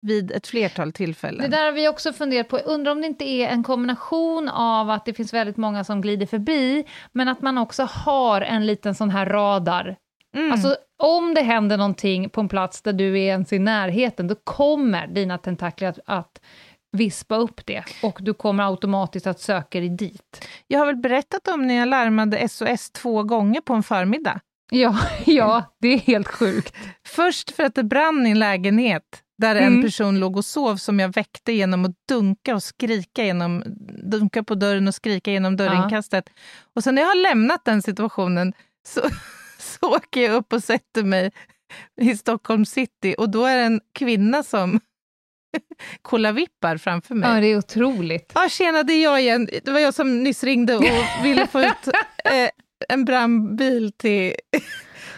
vid 0.06 0.32
ett 0.32 0.46
flertal 0.46 0.92
tillfällen. 0.92 1.50
Det 1.50 1.56
där 1.56 1.64
har 1.64 1.72
vi 1.72 1.88
också 1.88 2.12
funderat 2.12 2.48
på. 2.48 2.56
Undrar 2.56 2.92
om 2.92 3.00
det 3.00 3.06
inte 3.06 3.24
är 3.24 3.48
en 3.48 3.62
kombination 3.62 4.48
av 4.48 4.90
att 4.90 5.04
det 5.04 5.14
finns 5.14 5.34
väldigt 5.34 5.56
många 5.56 5.84
som 5.84 6.00
glider 6.00 6.26
förbi, 6.26 6.84
men 7.12 7.28
att 7.28 7.42
man 7.42 7.58
också 7.58 7.82
har 7.82 8.40
en 8.40 8.66
liten 8.66 8.94
sån 8.94 9.10
här 9.10 9.26
radar. 9.26 9.96
Mm. 10.34 10.52
Alltså, 10.52 10.76
om 10.98 11.34
det 11.34 11.40
händer 11.40 11.76
någonting 11.76 12.30
på 12.30 12.40
en 12.40 12.48
plats 12.48 12.82
där 12.82 12.92
du 12.92 13.18
är 13.18 13.26
ens 13.26 13.52
i 13.52 13.58
närheten, 13.58 14.28
då 14.28 14.34
kommer 14.34 15.06
dina 15.06 15.38
tentakler 15.38 15.88
att, 15.88 15.98
att 16.06 16.40
vispa 16.94 17.36
upp 17.36 17.66
det 17.66 17.84
och 18.02 18.18
du 18.22 18.34
kommer 18.34 18.70
automatiskt 18.70 19.26
att 19.26 19.40
söka 19.40 19.80
dig 19.80 19.88
dit. 19.88 20.48
Jag 20.66 20.78
har 20.78 20.86
väl 20.86 20.96
berättat 20.96 21.48
om 21.48 21.66
när 21.66 21.74
jag 21.74 21.88
larmade 21.88 22.48
SOS 22.48 22.90
två 22.90 23.22
gånger 23.22 23.60
på 23.60 23.74
en 23.74 23.82
förmiddag? 23.82 24.40
Ja, 24.70 24.98
ja 25.26 25.64
det 25.80 25.88
är 25.88 25.98
helt 25.98 26.28
sjukt. 26.28 26.74
Först 27.06 27.50
för 27.50 27.62
att 27.62 27.74
det 27.74 27.84
brann 27.84 28.26
i 28.26 28.30
en 28.30 28.38
lägenhet 28.38 29.22
där 29.38 29.56
mm. 29.56 29.74
en 29.74 29.82
person 29.82 30.20
låg 30.20 30.36
och 30.36 30.44
sov 30.44 30.76
som 30.76 31.00
jag 31.00 31.14
väckte 31.14 31.52
genom 31.52 31.84
att 31.84 31.96
dunka 32.08 32.54
och 32.54 32.62
skrika 32.62 33.24
genom, 33.24 33.62
dunka 34.10 34.42
på 34.42 34.54
dörren 34.54 34.88
och 34.88 34.94
skrika 34.94 35.30
genom 35.30 35.56
dörrinkastet. 35.56 36.24
Ja. 36.26 36.32
Och 36.74 36.84
sen 36.84 36.94
när 36.94 37.02
jag 37.02 37.08
har 37.08 37.22
lämnat 37.22 37.64
den 37.64 37.82
situationen 37.82 38.52
så, 38.86 39.00
så 39.58 39.96
åker 39.96 40.22
jag 40.22 40.34
upp 40.34 40.52
och 40.52 40.64
sätter 40.64 41.02
mig 41.02 41.32
i 42.00 42.16
Stockholm 42.16 42.66
city 42.66 43.14
och 43.18 43.30
då 43.30 43.44
är 43.44 43.56
det 43.56 43.62
en 43.62 43.80
kvinna 43.94 44.42
som 44.42 44.80
kollavippar 46.02 46.76
framför 46.76 47.14
mig. 47.14 47.30
Ja, 47.30 47.40
det 47.40 47.46
är 47.46 47.58
otroligt. 47.58 48.32
Ja, 48.34 48.48
tjena, 48.48 48.82
det 48.82 48.92
är 48.92 49.02
jag 49.02 49.20
igen. 49.20 49.48
Det 49.64 49.70
var 49.70 49.80
jag 49.80 49.94
som 49.94 50.22
nyss 50.22 50.44
ringde 50.44 50.76
och 50.76 50.84
ville 51.22 51.46
få 51.46 51.60
ut 51.60 51.88
eh, 52.24 52.48
en 52.88 53.04
brandbil 53.04 53.92
till... 53.92 54.34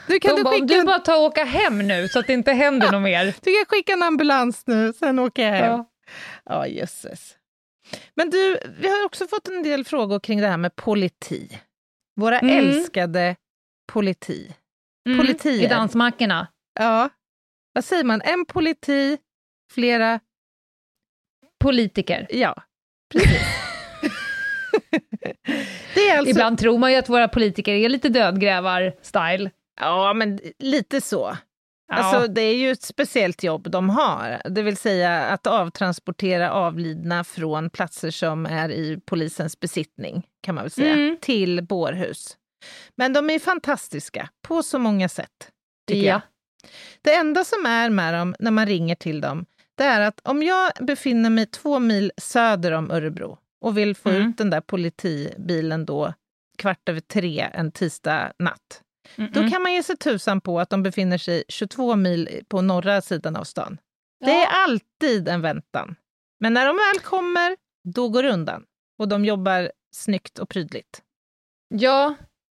Du, 0.08 0.20
kan 0.20 0.36
du, 0.36 0.42
bara, 0.42 0.54
skicka... 0.54 0.66
du 0.66 0.84
bara 0.84 0.98
ta 0.98 1.16
och 1.16 1.24
åka 1.24 1.44
hem 1.44 1.78
nu 1.78 2.08
så 2.08 2.18
att 2.18 2.26
det 2.26 2.32
inte 2.32 2.52
händer 2.52 2.92
något 2.92 3.02
mer. 3.02 3.24
Du 3.24 3.54
kan 3.54 3.64
skicka 3.68 3.92
en 3.92 4.02
ambulans 4.02 4.66
nu, 4.66 4.92
sen 4.92 5.18
åker 5.18 5.42
jag 5.42 5.52
hem. 5.52 5.72
Ja, 5.72 5.86
ja 6.44 6.66
jösses. 6.66 7.36
Men 8.14 8.30
du, 8.30 8.58
vi 8.78 8.88
har 8.88 9.04
också 9.04 9.26
fått 9.26 9.48
en 9.48 9.62
del 9.62 9.84
frågor 9.84 10.20
kring 10.20 10.40
det 10.40 10.48
här 10.48 10.56
med 10.56 10.76
politi. 10.76 11.60
Våra 12.16 12.38
mm. 12.38 12.58
älskade 12.58 13.36
politi. 13.92 14.54
Mm, 15.08 15.18
Politier. 15.18 15.64
I 15.64 15.66
dansmackorna. 15.66 16.46
Ja. 16.78 17.08
Vad 17.72 17.84
säger 17.84 18.04
man? 18.04 18.22
En 18.22 18.44
politi, 18.46 19.18
flera... 19.72 20.20
Politiker. 21.66 22.26
Ja, 22.30 22.54
precis. 23.12 23.42
alltså... 26.16 26.30
Ibland 26.30 26.58
tror 26.58 26.78
man 26.78 26.92
ju 26.92 26.98
att 26.98 27.08
våra 27.08 27.28
politiker 27.28 27.72
är 27.72 27.88
lite 27.88 28.08
dödgrävar-style. 28.08 29.50
Ja, 29.80 30.14
men 30.14 30.40
lite 30.58 31.00
så. 31.00 31.36
Ja. 31.88 31.94
Alltså, 31.94 32.32
det 32.32 32.40
är 32.40 32.54
ju 32.54 32.70
ett 32.70 32.82
speciellt 32.82 33.42
jobb 33.42 33.70
de 33.70 33.90
har, 33.90 34.42
det 34.44 34.62
vill 34.62 34.76
säga 34.76 35.22
att 35.22 35.46
avtransportera 35.46 36.52
avlidna 36.52 37.24
från 37.24 37.70
platser 37.70 38.10
som 38.10 38.46
är 38.46 38.68
i 38.68 39.00
polisens 39.06 39.60
besittning, 39.60 40.22
kan 40.42 40.54
man 40.54 40.64
väl 40.64 40.70
säga, 40.70 40.94
mm. 40.94 41.16
till 41.20 41.62
bårhus. 41.62 42.36
Men 42.96 43.12
de 43.12 43.30
är 43.30 43.38
fantastiska 43.38 44.28
på 44.48 44.62
så 44.62 44.78
många 44.78 45.08
sätt, 45.08 45.50
tycker 45.88 46.06
ja. 46.06 46.12
jag. 46.12 46.20
Det 47.02 47.14
enda 47.14 47.44
som 47.44 47.66
är 47.66 47.90
med 47.90 48.14
dem 48.14 48.34
när 48.38 48.50
man 48.50 48.66
ringer 48.66 48.94
till 48.94 49.20
dem, 49.20 49.46
det 49.76 49.84
är 49.84 50.00
att 50.00 50.20
om 50.24 50.42
jag 50.42 50.72
befinner 50.80 51.30
mig 51.30 51.46
två 51.46 51.78
mil 51.78 52.12
söder 52.16 52.72
om 52.72 52.90
Örebro 52.90 53.38
och 53.60 53.78
vill 53.78 53.96
få 53.96 54.08
mm. 54.08 54.28
ut 54.28 54.38
den 54.38 54.50
där 54.50 54.60
politibilen 54.60 55.86
då 55.86 56.12
kvart 56.58 56.88
över 56.88 57.00
tre 57.00 57.50
en 57.52 57.72
tisdag 57.72 58.32
natt, 58.38 58.82
Mm-mm. 59.16 59.32
Då 59.32 59.50
kan 59.50 59.62
man 59.62 59.72
ge 59.72 59.82
sig 59.82 59.96
tusan 59.96 60.40
på 60.40 60.60
att 60.60 60.70
de 60.70 60.82
befinner 60.82 61.18
sig 61.18 61.44
22 61.48 61.96
mil 61.96 62.42
på 62.48 62.60
norra 62.60 63.00
sidan 63.00 63.36
av 63.36 63.44
stan. 63.44 63.78
Ja. 64.18 64.26
Det 64.26 64.32
är 64.32 64.48
alltid 64.64 65.28
en 65.28 65.40
väntan. 65.40 65.96
Men 66.40 66.54
när 66.54 66.66
de 66.66 66.76
väl 66.76 67.02
kommer, 67.04 67.56
då 67.84 68.08
går 68.08 68.22
det 68.22 68.32
undan. 68.32 68.64
Och 68.98 69.08
de 69.08 69.24
jobbar 69.24 69.72
snyggt 69.92 70.38
och 70.38 70.48
prydligt. 70.48 71.02
Ja, 71.68 72.14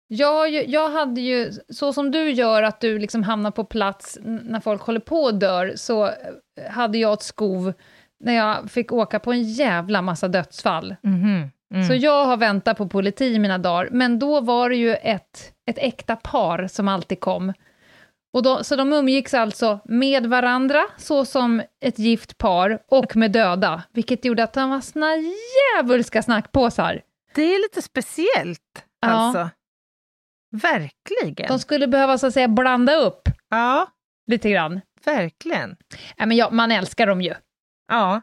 jag, 0.08 0.70
jag 0.70 0.90
hade 0.90 1.22
ju, 1.22 1.52
så 1.70 1.94
som 1.94 2.12
du 2.12 2.32
gör, 2.32 2.64
att 2.64 2.82
du 2.82 3.00
liksom 3.00 3.24
hamnar 3.24 3.52
på 3.52 3.64
plats 3.64 4.18
när 4.22 4.60
folk 4.60 4.82
håller 4.82 5.00
på 5.00 5.24
och 5.24 5.36
dör, 5.36 5.74
så 5.76 6.12
hade 6.70 6.98
jag 6.98 7.14
ett 7.14 7.24
skov 7.24 7.74
när 8.20 8.34
jag 8.34 8.72
fick 8.72 8.92
åka 8.92 9.20
på 9.20 9.32
en 9.32 9.44
jävla 9.44 10.02
massa 10.02 10.28
dödsfall. 10.28 10.96
Mm-hmm. 11.04 11.50
Mm. 11.74 11.88
Så 11.88 11.94
jag 11.94 12.26
har 12.26 12.38
väntat 12.38 12.78
på 12.78 12.88
politi 12.88 13.26
i 13.26 13.40
mina 13.40 13.58
dagar, 13.58 13.90
men 13.92 14.20
då 14.20 14.42
var 14.42 14.70
det 14.70 14.76
ju 14.76 14.94
ett, 14.94 15.54
ett 15.70 15.78
äkta 15.78 16.16
par 16.16 16.68
som 16.68 16.88
alltid 16.88 17.20
kom. 17.20 17.54
Och 18.34 18.44
då, 18.44 18.64
så 18.64 18.76
de 18.76 18.94
umgicks 18.94 19.34
alltså 19.34 19.80
med 19.86 20.26
varandra, 20.26 20.84
så 20.98 21.26
som 21.26 21.62
ett 21.82 22.00
gift 22.00 22.38
par, 22.38 22.80
och 22.88 23.16
med 23.16 23.32
döda, 23.32 23.84
vilket 23.94 24.26
gjorde 24.26 24.44
att 24.44 24.54
de 24.54 24.70
var 24.70 24.82
såna 24.82 25.08
djävulska 25.16 26.24
snackpåsar. 26.24 27.02
Det 27.36 27.56
är 27.56 27.62
lite 27.62 27.82
speciellt, 27.82 28.86
ja. 29.02 29.08
alltså. 29.08 29.50
Verkligen. 30.52 31.48
De 31.48 31.60
skulle 31.60 31.88
behöva, 31.88 32.18
så 32.18 32.28
att 32.28 32.34
säga, 32.34 32.48
blanda 32.48 32.96
upp 32.96 33.30
ja. 33.50 33.88
lite 34.28 34.50
grann. 34.50 34.82
Verkligen. 35.06 35.76
Ja, 36.18 36.26
men 36.26 36.38
ja, 36.38 36.50
man 36.52 36.72
älskar 36.72 37.08
dem 37.08 37.22
ju. 37.22 37.34
Ja. 37.88 38.22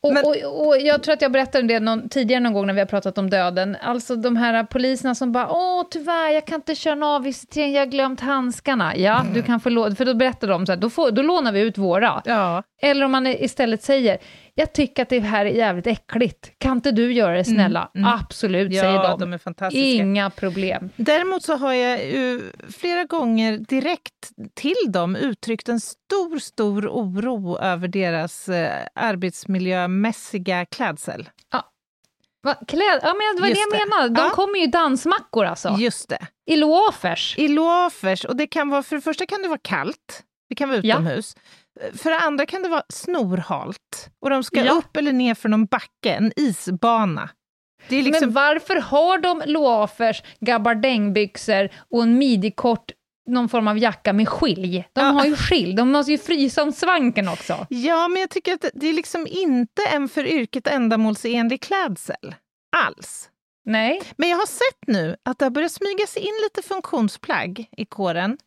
Och, 0.00 0.12
Men... 0.12 0.24
och, 0.24 0.66
och, 0.66 0.78
jag 0.80 1.02
tror 1.02 1.12
att 1.14 1.22
jag 1.22 1.32
berättade 1.32 1.66
det 1.66 1.80
någon, 1.80 2.08
tidigare 2.08 2.40
någon 2.40 2.52
gång 2.52 2.66
när 2.66 2.74
vi 2.74 2.80
har 2.80 2.86
pratat 2.86 3.18
om 3.18 3.30
döden. 3.30 3.76
Alltså 3.82 4.16
de 4.16 4.36
här 4.36 4.64
poliserna 4.64 5.14
som 5.14 5.32
bara 5.32 5.48
“Åh, 5.50 5.84
tyvärr, 5.90 6.30
jag 6.30 6.46
kan 6.46 6.54
inte 6.54 6.74
köra 6.74 6.92
en 6.92 7.02
avvisitering, 7.02 7.72
jag 7.72 7.80
har 7.80 7.86
glömt 7.86 8.20
handskarna”. 8.20 8.96
Ja, 8.96 9.20
mm. 9.20 9.34
du 9.34 9.42
kan 9.42 9.60
få 9.60 9.94
för 9.94 10.04
då 10.04 10.14
berättar 10.14 10.48
de 10.48 10.66
så 10.66 10.72
här, 10.72 10.76
då, 10.76 10.90
får, 10.90 11.10
då 11.10 11.22
lånar 11.22 11.52
vi 11.52 11.60
ut 11.60 11.78
våra. 11.78 12.22
Ja. 12.24 12.62
Eller 12.82 13.04
om 13.04 13.12
man 13.12 13.26
istället 13.26 13.82
säger 13.82 14.18
“Jag 14.54 14.72
tycker 14.72 15.02
att 15.02 15.08
det 15.08 15.20
här 15.20 15.46
är 15.46 15.50
jävligt 15.50 15.86
äckligt, 15.86 16.58
kan 16.58 16.72
inte 16.76 16.90
du 16.90 17.12
göra 17.12 17.36
det 17.36 17.44
snälla?” 17.44 17.90
mm. 17.94 18.06
Mm. 18.06 18.20
Absolut, 18.20 18.72
ja, 18.72 18.82
säger 18.82 19.02
de. 19.02 19.20
de 19.20 19.32
är 19.32 19.38
fantastiska. 19.38 19.86
Inga 19.86 20.30
problem. 20.30 20.90
Däremot 20.96 21.42
så 21.42 21.56
har 21.56 21.72
jag 21.72 22.00
flera 22.68 23.04
gånger 23.04 23.58
direkt 23.58 24.30
till 24.54 24.74
dem 24.88 25.16
uttryckt 25.16 25.68
en 25.68 25.80
stor, 25.80 26.38
stor 26.38 26.88
oro 26.88 27.58
över 27.58 27.88
deras 27.88 28.48
eh, 28.48 28.86
arbetsmiljömässiga 28.94 30.64
klädsel. 30.66 31.28
Ja. 31.52 31.66
Va, 32.42 32.54
kläd, 32.68 33.00
ja, 33.02 33.14
men 33.14 33.36
det 33.36 33.40
var 33.40 33.48
Just 33.48 33.70
det 33.70 33.78
jag 33.78 33.88
menade. 33.88 34.08
De 34.08 34.22
ja. 34.22 34.30
kommer 34.30 34.58
ju 34.58 34.64
i 34.64 34.66
dansmackor 34.66 35.44
alltså. 35.44 35.76
Just 35.78 36.08
det. 36.08 36.26
I 36.46 36.56
loafers. 36.56 37.38
I 37.38 37.48
loafers. 37.48 38.24
Och 38.24 38.36
det 38.36 38.46
kan 38.46 38.68
vara, 38.68 38.82
för 38.82 38.96
det 38.96 39.02
första 39.02 39.26
kan 39.26 39.42
det 39.42 39.48
vara 39.48 39.60
kallt. 39.62 40.22
Det 40.48 40.54
kan 40.54 40.68
vara 40.68 40.78
utomhus. 40.78 41.32
Ja. 41.36 41.42
För 41.94 42.10
det 42.10 42.18
andra 42.18 42.46
kan 42.46 42.62
det 42.62 42.68
vara 42.68 42.82
snorhalt 42.88 44.10
och 44.20 44.30
de 44.30 44.44
ska 44.44 44.64
ja. 44.64 44.72
upp 44.72 44.96
eller 44.96 45.12
ner 45.12 45.34
för 45.34 45.48
någon 45.48 45.66
backe, 45.66 46.14
en 46.14 46.32
isbana. 46.36 47.30
Liksom... 47.88 48.20
Men 48.20 48.32
varför 48.32 48.76
har 48.76 49.18
de 49.18 49.42
loafers, 49.46 50.22
gabardängbyxor 50.40 51.68
och 51.90 52.02
en 52.02 52.18
midjekort 52.18 52.92
någon 53.30 53.48
form 53.48 53.68
av 53.68 53.78
jacka 53.78 54.12
med 54.12 54.28
skilj. 54.28 54.88
De 54.92 55.00
ja. 55.00 55.10
har 55.10 55.24
ju 55.24 55.36
skilj, 55.36 55.74
de 55.74 55.90
måste 55.92 56.12
ju 56.12 56.18
frysa 56.18 56.62
om 56.62 56.72
svanken 56.72 57.28
också. 57.28 57.66
Ja, 57.68 58.08
men 58.08 58.20
jag 58.20 58.30
tycker 58.30 58.54
att 58.54 58.64
det 58.74 58.88
är 58.88 58.92
liksom 58.92 59.26
inte 59.26 59.82
en 59.92 60.08
för 60.08 60.26
yrket 60.26 60.66
ändamålsenlig 60.66 61.60
klädsel. 61.60 62.34
Alls. 62.76 63.30
Nej. 63.64 64.02
Men 64.16 64.28
jag 64.28 64.36
har 64.36 64.46
sett 64.46 64.86
nu 64.86 65.16
att 65.22 65.38
det 65.38 65.44
har 65.44 65.50
börjat 65.50 65.72
smyga 65.72 66.06
sig 66.06 66.22
in 66.22 66.34
lite 66.42 66.68
funktionsplagg 66.68 67.68
i 67.76 67.84
kåren. 67.84 68.38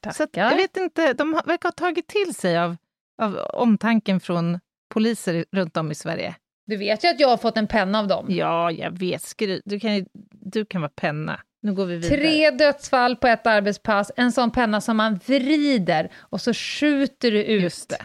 Tackar. 0.00 0.48
Så 0.48 0.54
jag 0.54 0.56
vet 0.56 0.76
inte, 0.76 1.12
de 1.12 1.32
verkar 1.32 1.68
ha 1.68 1.72
tagit 1.72 2.08
till 2.08 2.34
sig 2.34 2.58
av, 2.58 2.76
av 3.22 3.36
omtanken 3.36 4.20
från 4.20 4.60
poliser 4.94 5.44
runt 5.52 5.76
om 5.76 5.90
i 5.90 5.94
Sverige. 5.94 6.34
Du 6.66 6.76
vet 6.76 7.04
ju 7.04 7.08
att 7.08 7.20
jag 7.20 7.28
har 7.28 7.36
fått 7.36 7.56
en 7.56 7.66
penna 7.66 7.98
av 7.98 8.08
dem. 8.08 8.26
Ja, 8.28 8.70
jag 8.70 8.98
vet. 8.98 9.22
Skry 9.22 9.60
du, 9.64 9.80
kan, 9.80 10.06
du 10.30 10.64
kan 10.64 10.80
vara 10.80 10.92
penna. 10.94 11.40
Nu 11.62 11.74
går 11.74 11.86
vi 11.86 11.96
vidare. 11.96 12.20
Tre 12.20 12.50
dödsfall 12.50 13.16
på 13.16 13.26
ett 13.26 13.46
arbetspass, 13.46 14.12
en 14.16 14.32
sån 14.32 14.50
penna 14.50 14.80
som 14.80 14.96
man 14.96 15.20
vrider 15.26 16.12
och 16.16 16.40
så 16.40 16.54
skjuter 16.54 17.30
du 17.30 17.44
ut. 17.44 17.62
Just 17.62 17.90
det. 17.90 18.02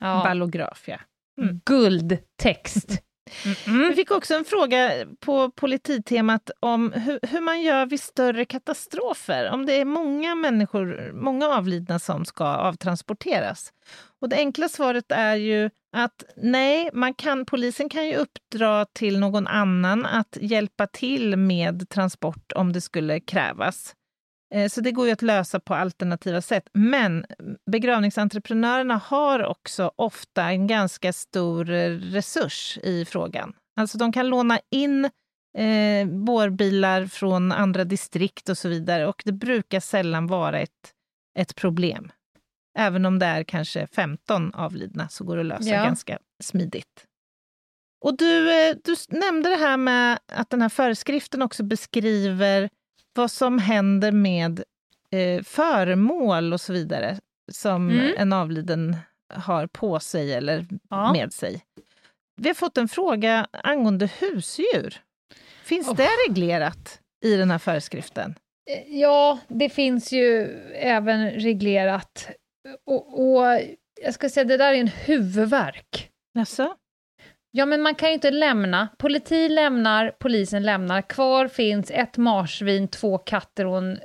Ja. 0.00 0.22
Ballograf, 0.24 0.84
ja. 0.86 0.98
Mm. 1.42 1.60
Guldtext. 1.64 3.02
Mm 3.66 3.88
Vi 3.88 3.94
fick 3.94 4.10
också 4.10 4.34
en 4.34 4.44
fråga 4.44 4.90
på 5.20 5.50
polititemat 5.50 6.50
om 6.60 6.92
hur, 6.92 7.18
hur, 7.22 7.40
man 7.40 7.62
gör 7.62 7.86
vid 7.86 8.00
större 8.00 8.44
katastrofer. 8.44 9.50
Om 9.50 9.66
det 9.66 9.80
är 9.80 9.84
många 9.84 10.34
människor, 10.34 11.12
många 11.12 11.48
avlidna 11.48 11.98
som 11.98 12.24
ska 12.24 12.44
avtransporteras. 12.44 13.72
Och 14.20 14.28
det 14.28 14.36
enkla 14.36 14.68
svaret 14.68 15.12
är 15.12 15.36
ju 15.36 15.70
att 15.96 16.24
nej, 16.36 16.90
man 16.92 17.14
kan, 17.14 17.46
polisen 17.46 17.88
kan 17.88 18.06
ju 18.06 18.16
uppdra 18.16 18.84
till 18.84 19.18
någon 19.18 19.46
annan 19.46 20.06
att 20.06 20.36
hjälpa 20.40 20.86
till 20.86 21.36
med 21.36 21.88
transport 21.88 22.52
om 22.52 22.72
det 22.72 22.80
skulle 22.80 23.20
krävas. 23.20 23.94
Eh, 24.52 24.68
så 24.68 24.80
det 24.80 24.92
går 24.92 25.06
ju 25.06 25.12
att 25.12 25.22
lösa 25.22 25.60
på 25.60 25.74
alternativa 25.74 26.40
sätt. 26.42 26.68
Men 26.72 27.26
begravningsentreprenörerna 27.70 28.96
har 28.96 29.44
också 29.44 29.92
ofta 29.96 30.42
en 30.42 30.66
ganska 30.66 31.12
stor 31.12 31.64
resurs 32.12 32.78
i 32.82 33.04
frågan. 33.04 33.52
Alltså 33.76 33.98
de 33.98 34.12
kan 34.12 34.28
låna 34.28 34.58
in 34.70 35.04
eh, 35.58 36.06
bårbilar 36.06 37.06
från 37.06 37.52
andra 37.52 37.84
distrikt 37.84 38.48
och 38.48 38.58
så 38.58 38.68
vidare 38.68 39.06
och 39.06 39.22
det 39.24 39.32
brukar 39.32 39.80
sällan 39.80 40.26
vara 40.26 40.60
ett, 40.60 40.92
ett 41.38 41.54
problem. 41.54 42.12
Även 42.78 43.06
om 43.06 43.18
det 43.18 43.26
är 43.26 43.44
kanske 43.44 43.86
15 43.86 44.54
avlidna 44.54 45.08
så 45.08 45.24
går 45.24 45.36
det 45.36 45.40
att 45.40 45.46
lösa 45.46 45.70
ja. 45.70 45.84
ganska 45.84 46.18
smidigt. 46.42 47.06
Och 48.04 48.16
du, 48.16 48.50
eh, 48.50 48.76
du 48.84 48.94
nämnde 49.08 49.50
det 49.50 49.56
här 49.56 49.76
med 49.76 50.18
att 50.32 50.50
den 50.50 50.62
här 50.62 50.68
föreskriften 50.68 51.42
också 51.42 51.62
beskriver 51.62 52.70
vad 53.14 53.30
som 53.30 53.58
händer 53.58 54.12
med 54.12 54.62
eh, 55.10 55.42
föremål 55.42 56.52
och 56.52 56.60
så 56.60 56.72
vidare 56.72 57.18
som 57.52 57.90
mm. 57.90 58.14
en 58.18 58.32
avliden 58.32 58.96
har 59.34 59.66
på 59.66 60.00
sig 60.00 60.34
eller 60.34 60.66
ja. 60.90 61.12
med 61.12 61.32
sig. 61.32 61.64
Vi 62.36 62.48
har 62.48 62.54
fått 62.54 62.78
en 62.78 62.88
fråga 62.88 63.46
angående 63.52 64.10
husdjur. 64.20 65.02
Finns 65.64 65.88
oh. 65.88 65.96
det 65.96 66.08
reglerat 66.28 67.00
i 67.24 67.36
den 67.36 67.50
här 67.50 67.58
föreskriften? 67.58 68.34
Eh, 68.70 68.98
ja, 68.98 69.38
det 69.48 69.68
finns 69.68 70.12
ju 70.12 70.46
även 70.74 71.30
reglerat. 71.30 72.30
Och, 72.86 73.20
och 73.20 73.60
jag 74.02 74.14
ska 74.14 74.28
säga, 74.28 74.44
det 74.44 74.56
där 74.56 74.72
är 74.72 74.80
en 74.80 74.88
huvudvärk. 74.88 76.10
Jaså? 76.34 76.76
Ja, 77.54 77.66
men 77.66 77.82
man 77.82 77.94
kan 77.94 78.08
ju 78.08 78.14
inte 78.14 78.30
lämna. 78.30 78.88
Politi 78.98 79.48
lämnar, 79.48 80.12
polisen 80.18 80.62
lämnar. 80.62 81.02
Kvar 81.02 81.48
finns 81.48 81.90
ett 81.90 82.16
marsvin, 82.16 82.88
två 82.88 83.18
katter 83.18 83.66
och 83.66 83.78
en 83.78 83.98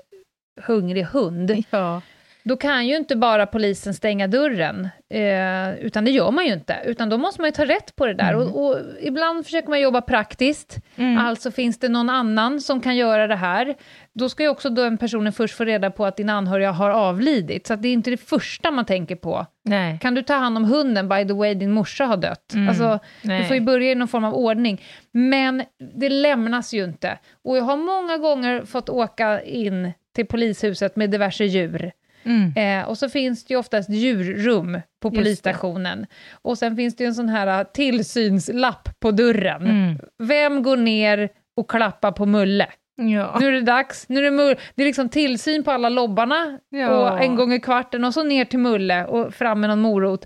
hungrig 0.62 1.04
hund. 1.04 1.64
Ja. 1.70 2.02
Då 2.48 2.58
kan 2.58 2.88
ju 2.88 2.96
inte 2.96 3.16
bara 3.16 3.46
polisen 3.46 3.94
stänga 3.94 4.28
dörren, 4.28 4.90
eh, 5.10 5.86
utan 5.86 6.06
det 6.06 6.12
gör 6.12 6.32
man 6.32 6.46
ju 6.46 6.54
inte. 6.54 6.78
Utan 6.86 7.10
då 7.10 7.18
måste 7.18 7.42
man 7.42 7.48
ju 7.48 7.52
ta 7.52 7.66
rätt 7.66 7.96
på 7.96 8.06
det 8.06 8.14
där. 8.14 8.34
Mm. 8.34 8.48
Och, 8.48 8.68
och, 8.68 8.78
ibland 9.02 9.46
försöker 9.46 9.70
man 9.70 9.82
jobba 9.82 10.02
praktiskt, 10.02 10.78
mm. 10.96 11.18
alltså 11.18 11.52
finns 11.52 11.80
det 11.80 11.90
någon 11.90 12.10
annan 12.10 12.62
som 12.62 12.82
kan 12.82 12.96
göra 12.96 13.28
det 13.28 13.36
här. 13.36 13.76
Då 14.14 14.30
ska 14.30 14.44
ju 14.44 14.50
också 14.50 14.70
den 14.70 14.98
personen 14.98 15.34
först 15.34 15.56
få 15.56 15.64
reda 15.64 15.92
på 15.92 16.06
att 16.06 16.18
din 16.18 16.30
anhöriga 16.30 16.72
har 16.72 16.90
avlidit, 16.90 17.68
så 17.68 17.76
det 17.76 17.88
är 17.88 17.94
inte 17.94 18.10
det 18.10 18.18
första 18.18 18.72
man 18.72 18.86
tänker 18.86 19.16
på. 19.16 19.46
Nej. 19.64 20.00
Kan 20.02 20.16
du 20.16 20.22
ta 20.22 20.34
hand 20.34 20.58
om 20.58 20.64
hunden, 20.64 21.10
by 21.10 21.28
the 21.28 21.34
way, 21.34 21.54
din 21.54 21.72
morsa 21.72 22.06
har 22.06 22.18
dött. 22.18 22.54
Mm. 22.54 22.70
Alltså, 22.70 23.00
du 23.22 23.44
får 23.44 23.56
ju 23.56 23.62
börja 23.62 23.92
i 23.92 23.96
någon 23.96 24.08
form 24.08 24.24
av 24.24 24.34
ordning. 24.34 24.82
Men 25.12 25.64
det 25.96 26.10
lämnas 26.10 26.74
ju 26.74 26.84
inte. 26.84 27.20
Och 27.44 27.58
jag 27.58 27.64
har 27.64 27.78
många 27.78 28.18
gånger 28.18 28.66
fått 28.66 28.90
åka 28.90 29.42
in 29.42 29.92
till 30.16 30.26
polishuset 30.26 30.96
med 30.96 31.10
diverse 31.10 31.46
djur. 31.46 31.92
Mm. 32.24 32.54
Eh, 32.56 32.90
och 32.90 32.98
så 32.98 33.10
finns 33.10 33.46
det 33.46 33.54
ju 33.54 33.60
oftast 33.60 33.90
djurrum 33.90 34.82
på 35.02 35.12
polisstationen. 35.12 36.06
Och 36.32 36.58
sen 36.58 36.76
finns 36.76 36.96
det 36.96 37.04
ju 37.04 37.08
en 37.08 37.16
sån 37.16 37.30
här 37.30 37.60
uh, 37.60 37.68
tillsynslapp 37.74 39.00
på 39.00 39.12
dörren. 39.12 39.62
Mm. 39.62 40.00
Vem 40.24 40.64
går 40.64 40.78
ner 40.78 41.30
och 41.56 41.70
klappar 41.70 42.12
på 42.12 42.26
Mulle? 42.26 42.68
Ja. 42.96 43.38
Nu 43.40 43.48
är 43.48 43.52
det 43.52 43.62
dags, 43.62 44.10
nu 44.10 44.20
är 44.20 44.24
det, 44.24 44.32
Mulle. 44.32 44.56
det 44.76 44.84
är 44.84 44.88
liksom 44.88 45.10
tillsyn 45.10 45.64
på 45.64 45.72
alla 45.72 45.90
lobbarna 45.90 46.60
ja. 46.70 46.90
och 46.90 47.22
en 47.22 47.36
gång 47.36 47.54
i 47.54 47.60
kvarten 47.60 48.04
och 48.04 48.14
så 48.14 48.24
ner 48.24 48.46
till 48.46 48.60
Mulle 48.60 49.06
och 49.06 49.34
fram 49.34 49.60
med 49.60 49.70
någon 49.70 49.82
morot. 49.82 50.26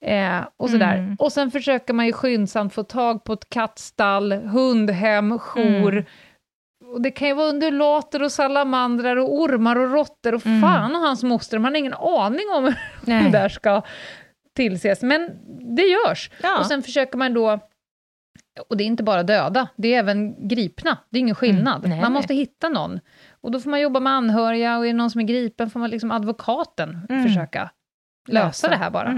Eh, 0.00 0.40
och 0.56 0.70
sådär. 0.70 0.96
Mm. 0.96 1.16
Och 1.18 1.32
sen 1.32 1.50
försöker 1.50 1.94
man 1.94 2.06
ju 2.06 2.12
skyndsamt 2.12 2.74
få 2.74 2.82
tag 2.82 3.24
på 3.24 3.32
ett 3.32 3.50
kattstall, 3.50 4.32
hundhem, 4.32 5.38
jour, 5.38 5.92
mm 5.92 6.04
och 6.92 7.02
det 7.02 7.10
kan 7.10 7.28
ju 7.28 7.34
vara 7.34 7.48
undulater 7.48 8.22
och 8.22 8.32
salamandrar 8.32 9.16
och 9.16 9.34
ormar 9.34 9.76
och 9.76 9.92
råttor 9.92 10.34
och 10.34 10.46
mm. 10.46 10.60
fan 10.60 10.96
och 10.96 11.02
hans 11.02 11.22
moster, 11.22 11.58
man 11.58 11.72
har 11.72 11.78
ingen 11.78 11.94
aning 11.94 12.46
om 12.54 12.64
hur 12.64 12.74
det 13.22 13.30
där 13.30 13.48
ska 13.48 13.82
tillses. 14.56 15.02
Men 15.02 15.30
det 15.76 15.82
görs. 15.82 16.30
Ja. 16.42 16.58
Och 16.58 16.66
sen 16.66 16.82
försöker 16.82 17.18
man 17.18 17.34
då 17.34 17.60
och 18.68 18.76
det 18.76 18.84
är 18.84 18.86
inte 18.86 19.02
bara 19.02 19.22
döda, 19.22 19.68
det 19.76 19.94
är 19.94 19.98
även 19.98 20.48
gripna. 20.48 20.98
Det 21.10 21.18
är 21.18 21.20
ingen 21.20 21.34
skillnad. 21.34 21.84
Mm, 21.84 21.98
man 21.98 22.12
måste 22.12 22.34
hitta 22.34 22.68
någon. 22.68 23.00
Och 23.40 23.50
då 23.50 23.60
får 23.60 23.70
man 23.70 23.80
jobba 23.80 24.00
med 24.00 24.12
anhöriga 24.12 24.78
och 24.78 24.84
är 24.84 24.86
det 24.86 24.96
någon 24.96 25.10
som 25.10 25.20
är 25.20 25.24
gripen 25.24 25.70
får 25.70 25.80
man 25.80 25.90
liksom 25.90 26.10
advokaten 26.10 27.06
mm. 27.08 27.22
försöka 27.22 27.70
lösa, 28.28 28.46
lösa 28.46 28.68
det 28.68 28.76
här 28.76 28.90
bara. 28.90 29.08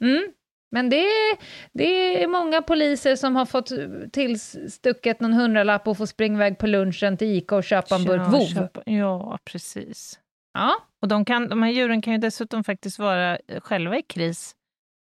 Mm. 0.00 0.32
Men 0.70 0.90
det 0.90 0.96
är, 0.96 1.38
det 1.72 2.22
är 2.22 2.26
många 2.26 2.62
poliser 2.62 3.16
som 3.16 3.36
har 3.36 3.46
fått 3.46 3.70
tillstucket 4.12 5.20
någon 5.20 5.32
hundralapp 5.32 5.88
och 5.88 5.96
får 5.96 6.06
springa 6.06 6.36
iväg 6.36 6.58
på 6.58 6.66
lunchen 6.66 7.16
till 7.16 7.28
Ica 7.28 7.56
och 7.56 7.64
köpa 7.64 7.94
en 7.94 8.04
burk 8.04 8.32
vov. 8.32 8.68
Ja, 8.84 9.38
precis. 9.44 10.18
Ja. 10.52 10.74
Och 11.02 11.08
de, 11.08 11.24
kan, 11.24 11.48
de 11.48 11.62
här 11.62 11.70
djuren 11.70 12.02
kan 12.02 12.12
ju 12.12 12.18
dessutom 12.18 12.64
faktiskt 12.64 12.98
vara 12.98 13.38
själva 13.60 13.98
i 13.98 14.02
kris 14.02 14.54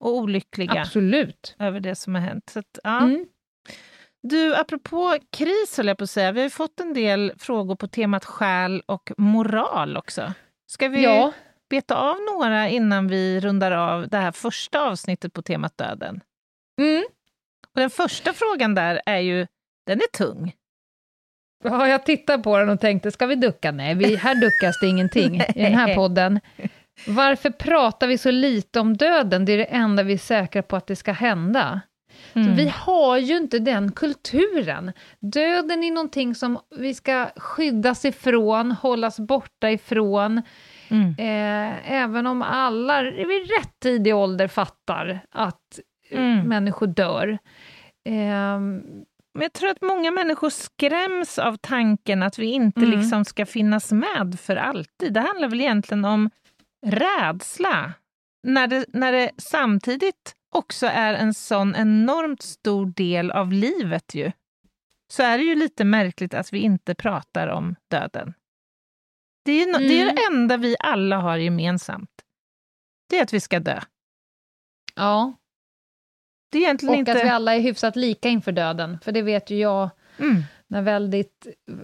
och 0.05 0.17
olyckliga 0.17 0.81
Absolut. 0.81 1.57
över 1.59 1.81
det 1.81 1.95
som 1.95 2.15
har 2.15 2.23
hänt. 2.23 2.51
Så 2.51 2.59
att, 2.59 2.79
ja. 2.85 2.99
Mm. 2.99 3.27
Du, 4.23 4.57
apropå 4.57 5.17
kris 5.31 5.77
höll 5.77 5.87
jag 5.87 5.99
på 5.99 6.05
att 6.05 6.11
säga, 6.11 6.33
vi 6.33 6.41
har 6.41 6.47
ju 6.47 6.51
fått 6.51 6.81
en 6.81 6.95
del 6.95 7.33
frågor 7.39 7.77
på 7.77 7.89
temat 7.89 8.25
själ 8.25 8.83
och 8.87 9.13
moral 9.17 9.97
också. 9.97 10.33
Ska 10.67 10.89
vi 10.89 11.05
ja 11.05 11.33
beta 11.73 11.95
av 11.95 12.17
några 12.33 12.69
innan 12.69 13.09
vi 13.09 13.41
rundar 13.41 13.73
av 13.73 14.09
det 14.09 14.17
här 14.17 14.33
första 14.33 14.81
avsnittet 14.81 15.33
på 15.33 15.43
temat 15.43 15.79
döden. 15.79 16.21
Mm. 16.81 17.05
Och 17.75 17.81
den 17.81 17.91
första 17.91 18.33
frågan 18.33 18.75
där 18.75 19.01
är 19.07 19.19
ju, 19.19 19.47
den 19.87 19.99
är 19.99 20.17
tung. 20.19 20.53
Ja, 21.65 21.89
jag 21.89 22.07
tittar 22.07 22.39
på 22.39 22.59
den 22.59 22.69
och 22.69 22.81
tänkte, 22.81 23.11
ska 23.11 23.27
vi 23.27 23.35
ducka? 23.35 23.73
Nej, 23.73 23.95
vi, 23.95 24.17
här 24.17 24.35
duckas 24.35 24.81
det 24.81 24.87
ingenting 24.87 25.37
i 25.55 25.63
den 25.63 25.75
här 25.75 25.95
podden. 25.95 26.41
Varför 27.07 27.51
pratar 27.51 28.07
vi 28.07 28.19
så 28.19 28.31
lite 28.31 28.81
om 28.81 28.97
döden? 28.97 29.45
Det 29.45 29.53
är 29.53 29.59
det 29.59 29.65
enda 29.65 30.03
vi 30.03 30.13
är 30.13 30.19
säkra 30.19 30.63
på 30.63 30.77
att 30.77 30.87
det 30.87 30.97
ska 30.97 31.13
hända. 31.13 31.81
Mm. 32.33 32.57
vi 32.57 32.69
har 32.69 33.19
ju 33.19 33.37
inte 33.37 33.59
den 33.59 33.93
kulturen. 33.93 34.93
Döden 35.21 35.85
är 35.85 35.91
någonting 35.91 36.35
som 36.35 36.59
vi 36.77 36.95
ska 36.95 37.31
skyddas 37.37 38.05
ifrån, 38.05 38.73
hållas 38.73 39.21
borta 39.21 39.71
ifrån. 39.71 40.43
Mm. 40.93 41.09
Eh, 41.19 41.93
även 41.93 42.27
om 42.27 42.43
alla 42.43 43.03
vid 43.03 43.51
rätt 43.59 43.81
tidig 43.83 44.17
ålder 44.17 44.49
fattar 44.49 45.21
att 45.31 45.81
mm. 46.11 46.49
människor 46.49 46.87
dör. 46.87 47.39
Eh, 48.09 48.61
men 49.35 49.43
jag 49.43 49.53
tror 49.53 49.71
att 49.71 49.83
många 49.83 50.11
människor 50.11 50.51
skräms 50.51 51.39
av 51.39 51.57
tanken 51.57 52.23
att 52.23 52.39
vi 52.39 52.47
inte 52.47 52.81
mm. 52.81 52.91
liksom 52.99 53.25
ska 53.25 53.47
finnas 53.47 53.93
med 53.93 54.41
för 54.41 54.57
alltid. 54.57 55.13
Det 55.13 55.21
handlar 55.21 55.49
väl 55.49 55.61
egentligen 55.61 56.05
om 56.05 56.31
rädsla, 56.87 57.93
när 58.47 58.67
det, 58.67 58.85
när 58.89 59.13
det 59.13 59.31
samtidigt 59.37 60.35
också 60.55 60.87
är 60.87 61.15
en 61.15 61.35
sån 61.35 61.75
enormt 61.75 62.43
stor 62.43 62.87
del 62.87 63.31
av 63.31 63.53
livet 63.53 64.15
ju. 64.15 64.33
Så 65.13 65.23
är 65.23 65.39
det 65.39 65.45
ju 65.45 65.55
lite 65.55 65.85
märkligt 65.85 66.35
att 66.35 66.53
vi 66.53 66.59
inte 66.59 66.95
pratar 66.95 67.49
om 67.49 67.75
döden. 67.91 68.35
Det 69.45 69.53
är, 69.53 69.67
no 69.67 69.77
mm. 69.77 69.89
det 69.89 70.01
är 70.01 70.07
det 70.07 70.23
enda 70.33 70.57
vi 70.57 70.77
alla 70.79 71.17
har 71.17 71.37
gemensamt. 71.37 72.11
Det 73.11 73.19
är 73.19 73.23
att 73.23 73.33
vi 73.33 73.41
ska 73.41 73.61
dö. 73.61 73.81
Ja. 74.95 75.33
Det 76.53 76.59
är 76.59 76.63
egentligen 76.63 76.95
och 76.95 76.99
inte... 76.99 77.13
att 77.13 77.25
vi 77.25 77.29
alla 77.29 77.55
är 77.55 77.61
hyfsat 77.61 77.97
lika 77.97 78.29
inför 78.29 78.53
döden, 78.53 78.99
för 79.05 79.13
det 79.13 79.23
vet 79.23 79.51
ju 79.51 79.59
jag, 79.59 79.91
mm. 80.19 80.43
när 80.67 80.83
väldigt 80.83 81.47
eh, 81.47 81.75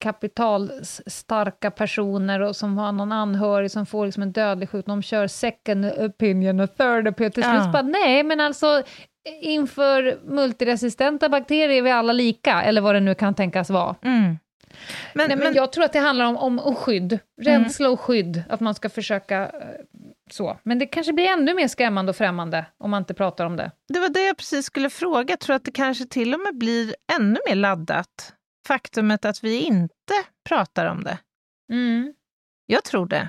kapitalstarka 0.00 1.70
personer 1.70 2.40
och 2.40 2.56
som 2.56 2.78
har 2.78 2.92
någon 2.92 3.12
anhörig 3.12 3.70
som 3.70 3.86
får 3.86 4.06
liksom 4.06 4.22
en 4.22 4.32
dödlig 4.32 4.70
sjukdom, 4.70 5.02
kör 5.02 5.26
second 5.26 5.84
opinion 5.84 6.60
och 6.60 6.76
third 6.76 7.08
opinion, 7.08 7.32
till 7.32 7.42
slut 7.42 7.54
ja. 7.54 7.70
bara 7.72 7.82
nej, 7.82 8.22
men 8.22 8.40
alltså 8.40 8.82
inför 9.42 10.20
multiresistenta 10.24 11.28
bakterier 11.28 11.68
är 11.68 11.82
vi 11.82 11.90
alla 11.90 12.12
lika, 12.12 12.62
eller 12.62 12.80
vad 12.80 12.94
det 12.94 13.00
nu 13.00 13.14
kan 13.14 13.34
tänkas 13.34 13.70
vara. 13.70 13.96
Mm. 14.02 14.36
Men, 15.14 15.28
Nej, 15.28 15.36
men, 15.36 15.38
men, 15.38 15.54
jag 15.54 15.72
tror 15.72 15.84
att 15.84 15.92
det 15.92 15.98
handlar 15.98 16.24
om, 16.24 16.58
om, 16.58 16.74
skydd, 16.74 17.18
rädsla 17.42 17.86
mm. 17.86 17.92
och 17.92 18.00
skydd, 18.00 18.42
att 18.48 18.60
man 18.60 18.74
ska 18.74 18.88
försöka 18.88 19.42
eh, 19.42 19.50
så. 20.30 20.58
Men 20.62 20.78
det 20.78 20.86
kanske 20.86 21.12
blir 21.12 21.28
ännu 21.28 21.54
mer 21.54 21.68
skrämmande 21.68 22.10
och 22.10 22.16
främmande 22.16 22.66
om 22.78 22.90
man 22.90 23.02
inte 23.02 23.14
pratar 23.14 23.44
om 23.44 23.56
det. 23.56 23.70
Det 23.88 24.00
var 24.00 24.08
det 24.08 24.26
jag 24.26 24.36
precis 24.36 24.66
skulle 24.66 24.90
fråga. 24.90 25.32
Jag 25.32 25.40
tror 25.40 25.56
att 25.56 25.64
det 25.64 25.70
kanske 25.70 26.06
till 26.06 26.34
och 26.34 26.40
med 26.40 26.58
blir 26.58 26.94
ännu 27.18 27.38
mer 27.48 27.54
laddat, 27.54 28.34
faktumet 28.66 29.24
att 29.24 29.44
vi 29.44 29.60
inte 29.60 30.14
pratar 30.48 30.86
om 30.86 31.04
det. 31.04 31.18
Mm. 31.72 32.14
Jag 32.66 32.84
tror 32.84 33.06
det. 33.06 33.28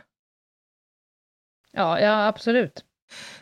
Ja, 1.72 2.00
ja, 2.00 2.28
absolut. 2.28 2.86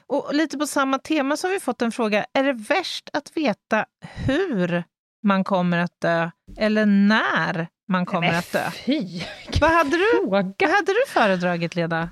Och 0.08 0.34
lite 0.34 0.58
på 0.58 0.68
samma 0.68 1.00
tema 1.00 1.38
så 1.38 1.48
har 1.48 1.54
vi 1.54 1.60
fått 1.60 1.82
en 1.82 1.92
fråga. 1.92 2.26
Är 2.34 2.44
det 2.44 2.54
värst 2.54 3.10
att 3.14 3.38
veta 3.38 3.86
hur 4.02 4.84
man 5.24 5.44
kommer 5.44 5.78
att 5.78 6.02
dö 6.02 6.30
eller 6.58 6.86
när 6.86 7.68
man 7.90 8.06
kommer 8.06 8.28
Nej, 8.28 8.36
att 8.36 8.52
dö. 8.52 8.72
Fy, 8.72 9.22
vad 9.62 9.72
hade, 9.72 9.90
du, 9.90 10.26
vad 10.26 10.46
hade 10.46 10.94
du 10.94 11.12
föredragit, 11.14 11.76
Leda? 11.76 12.10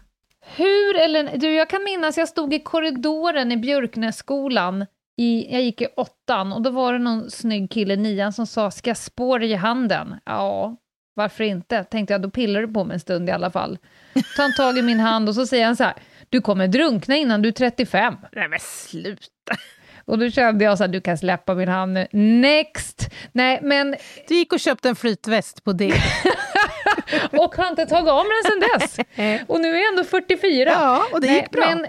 Hur 0.55 0.97
eller... 0.97 1.37
Du, 1.37 1.53
jag 1.53 1.69
kan 1.69 1.83
minnas, 1.83 2.17
jag 2.17 2.27
stod 2.27 2.53
i 2.53 2.59
korridoren 2.59 3.51
i 3.51 3.57
Björknässkolan, 3.57 4.85
i, 5.17 5.53
jag 5.53 5.61
gick 5.61 5.81
i 5.81 5.87
åttan, 5.95 6.53
och 6.53 6.61
då 6.61 6.69
var 6.69 6.93
det 6.93 6.99
någon 6.99 7.31
snygg 7.31 7.71
kille 7.71 7.93
i 7.93 7.97
nian 7.97 8.33
som 8.33 8.47
sa 8.47 8.71
“ska 8.71 8.89
jag 8.89 8.97
spår 8.97 9.43
i 9.43 9.53
handen?” 9.53 10.15
Ja, 10.25 10.77
varför 11.13 11.43
inte? 11.43 11.83
Tänkte 11.83 12.13
jag, 12.13 12.21
då 12.21 12.29
pillar 12.29 12.61
du 12.61 12.67
på 12.67 12.83
mig 12.83 12.93
en 12.93 12.99
stund 12.99 13.29
i 13.29 13.31
alla 13.31 13.51
fall. 13.51 13.77
Tar 14.13 14.43
han 14.43 14.53
tag 14.53 14.77
i 14.77 14.81
min 14.81 14.99
hand 14.99 15.29
och 15.29 15.35
så 15.35 15.45
säger 15.45 15.65
han 15.65 15.75
så 15.75 15.83
här 15.83 15.93
“du 16.29 16.41
kommer 16.41 16.67
drunkna 16.67 17.15
innan 17.15 17.41
du 17.41 17.49
är 17.49 17.53
35”. 17.53 18.15
Nej 18.31 18.47
men 18.47 18.59
sluta! 18.59 19.55
Och 20.07 20.19
då 20.19 20.29
kände 20.29 20.65
jag 20.65 20.77
så 20.77 20.83
här, 20.83 20.91
du 20.91 21.01
kan 21.01 21.17
släppa 21.17 21.55
min 21.55 21.67
hand 21.67 21.93
nu. 21.93 22.07
Next! 22.11 23.09
Nej, 23.31 23.59
men... 23.61 23.95
Du 24.27 24.35
gick 24.35 24.53
och 24.53 24.59
köpte 24.59 24.89
en 24.89 24.95
flytväst 24.95 25.63
på 25.63 25.73
det. 25.73 25.93
och 27.31 27.55
har 27.55 27.69
inte 27.69 27.85
tagit 27.85 28.09
av 28.09 28.25
mig 28.25 28.33
den 28.43 28.51
sen 28.51 28.79
dess. 28.79 28.99
Och 29.47 29.59
nu 29.59 29.67
är 29.67 29.77
jag 29.77 29.89
ändå 29.89 30.03
44. 30.03 30.69
Ja, 30.69 31.05
och 31.11 31.21
det 31.21 31.27
gick 31.27 31.41
Nej, 31.41 31.49
bra. 31.51 31.65
Men 31.65 31.87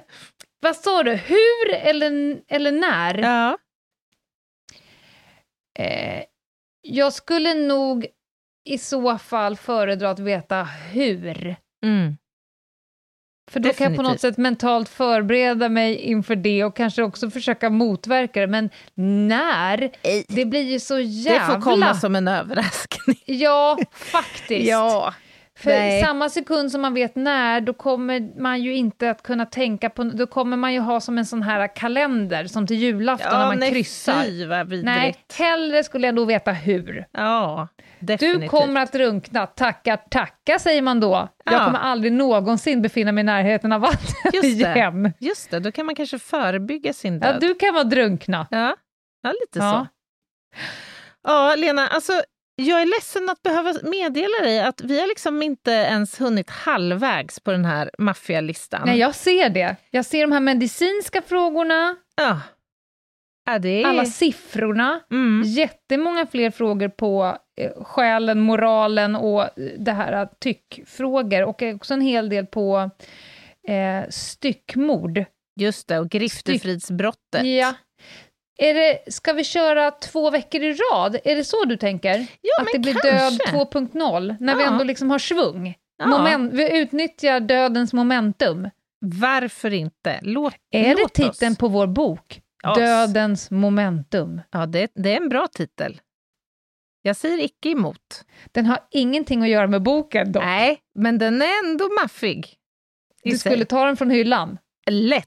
vad 0.61 0.77
sa 0.77 1.03
du, 1.03 1.14
hur 1.14 1.75
eller, 1.75 2.41
eller 2.49 2.73
när? 2.73 3.19
Ja. 3.19 3.59
Eh, 5.79 6.25
jag 6.83 7.12
skulle 7.12 7.55
nog 7.55 8.07
i 8.64 8.79
så 8.79 9.19
fall 9.19 9.57
föredra 9.57 10.11
att 10.11 10.19
veta 10.19 10.62
hur. 10.93 11.57
Mm. 11.85 12.16
För 13.51 13.61
då 13.61 13.68
Definitivt. 13.68 13.78
kan 13.78 13.92
jag 13.92 13.96
på 13.96 14.03
något 14.11 14.20
sätt 14.20 14.36
mentalt 14.36 14.88
förbereda 14.88 15.68
mig 15.68 15.96
inför 15.96 16.36
det 16.36 16.64
och 16.64 16.76
kanske 16.76 17.03
också 17.03 17.30
försöka 17.30 17.70
motverka 17.70 18.40
det. 18.40 18.46
Men 18.46 18.70
när? 18.94 19.90
Det 20.28 20.44
blir 20.44 20.62
ju 20.62 20.80
så 20.80 20.99
jävla... 20.99 21.46
Det 21.46 21.55
får 21.55 21.61
komma 21.70 21.94
som 21.94 22.16
en 22.16 22.28
överraskning. 22.28 23.22
Ja, 23.24 23.78
faktiskt. 23.92 24.68
ja. 24.68 25.14
För 25.59 25.71
Nej. 25.71 26.03
samma 26.03 26.29
sekund 26.29 26.73
som 26.73 26.83
man 26.83 26.95
vet 26.95 27.17
när, 27.17 27.61
då 27.61 27.73
kommer 27.73 28.41
man 28.41 28.63
ju 28.63 28.75
inte 28.75 29.11
att 29.11 29.23
kunna 29.23 29.47
tänka 29.47 29.91
på... 29.91 30.05
Då 30.05 30.27
kommer 30.27 30.57
man 30.57 30.75
ju 30.75 30.81
ha 30.81 31.01
som 31.01 31.19
en 31.19 31.27
sån 31.27 31.43
här 31.43 31.77
kalender, 31.77 32.45
som 32.45 32.67
till 32.67 32.77
julafton 32.77 33.29
ja, 33.33 33.39
när 33.39 33.47
man 33.47 33.59
nej, 33.59 33.71
kryssar. 33.71 34.23
Fy, 34.23 34.47
vad 34.47 34.85
nej, 34.85 35.15
hellre 35.39 35.85
skulle 35.85 36.07
jag 36.07 36.15
nog 36.15 36.27
veta 36.27 36.53
hur. 36.53 37.07
Ja, 37.13 37.69
definitivt. 37.99 38.41
Du 38.41 38.49
kommer 38.49 38.81
att 38.81 38.93
drunkna, 38.93 39.47
tackar 39.47 39.97
tacka 39.97 40.59
säger 40.59 40.83
man 40.83 41.01
då. 41.01 41.29
Ja. 41.45 41.53
Jag 41.53 41.65
kommer 41.65 41.79
aldrig 41.79 42.13
någonsin 42.13 42.83
befinna 42.83 43.13
mig 43.13 43.21
i 43.21 43.25
närheten 43.25 43.73
av 43.73 43.81
vattnet 43.81 44.15
Just 44.35 44.45
igen. 44.45 45.03
Det. 45.03 45.13
Just 45.27 45.51
det, 45.51 45.61
då 45.61 45.73
kan 45.73 45.87
man 45.87 45.95
kanske 45.95 46.19
förebygga 46.19 46.93
sin 46.93 47.21
död. 47.21 47.35
Ja, 47.35 47.49
du 47.49 47.55
kan 47.55 47.75
vara 47.75 47.85
drunkna. 47.85 48.47
Ja, 48.51 48.77
ja 49.23 49.33
lite 49.41 49.59
ja. 49.59 49.71
så. 49.71 49.87
Ja, 51.23 51.55
Lena, 51.57 51.89
alltså 51.89 52.13
jag 52.61 52.83
är 52.83 52.87
ledsen 52.87 53.31
att 53.31 53.43
behöva 53.43 53.75
meddela 53.83 54.41
dig 54.43 54.61
att 54.61 54.81
vi 54.81 55.01
har 55.01 55.07
liksom 55.07 55.43
inte 55.43 55.71
ens 55.71 56.21
hunnit 56.21 56.51
halvvägs 56.51 57.41
på 57.41 57.51
den 57.51 57.65
här 57.65 57.91
maffialistan. 57.99 58.83
Nej, 58.87 58.99
jag 58.99 59.15
ser 59.15 59.51
det. 59.51 59.77
Jag 59.91 60.05
ser 60.05 60.21
de 60.21 60.33
här 60.33 60.41
medicinska 60.41 61.23
frågorna. 61.23 61.97
Ja. 62.17 62.41
ja 63.47 63.59
det 63.59 63.83
är... 63.83 63.87
Alla 63.87 64.05
siffrorna. 64.05 65.01
Mm. 65.11 65.43
Jättemånga 65.47 66.27
fler 66.27 66.51
frågor 66.51 66.89
på 66.89 67.39
eh, 67.61 67.85
själen, 67.85 68.41
moralen 68.41 69.17
och 69.17 69.43
eh, 69.43 69.49
det 69.79 69.93
här 69.93 70.23
eh, 70.23 70.29
tyckfrågor. 70.41 71.43
Och 71.45 71.63
också 71.63 71.95
en 71.95 72.01
hel 72.01 72.29
del 72.29 72.47
på 72.47 72.91
eh, 73.69 74.09
styckmord. 74.09 75.25
Just 75.61 75.89
det, 75.89 75.99
och 75.99 76.09
griftefridsbrottet. 76.09 77.47
Ja, 77.47 77.75
är 78.59 78.75
det, 78.75 79.13
ska 79.13 79.33
vi 79.33 79.45
köra 79.45 79.91
två 79.91 80.31
veckor 80.31 80.63
i 80.63 80.75
rad? 80.75 81.17
Är 81.25 81.37
det 81.37 81.45
så 81.45 81.65
du 81.65 81.77
tänker? 81.77 82.27
Ja, 82.41 82.63
att 82.63 82.69
det 82.73 82.79
blir 82.79 82.93
kanske. 82.93 83.53
död 83.53 83.69
2.0, 83.73 84.37
när 84.41 84.53
ja. 84.53 84.59
vi 84.59 84.65
ändå 84.65 84.85
liksom 84.85 85.11
har 85.11 85.19
svung? 85.19 85.75
Ja. 85.99 86.07
Moment, 86.07 86.55
vi 86.55 86.79
utnyttjar 86.79 87.41
dödens 87.41 87.93
momentum. 87.93 88.71
Varför 89.01 89.73
inte? 89.73 90.19
Låt, 90.23 90.55
är 90.71 90.97
låt 90.97 91.15
det 91.15 91.31
titeln 91.31 91.53
oss. 91.53 91.59
på 91.59 91.69
vår 91.69 91.87
bok? 91.87 92.41
Ja. 92.63 92.75
Dödens 92.75 93.51
momentum. 93.51 94.41
Ja, 94.51 94.67
det, 94.67 94.91
det 94.95 95.13
är 95.13 95.17
en 95.17 95.29
bra 95.29 95.47
titel. 95.47 96.01
Jag 97.03 97.17
säger 97.17 97.45
icke 97.45 97.69
emot. 97.69 98.25
Den 98.53 98.67
har 98.67 98.79
ingenting 98.91 99.43
att 99.43 99.49
göra 99.49 99.67
med 99.67 99.83
boken 99.83 100.33
dock. 100.33 100.43
Nej, 100.43 100.79
men 100.95 101.19
den 101.19 101.43
är 101.43 101.65
ändå 101.65 101.89
maffig. 102.03 102.55
Du 103.23 103.39
skulle 103.39 103.65
ta 103.65 103.85
den 103.85 103.97
från 103.97 104.11
hyllan? 104.11 104.59
Lätt. 104.91 105.27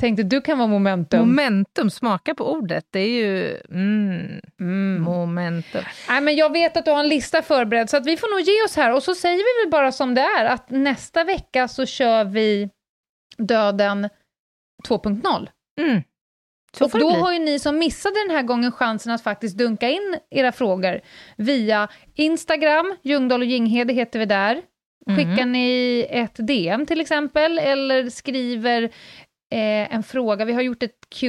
Tänkte 0.00 0.22
du 0.22 0.40
kan 0.40 0.58
vara 0.58 0.68
momentum. 0.68 1.28
Momentum, 1.28 1.90
smaka 1.90 2.34
på 2.34 2.52
ordet. 2.52 2.86
Det 2.90 3.00
är 3.00 3.08
ju... 3.08 3.60
Mm, 3.70 4.40
mm. 4.60 5.02
Momentum. 5.02 5.82
Nej, 6.08 6.20
men 6.20 6.36
jag 6.36 6.52
vet 6.52 6.76
att 6.76 6.84
du 6.84 6.90
har 6.90 7.00
en 7.00 7.08
lista 7.08 7.42
förberedd, 7.42 7.90
så 7.90 7.96
att 7.96 8.06
vi 8.06 8.16
får 8.16 8.36
nog 8.36 8.40
ge 8.40 8.64
oss 8.64 8.76
här. 8.76 8.94
Och 8.94 9.02
så 9.02 9.14
säger 9.14 9.36
vi 9.36 9.64
väl 9.64 9.70
bara 9.70 9.92
som 9.92 10.14
det 10.14 10.20
är, 10.20 10.44
att 10.44 10.70
nästa 10.70 11.24
vecka 11.24 11.68
så 11.68 11.86
kör 11.86 12.24
vi 12.24 12.70
Döden 13.38 14.08
2.0. 14.88 15.48
Mm. 15.80 16.02
Och 16.80 16.90
då 16.90 17.10
har 17.10 17.32
ju 17.32 17.38
ni 17.38 17.58
som 17.58 17.78
missade 17.78 18.14
den 18.26 18.36
här 18.36 18.42
gången 18.42 18.72
chansen 18.72 19.12
att 19.12 19.22
faktiskt 19.22 19.58
dunka 19.58 19.88
in 19.88 20.16
era 20.30 20.52
frågor 20.52 21.00
via 21.36 21.88
Instagram, 22.14 22.94
Ljungdahl 23.02 23.40
och 23.40 23.46
Ginghede 23.46 23.92
heter 23.92 24.18
vi 24.18 24.26
där. 24.26 24.62
Skickar 25.06 25.32
mm. 25.32 25.52
ni 25.52 26.06
ett 26.10 26.36
DM 26.46 26.86
till 26.86 27.00
exempel, 27.00 27.58
eller 27.58 28.10
skriver 28.10 28.90
eh, 29.50 29.94
en 29.94 30.02
fråga. 30.02 30.44
Vi 30.44 30.52
har 30.52 30.62
gjort 30.62 30.82
ett 30.82 31.06
qa 31.20 31.26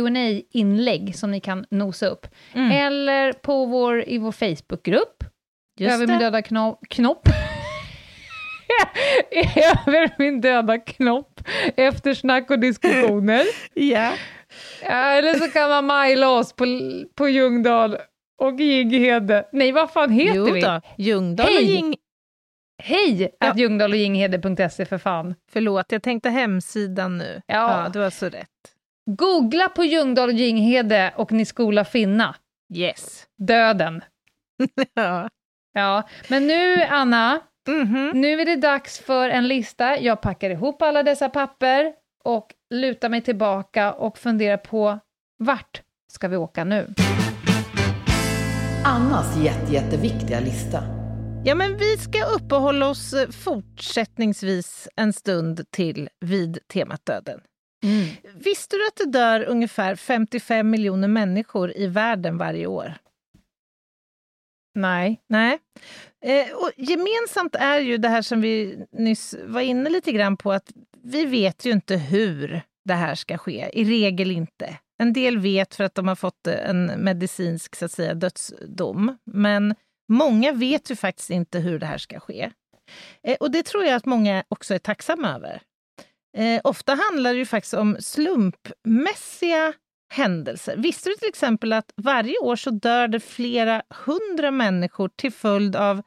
inlägg 0.52 1.16
som 1.16 1.32
ni 1.32 1.40
kan 1.40 1.66
nosa 1.70 2.08
upp. 2.08 2.28
Mm. 2.54 2.72
Eller 2.72 3.34
på 3.34 3.66
vår, 3.66 4.10
i 4.10 4.18
vår 4.18 4.32
Facebookgrupp, 4.32 5.24
Just 5.82 5.94
Över 5.94 6.08
min 6.08 6.20
döda 6.20 6.42
kno 6.42 6.78
knopp. 6.90 7.28
Över 9.56 10.16
min 10.18 10.42
döda 10.42 10.78
knopp, 10.78 11.42
eftersnack 11.76 12.52
och 12.52 12.60
diskussioner. 12.60 13.46
ja. 13.74 14.14
Eller 14.82 15.34
så 15.34 15.48
kan 15.48 15.70
man 15.70 15.86
mejla 15.86 16.30
oss 16.30 16.54
på, 16.54 16.66
på 17.16 17.30
Ljungdahl 17.30 17.98
och 18.38 18.60
Ginghede. 18.60 19.46
Nej, 19.52 19.72
vad 19.72 19.92
fan 19.92 20.12
heter 20.12 20.36
jo 20.36 20.54
vi? 20.54 20.62
Då. 20.62 20.82
Ljungdahl 20.98 21.48
Hej. 21.48 21.58
och 21.58 21.64
Ging... 21.64 21.96
Hej! 22.84 23.36
Ja. 23.40 23.52
Att 23.52 23.58
Ljungdahl 23.58 23.92
och 23.92 23.98
Ginghede.se 23.98 24.86
för 24.86 24.98
fan. 24.98 25.36
Förlåt, 25.52 25.92
jag 25.92 26.04
tänkte 26.04 26.30
hemsidan 26.30 27.18
nu. 27.18 27.42
Ja. 27.46 27.84
ja, 27.84 27.90
du 27.90 28.00
har 28.00 28.10
så 28.10 28.26
rätt. 28.26 28.48
Googla 29.06 29.70
på 29.70 29.84
Ljungdahl 29.84 30.30
och 30.30 30.36
Ginghede 30.36 31.14
och 31.16 31.32
ni 31.32 31.46
skola 31.46 31.86
finna. 31.86 32.36
Yes. 32.74 33.26
Döden. 33.38 34.04
ja. 34.94 35.30
Ja, 35.74 36.04
men 36.28 36.48
nu 36.48 36.84
Anna, 36.84 37.40
mm 37.68 37.88
-hmm. 37.88 38.14
nu 38.14 38.42
är 38.42 38.46
det 38.46 38.56
dags 38.56 39.00
för 39.00 39.30
en 39.30 39.48
lista. 39.48 40.00
Jag 40.00 40.22
packar 40.22 40.50
ihop 40.50 40.82
alla 40.82 41.04
dessa 41.04 41.30
papper 41.30 41.94
och 42.24 42.54
lutar 42.70 43.10
mig 43.10 43.22
tillbaka 43.22 43.94
och 43.94 44.18
funderar 44.18 44.58
på 44.58 45.00
vart 45.38 45.82
ska 46.12 46.28
vi 46.28 46.38
åka 46.38 46.64
nu? 46.64 46.88
Annas 48.86 49.38
jätte, 49.44 49.74
jätteviktiga 49.74 50.40
lista. 50.40 51.01
Ja, 51.46 51.56
men 51.56 51.78
vi 51.78 51.98
ska 51.98 52.26
uppehålla 52.26 52.90
oss 52.90 53.14
eh, 53.14 53.30
fortsättningsvis 53.30 54.88
en 54.96 55.14
stund 55.14 55.72
till 55.72 56.10
vid 56.20 56.60
temat 56.68 57.06
döden. 57.06 57.42
Mm. 57.84 58.08
Visste 58.34 58.76
du 58.76 58.88
att 58.88 58.96
det 58.96 59.20
dör 59.20 59.44
ungefär 59.44 59.96
55 59.96 60.70
miljoner 60.70 61.08
människor 61.08 61.78
i 61.78 61.88
världen 61.88 62.38
varje 62.38 62.68
år? 62.68 62.94
Nej. 64.76 65.22
Nej. 65.30 65.60
Eh, 66.26 66.56
och 66.56 66.72
gemensamt 66.78 67.56
är 67.56 67.80
ju 67.80 67.98
det 67.98 68.10
här 68.10 68.22
som 68.22 68.42
vi 68.42 68.86
nyss 68.92 69.36
var 69.44 69.62
inne 69.62 69.90
lite 69.90 70.12
grann 70.12 70.38
på, 70.38 70.52
att 70.52 70.72
vi 71.04 71.26
vet 71.26 71.66
ju 71.66 71.72
inte 71.72 71.98
hur 71.98 72.62
det 72.86 72.94
här 72.94 73.16
ska 73.16 73.38
ske. 73.38 73.70
I 73.74 73.84
regel 73.84 74.32
inte. 74.32 74.78
En 74.98 75.14
del 75.14 75.38
vet 75.40 75.76
för 75.76 75.84
att 75.84 75.96
de 75.96 76.08
har 76.08 76.16
fått 76.16 76.48
en 76.48 76.86
medicinsk 76.86 77.76
så 77.76 77.86
att 77.86 77.92
säga, 77.92 78.14
dödsdom. 78.14 79.18
Men 79.26 79.76
många 80.10 80.52
vet 80.52 80.92
ju 80.92 80.96
faktiskt 80.96 81.30
inte 81.30 81.60
hur 81.60 81.80
det 81.80 81.86
här 81.86 81.98
ska 81.98 82.20
ske. 82.20 82.52
Eh, 83.24 83.36
och 83.40 83.52
det 83.52 83.64
tror 83.64 83.86
jag 83.86 83.96
att 83.96 84.06
många 84.06 84.44
också 84.50 84.74
är 84.74 84.80
tacksamma 84.80 85.36
över. 85.36 85.62
Eh, 86.38 86.62
ofta 86.64 86.96
handlar 86.96 87.34
det 87.34 87.40
ju 87.40 87.46
faktiskt 87.46 87.74
om 87.74 87.98
slumpmässiga 88.00 89.74
händelser. 90.14 90.78
Visste 90.78 91.10
du 91.10 91.16
till 91.16 91.30
exempel 91.30 91.74
att 91.74 91.94
varje 91.96 92.38
år 92.38 92.56
så 92.56 92.70
dör 92.70 93.08
det 93.08 93.20
flera 93.20 93.84
hundra 93.90 94.52
människor 94.52 95.10
till 95.16 95.32
följd 95.32 95.76
av 95.76 96.02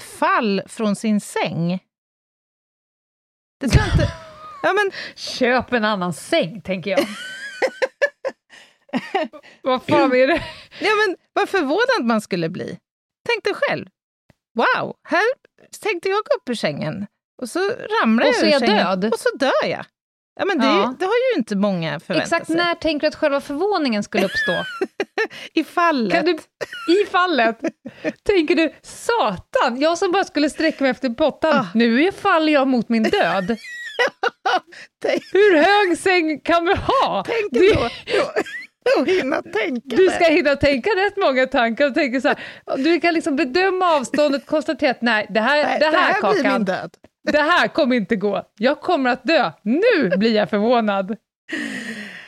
fall 0.00 0.62
från 0.66 0.96
sin 0.96 1.20
säng? 1.20 1.78
Det 3.60 3.68
tror 3.68 3.84
inte... 3.84 4.12
Ja, 4.62 4.72
men... 4.72 4.90
Köp 5.14 5.72
en 5.72 5.84
annan 5.84 6.12
säng, 6.12 6.60
tänker 6.60 6.90
jag. 6.90 7.00
vad 9.62 9.82
fan 9.82 10.12
är 10.12 10.26
det? 10.26 10.42
Ja, 10.80 10.90
men 11.06 11.16
vad 11.32 11.48
förvånad 11.48 12.04
man 12.04 12.20
skulle 12.20 12.48
bli. 12.48 12.78
Tänk 13.28 13.44
dig 13.44 13.54
själv. 13.54 13.86
Wow, 14.54 14.96
här 15.08 15.24
tänkte 15.82 16.08
jag 16.08 16.16
gå 16.24 16.36
upp 16.36 16.48
ur 16.48 16.54
sängen 16.54 17.06
och 17.42 17.48
så 17.48 17.58
ramlar 18.02 18.28
och 18.28 18.34
så 18.34 18.46
jag 18.46 18.54
ur 18.54 18.66
sängen 18.66 19.00
död. 19.00 19.12
och 19.12 19.18
så 19.18 19.36
dör 19.36 19.66
jag. 19.66 19.84
Ja, 20.36 20.44
men 20.44 20.58
det, 20.58 20.66
ja. 20.66 20.94
det 20.98 21.04
har 21.04 21.12
ju 21.12 21.38
inte 21.38 21.56
många 21.56 22.00
förväntat 22.00 22.26
Exakt 22.26 22.46
sig. 22.46 22.56
när 22.56 22.74
tänker 22.74 23.00
du 23.00 23.08
att 23.08 23.14
själva 23.14 23.40
förvåningen 23.40 24.02
skulle 24.02 24.24
uppstå? 24.26 24.52
I 25.54 25.64
fallet. 25.64 26.12
Kan 26.12 26.24
du, 26.24 26.32
I 27.02 27.06
fallet? 27.10 27.60
tänker 28.22 28.54
du, 28.54 28.74
satan, 28.82 29.80
jag 29.80 29.98
som 29.98 30.12
bara 30.12 30.24
skulle 30.24 30.50
sträcka 30.50 30.84
mig 30.84 30.90
efter 30.90 31.10
pottan, 31.10 31.56
ah. 31.56 31.66
nu 31.74 32.12
faller 32.12 32.52
jag 32.52 32.68
mot 32.68 32.88
min 32.88 33.02
död. 33.02 33.58
Hur 35.32 35.56
hög 35.56 35.98
säng 35.98 36.40
kan 36.40 36.64
vi 36.64 36.74
ha? 36.74 37.24
Tänk 37.26 37.52
du, 37.52 37.72
då, 37.72 37.90
då, 38.96 39.04
hinna 39.04 39.42
tänka 39.42 39.96
du 39.96 40.08
ska 40.08 40.24
hinna 40.24 40.56
tänka 40.56 40.90
rätt 40.90 41.16
många 41.16 41.46
tankar 41.46 41.86
och 41.86 41.94
tänka 41.94 42.20
så 42.20 42.28
här, 42.28 42.38
du 42.76 43.00
kan 43.00 43.14
liksom 43.14 43.36
bedöma 43.36 43.86
avståndet, 43.86 44.46
konstatera 44.46 44.90
att 44.90 45.02
nej, 45.02 45.26
det 45.30 45.40
här, 45.40 45.64
nej, 45.64 45.78
det 45.78 45.84
här, 45.84 45.92
det 45.92 45.98
här 45.98 46.20
kakan, 46.20 46.42
blir 46.42 46.52
min 46.52 46.64
död. 46.64 46.90
det 47.22 47.38
här 47.38 47.68
kommer 47.68 47.96
inte 47.96 48.16
gå. 48.16 48.42
Jag 48.58 48.80
kommer 48.80 49.10
att 49.10 49.24
dö. 49.24 49.52
Nu 49.62 50.16
blir 50.16 50.34
jag 50.34 50.50
förvånad. 50.50 51.16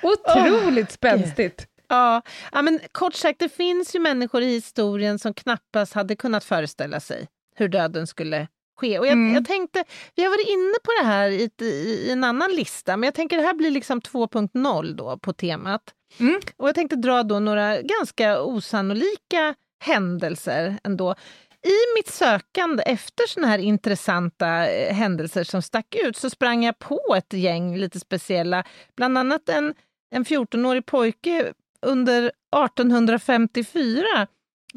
Otroligt 0.03 0.89
oh, 0.89 0.93
spänstigt. 0.93 1.67
Ja, 1.89 2.23
ja, 2.53 2.63
men 2.63 2.81
kort 2.93 3.15
sagt, 3.15 3.39
det 3.39 3.49
finns 3.49 3.95
ju 3.95 4.01
människor 4.01 4.43
i 4.43 4.55
historien 4.55 5.19
som 5.19 5.35
knappast 5.35 5.93
hade 5.93 6.17
kunnat 6.17 6.45
föreställa 6.45 7.01
sig 7.01 7.29
hur 7.57 7.69
döden 7.69 8.07
skulle 8.07 8.49
ske. 8.81 8.99
Och 8.99 9.07
jag, 9.07 9.13
mm. 9.13 9.35
jag, 9.35 9.47
tänkte, 9.47 9.85
vi 10.15 10.23
har 10.23 10.31
varit 10.31 10.49
inne 10.49 10.75
på 10.85 10.91
det 11.01 11.07
här 11.07 11.29
i, 11.29 11.51
i, 11.61 12.13
en 12.13 12.25
annan 12.25 12.51
lista, 12.51 12.97
men 12.97 13.07
jag 13.07 13.15
tänker 13.15 13.37
det 13.37 13.43
här 13.43 13.55
blir 13.55 13.71
liksom 13.71 14.01
2.0 14.01 14.95
då 14.95 15.19
på 15.19 15.33
temat. 15.33 15.83
Mm. 16.19 16.41
Och 16.57 16.69
jag 16.69 16.75
tänkte 16.75 16.97
dra 16.97 17.23
då 17.23 17.41
några 17.41 17.83
ganska 17.83 18.41
osannolika 18.43 19.55
händelser 19.85 20.79
ändå. 20.85 21.15
I 21.63 21.97
mitt 21.97 22.09
sökande 22.09 22.83
efter 22.83 23.27
såna 23.27 23.47
här 23.47 23.59
intressanta 23.59 24.69
eh, 24.69 24.95
händelser 24.95 25.45
som 25.45 25.63
stack 25.63 25.95
ut 25.95 26.17
så 26.17 26.31
sprang 26.31 26.65
jag 26.65 26.79
på 26.79 27.15
ett 27.19 27.33
gäng 27.33 27.77
lite 27.77 28.01
speciella, 28.01 28.65
bland 28.97 29.19
annat 29.19 29.49
en, 29.49 29.75
en 30.11 30.25
14-årig 30.25 30.87
pojke 30.87 31.53
under 31.83 32.33
1854 32.65 34.27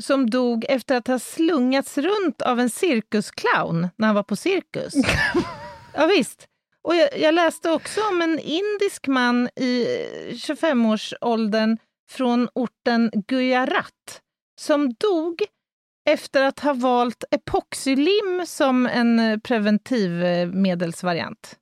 som 0.01 0.29
dog 0.29 0.65
efter 0.69 0.95
att 0.95 1.07
ha 1.07 1.19
slungats 1.19 1.97
runt 1.97 2.41
av 2.41 2.59
en 2.59 2.69
cirkusclown 2.69 3.87
när 3.95 4.07
han 4.07 4.15
var 4.15 4.23
på 4.23 4.35
cirkus. 4.35 4.93
ja, 5.93 6.05
visst. 6.05 6.47
Och 6.83 6.95
jag, 6.95 7.19
jag, 7.19 7.33
läste 7.33 7.71
också 7.71 8.01
om 8.09 8.21
en 8.21 8.39
indisk 8.39 9.07
man 9.07 9.49
i 9.55 9.85
25-årsåldern 10.31 11.77
från 12.11 12.49
orten 12.53 13.11
Gujarat 13.27 14.21
som 14.61 14.93
dog 14.93 15.43
efter 16.09 16.43
att 16.43 16.59
ha 16.59 16.73
valt 16.73 17.23
epoxylim 17.31 18.43
som 18.45 18.85
en 18.85 19.41
preventivmedelsvariant. 19.43 21.55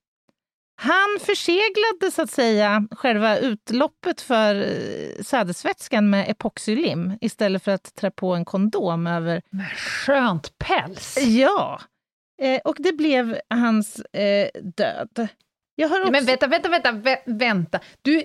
Han 0.81 1.19
förseglade 1.21 2.11
så 2.11 2.21
att 2.21 2.31
säga 2.31 2.87
själva 2.91 3.37
utloppet 3.37 4.21
för 4.21 4.55
eh, 4.55 5.23
sädesvätskan 5.23 6.09
med 6.09 6.29
epoxylim 6.29 7.13
istället 7.21 7.63
för 7.63 7.71
att 7.71 7.95
trä 7.95 8.11
på 8.11 8.35
en 8.35 8.45
kondom 8.45 9.07
över... 9.07 9.41
Med 9.49 9.71
skönt 9.77 10.57
päls! 10.57 11.17
Ja! 11.17 11.81
Eh, 12.41 12.59
och 12.63 12.75
det 12.79 12.93
blev 12.93 13.39
hans 13.49 13.99
eh, 13.99 14.49
död. 14.77 15.27
Jag 15.75 15.89
har 15.89 15.99
också... 15.99 16.11
Men 16.11 16.25
vänta, 16.25 16.47
vänta, 16.47 16.69
vänta, 16.69 16.91
vä 16.91 17.19
vänta. 17.25 17.79
Du, 18.01 18.23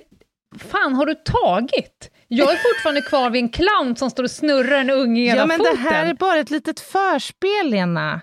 fan 0.58 0.94
har 0.94 1.06
du 1.06 1.14
tagit? 1.14 2.10
Jag 2.28 2.52
är 2.52 2.56
fortfarande 2.56 3.00
kvar 3.02 3.30
vid 3.30 3.42
en 3.42 3.48
clown 3.48 3.96
som 3.96 4.10
står 4.10 4.22
och 4.24 4.30
snurrar 4.30 4.78
en 4.78 4.90
unge 4.90 5.20
i 5.20 5.26
ena 5.26 5.36
Ja, 5.36 5.46
men 5.46 5.58
foten. 5.58 5.74
det 5.74 5.80
här 5.80 6.06
är 6.06 6.14
bara 6.14 6.38
ett 6.38 6.50
litet 6.50 6.80
förspel, 6.80 7.70
Lena. 7.70 8.20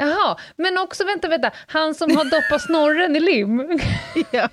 Jaha, 0.00 0.36
men 0.56 0.78
också, 0.78 1.04
vänta, 1.04 1.28
vänta, 1.28 1.50
han 1.66 1.94
som 1.94 2.16
har 2.16 2.24
doppat 2.24 2.62
snorren 2.62 3.16
i 3.16 3.20
lim. 3.20 3.58
ja. 4.30 4.48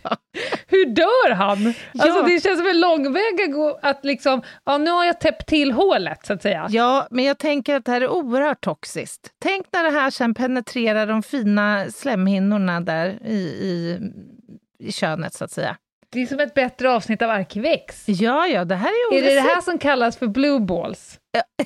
Hur 0.68 0.86
dör 0.86 1.32
han? 1.32 1.74
Ja. 1.94 2.04
Alltså 2.04 2.22
det 2.22 2.44
känns 2.44 2.60
som 2.60 2.68
en 2.68 2.80
långväga 2.80 3.46
gå 3.48 3.80
att 3.82 4.06
liksom, 4.06 4.42
ja 4.66 4.78
nu 4.78 4.92
har 4.92 5.06
jag 5.06 5.20
täppt 5.20 5.48
till 5.48 5.72
hålet 5.72 6.26
så 6.26 6.34
att 6.34 6.42
säga. 6.42 6.68
Ja, 6.70 7.08
men 7.12 7.26
jag 7.26 7.38
tänker 7.38 7.76
att 7.76 7.86
det 7.86 7.92
här 7.92 8.02
är 8.02 8.10
oerhört 8.10 8.62
toxiskt. 8.62 9.32
Tänk 9.40 9.66
när 9.72 9.84
det 9.84 9.90
här 9.90 10.10
sen 10.10 10.34
penetrerar 10.34 11.08
de 11.08 11.24
fina 11.24 11.86
slemhinnorna 11.92 12.82
där 12.82 13.20
i, 13.26 13.38
i, 13.38 14.00
i 14.80 14.92
könet 14.92 15.34
så 15.34 15.44
att 15.44 15.52
säga. 15.52 15.78
Det 16.10 16.22
är 16.22 16.26
som 16.26 16.40
ett 16.40 16.54
bättre 16.54 16.92
avsnitt 16.92 17.22
av 17.22 17.30
Arkivex. 17.30 18.04
Ja, 18.08 18.48
ja, 18.48 18.66
det 18.66 18.76
här 18.76 18.90
är 18.90 19.18
Är 19.18 19.22
det 19.22 19.36
det 19.36 19.42
här 19.42 19.62
som 19.62 19.78
kallas 19.78 20.18
för 20.18 20.28
blue 20.28 20.60
balls? 20.60 21.20
Ja. 21.32 21.66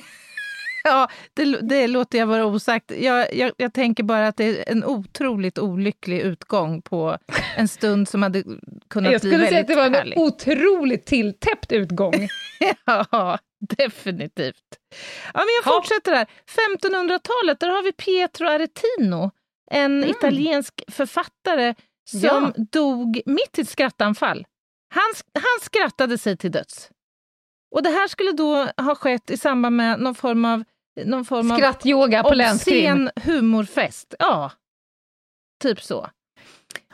Ja, 0.84 1.08
det, 1.34 1.44
det 1.44 1.86
låter 1.86 2.18
jag 2.18 2.26
vara 2.26 2.46
osagt. 2.46 2.90
Jag, 2.90 3.34
jag, 3.34 3.52
jag, 3.56 3.72
tänker 3.72 4.02
bara 4.02 4.28
att 4.28 4.36
det 4.36 4.44
är 4.44 4.72
en 4.72 4.84
otroligt 4.84 5.58
olycklig 5.58 6.20
utgång 6.20 6.82
på 6.82 7.18
en 7.56 7.68
stund 7.68 8.08
som 8.08 8.22
hade 8.22 8.42
kunnat 8.42 8.60
bli 8.90 9.00
väldigt 9.00 9.12
Jag 9.12 9.20
skulle 9.20 9.46
säga 9.46 9.60
att 9.60 9.66
det 9.66 9.74
var 9.74 9.86
en 9.86 9.94
härlig. 9.94 10.18
otroligt 10.18 11.06
tilltäppt 11.06 11.72
utgång. 11.72 12.28
ja, 12.84 13.38
definitivt. 13.78 14.78
Ja, 15.34 15.40
men 15.40 15.48
jag 15.64 15.74
fortsätter 15.74 16.12
här. 16.12 16.26
1500-talet, 16.80 17.60
där 17.60 17.68
har 17.68 17.82
vi 17.82 17.92
Pietro 17.92 18.46
Aretino, 18.46 19.30
en 19.70 19.98
mm. 19.98 20.10
italiensk 20.10 20.82
författare 20.88 21.74
som 22.10 22.52
ja. 22.56 22.64
dog 22.72 23.20
mitt 23.26 23.58
i 23.58 23.60
ett 23.60 23.68
skrattanfall. 23.68 24.46
Han, 24.94 25.12
han 25.34 25.60
skrattade 25.60 26.18
sig 26.18 26.36
till 26.36 26.50
döds. 26.50 26.90
Och 27.74 27.82
det 27.82 27.90
här 27.90 28.08
skulle 28.08 28.32
då 28.32 28.68
ha 28.76 28.94
skett 28.94 29.30
i 29.30 29.36
samband 29.36 29.76
med 29.76 30.00
någon 30.00 30.14
form 30.14 30.44
av 30.44 30.64
någon 31.04 31.24
form 31.24 31.50
Skrattyoga 31.50 32.22
på 32.22 32.34
länskrim. 32.34 33.10
humorfest. 33.16 34.14
Ja, 34.18 34.52
typ 35.62 35.82
så. 35.82 36.10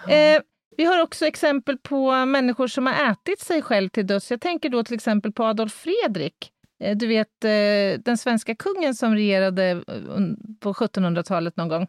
Eh, 0.09 0.43
vi 0.77 0.85
har 0.85 1.03
också 1.03 1.27
exempel 1.27 1.79
på 1.79 2.27
människor 2.27 2.67
som 2.67 2.87
har 2.87 3.13
ätit 3.13 3.41
sig 3.41 3.63
själv 3.63 3.89
till 3.89 4.07
döds. 4.07 4.31
Jag 4.31 4.41
tänker 4.41 4.69
då 4.69 4.85
till 4.85 4.95
exempel 4.95 5.33
på 5.33 5.45
Adolf 5.45 5.73
Fredrik. 5.73 6.53
Eh, 6.81 6.97
du 6.97 7.07
vet 7.07 7.45
eh, 7.45 8.01
den 8.05 8.19
svenska 8.19 8.55
kungen 8.55 8.95
som 8.95 9.15
regerade 9.15 9.65
eh, 9.71 9.79
på 10.61 10.73
1700-talet 10.73 11.57
någon 11.57 11.69
gång. 11.69 11.87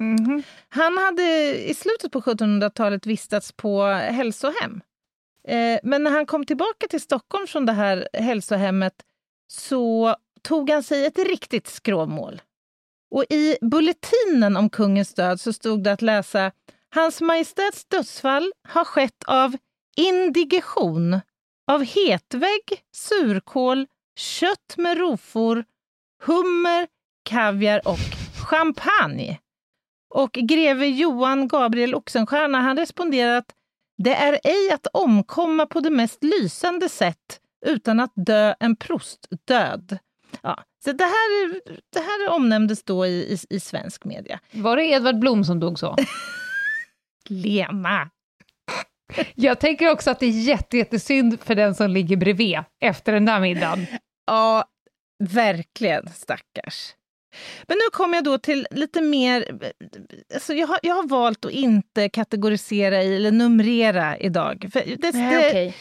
Mm 0.00 0.16
-hmm. 0.16 0.42
Han 0.68 0.98
hade 0.98 1.54
i 1.70 1.74
slutet 1.74 2.12
på 2.12 2.20
1700-talet 2.20 3.06
vistats 3.06 3.52
på 3.52 3.84
hälsohem. 3.86 4.80
Men 5.82 6.02
när 6.02 6.10
han 6.10 6.26
kom 6.26 6.46
tillbaka 6.46 6.86
till 6.90 7.00
Stockholm 7.00 7.46
från 7.46 7.66
det 7.66 7.72
här 7.72 8.08
hälsohemmet 8.12 8.94
så 9.48 10.16
tog 10.44 10.70
han 10.70 10.82
sig 10.82 11.06
ett 11.06 11.18
riktigt 11.18 11.66
skrovmål. 11.66 12.42
Och 13.10 13.24
i 13.30 13.56
bulletinen 13.60 14.56
om 14.56 14.70
kungens 14.70 15.14
död 15.14 15.40
så 15.40 15.52
stod 15.52 15.82
det 15.84 15.92
att 15.92 16.02
läsa 16.02 16.52
Hans 16.94 17.20
Majestäts 17.20 17.84
dödsfall 17.84 18.52
har 18.68 18.84
skett 18.84 19.24
av 19.26 19.56
indigestion, 19.96 21.20
av 21.72 21.84
hetvägg, 21.84 22.82
surkål, 22.92 23.86
kött 24.18 24.74
med 24.76 24.98
rofor, 24.98 25.64
hummer, 26.22 26.86
kaviar 27.24 27.88
och 27.88 27.98
champagne. 28.50 29.38
Och 30.14 30.32
greve 30.32 30.86
Johan 30.86 31.48
Gabriel 31.48 31.94
Oxenstierna 31.94 32.60
han 32.60 32.76
responderar 32.76 33.36
att 33.36 33.54
det 33.96 34.14
är 34.14 34.40
ej 34.44 34.70
att 34.72 34.86
omkomma 34.92 35.66
på 35.66 35.80
det 35.80 35.90
mest 35.90 36.24
lysande 36.24 36.88
sätt 36.88 37.40
utan 37.66 38.00
att 38.00 38.12
dö 38.14 38.54
en 38.60 38.76
prostdöd. 38.76 39.98
Ja, 40.42 40.64
så 40.84 40.92
det 40.92 41.04
här, 41.04 41.60
det 41.92 42.00
här 42.00 42.28
omnämndes 42.28 42.84
då 42.84 43.06
i, 43.06 43.10
i, 43.10 43.56
i 43.56 43.60
svensk 43.60 44.04
media. 44.04 44.40
Var 44.50 44.76
det 44.76 44.84
Edvard 44.84 45.18
Blom 45.18 45.44
som 45.44 45.60
dog 45.60 45.78
så? 45.78 45.96
Lena! 47.28 48.10
Jag 49.34 49.60
tänker 49.60 49.90
också 49.90 50.10
att 50.10 50.20
det 50.20 50.26
är 50.26 50.30
jättesynd 50.30 51.40
för 51.40 51.54
den 51.54 51.74
som 51.74 51.90
ligger 51.90 52.16
bredvid 52.16 52.58
efter 52.80 53.12
den 53.12 53.24
där 53.24 53.40
middagen. 53.40 53.86
Ja, 54.26 54.64
verkligen 55.24 56.08
stackars. 56.08 56.94
Men 57.66 57.76
nu 57.76 57.90
kommer 57.92 58.16
jag 58.16 58.24
då 58.24 58.38
till 58.38 58.66
lite 58.70 59.00
mer... 59.00 59.60
Alltså 60.34 60.54
jag, 60.54 60.66
har, 60.66 60.78
jag 60.82 60.94
har 60.94 61.08
valt 61.08 61.44
att 61.44 61.50
inte 61.50 62.08
kategorisera 62.08 63.02
i, 63.02 63.16
eller 63.16 63.32
numrera 63.32 64.18
idag. 64.18 64.70
För 64.72 64.82
det, 64.96 65.14
Nej, 65.14 65.42
det, 65.42 65.48
okay. 65.48 65.72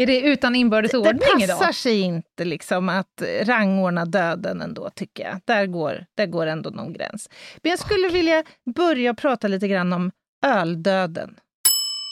Är 0.00 0.06
det 0.06 0.20
utan 0.20 0.56
inbördes 0.56 0.94
ordning 0.94 1.14
idag? 1.14 1.40
Det 1.40 1.46
passar 1.46 1.72
sig 1.72 2.00
inte 2.00 2.44
liksom 2.44 2.88
att 2.88 3.22
rangordna 3.42 4.04
döden 4.04 4.62
ändå, 4.62 4.90
tycker 4.90 5.24
jag. 5.24 5.40
Där 5.44 5.66
går, 5.66 6.06
där 6.14 6.26
går 6.26 6.46
ändå 6.46 6.70
någon 6.70 6.92
gräns. 6.92 7.28
Men 7.62 7.70
jag 7.70 7.78
skulle 7.78 8.06
okay. 8.06 8.18
vilja 8.18 8.44
börja 8.74 9.14
prata 9.14 9.48
lite 9.48 9.68
grann 9.68 9.92
om 9.92 10.10
öldöden. 10.46 11.36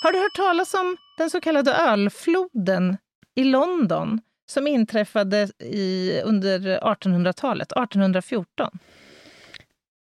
Har 0.03 0.13
du 0.13 0.19
hört 0.19 0.37
talas 0.37 0.75
om 0.75 0.97
den 1.19 1.31
så 1.31 1.41
kallade 1.41 1.75
ölfloden 1.75 2.97
i 3.35 3.45
London 3.45 4.21
som 4.51 4.67
inträffade 4.67 5.49
i, 5.59 6.21
under 6.25 6.59
1800-talet, 6.81 7.73
1814? 7.73 8.79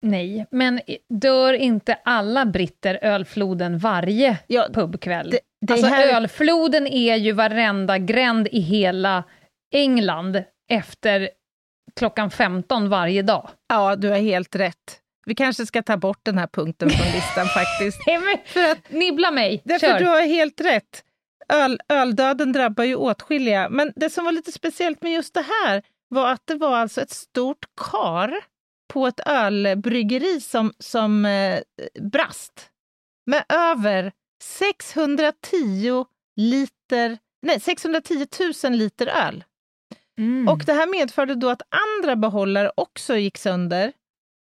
Nej, 0.03 0.47
men 0.51 0.80
dör 1.09 1.53
inte 1.53 1.99
alla 2.05 2.47
britter 2.47 2.99
ölfloden 3.03 3.78
varje 3.78 4.39
ja, 4.47 4.66
pubkväll? 4.72 5.30
Det, 5.30 5.41
det 5.61 5.73
alltså 5.73 5.89
här... 5.89 6.15
ölfloden 6.15 6.87
är 6.87 7.17
ju 7.17 7.33
varenda 7.33 7.99
gränd 7.99 8.49
i 8.49 8.61
hela 8.61 9.25
England 9.75 10.45
efter 10.71 11.31
klockan 11.97 12.31
15 12.31 12.89
varje 12.89 13.23
dag. 13.23 13.49
Ja, 13.69 13.97
du 13.97 14.09
har 14.09 14.17
helt 14.17 14.57
rätt. 14.57 15.01
Vi 15.27 15.35
kanske 15.35 15.67
ska 15.67 15.83
ta 15.83 15.97
bort 15.97 16.21
den 16.23 16.39
här 16.39 16.47
punkten 16.47 16.91
från 16.91 17.07
listan 17.07 17.47
faktiskt. 17.55 17.99
för 18.47 18.71
att, 18.71 18.91
Nibbla 18.91 19.31
mig, 19.31 19.63
därför 19.65 19.87
Kör. 19.87 19.99
Du 19.99 20.07
har 20.07 20.23
helt 20.23 20.61
rätt. 20.61 21.05
Öl, 21.49 21.81
öldöden 21.89 22.53
drabbar 22.53 22.85
ju 22.85 22.95
åtskilliga. 22.95 23.69
Men 23.69 23.93
det 23.97 24.11
som 24.11 24.25
var 24.25 24.33
lite 24.33 24.53
speciellt 24.53 25.03
med 25.03 25.13
just 25.13 25.35
det 25.35 25.45
här 25.65 25.83
var 26.09 26.33
att 26.33 26.43
det 26.45 26.55
var 26.55 26.77
alltså 26.77 27.01
ett 27.01 27.11
stort 27.11 27.65
kar 27.91 28.41
på 28.93 29.07
ett 29.07 29.21
ölbryggeri 29.27 30.41
som, 30.41 30.73
som 30.79 31.25
eh, 31.25 31.61
brast 32.01 32.71
med 33.27 33.45
över 33.49 34.13
610 34.43 36.07
liter, 36.37 37.18
nej, 37.43 37.61
610 37.61 38.26
000 38.64 38.72
liter 38.72 39.07
öl. 39.07 39.45
Mm. 40.18 40.49
Och 40.49 40.59
det 40.66 40.72
här 40.72 40.87
medförde 40.87 41.34
då 41.34 41.49
att 41.49 41.62
andra 41.70 42.16
behållare 42.16 42.70
också 42.76 43.16
gick 43.16 43.39
sönder 43.39 43.93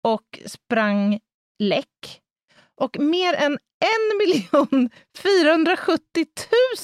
och 0.04 0.40
sprang 0.46 1.20
läck. 1.64 2.22
Och 2.82 3.00
mer 3.00 3.34
än 3.34 3.54
1 3.54 3.60
470 5.18 6.26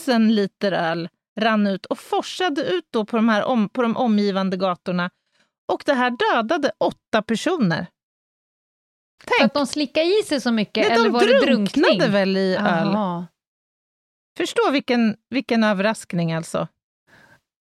000 0.07 0.21
liter 0.21 0.71
öl 0.71 1.09
rann 1.39 1.67
ut 1.67 1.85
och 1.85 1.99
forsade 1.99 2.61
ut 2.61 2.87
då 2.89 3.05
på 3.05 3.15
de, 3.15 3.29
här 3.29 3.43
om, 3.43 3.69
på 3.69 3.81
de 3.81 3.97
omgivande 3.97 4.57
gatorna. 4.57 5.09
Och 5.71 5.83
det 5.85 5.93
här 5.93 6.33
dödade 6.33 6.71
åtta 6.77 7.21
personer. 7.21 7.87
Tänk. 9.25 9.37
För 9.39 9.45
att 9.45 9.53
de 9.53 9.67
slickade 9.67 10.05
i 10.19 10.23
sig 10.23 10.41
så 10.41 10.51
mycket, 10.51 10.87
Nej, 10.87 10.91
eller 10.95 11.03
de 11.03 11.13
var 11.13 11.19
det 11.19 11.39
drunknade 11.39 11.87
drunkning? 11.93 12.11
väl 12.11 12.37
i 12.37 12.55
öl. 12.55 12.63
Jaha. 12.93 13.27
Förstå 14.37 14.69
vilken, 14.71 15.15
vilken 15.29 15.63
överraskning 15.63 16.33
alltså. 16.33 16.67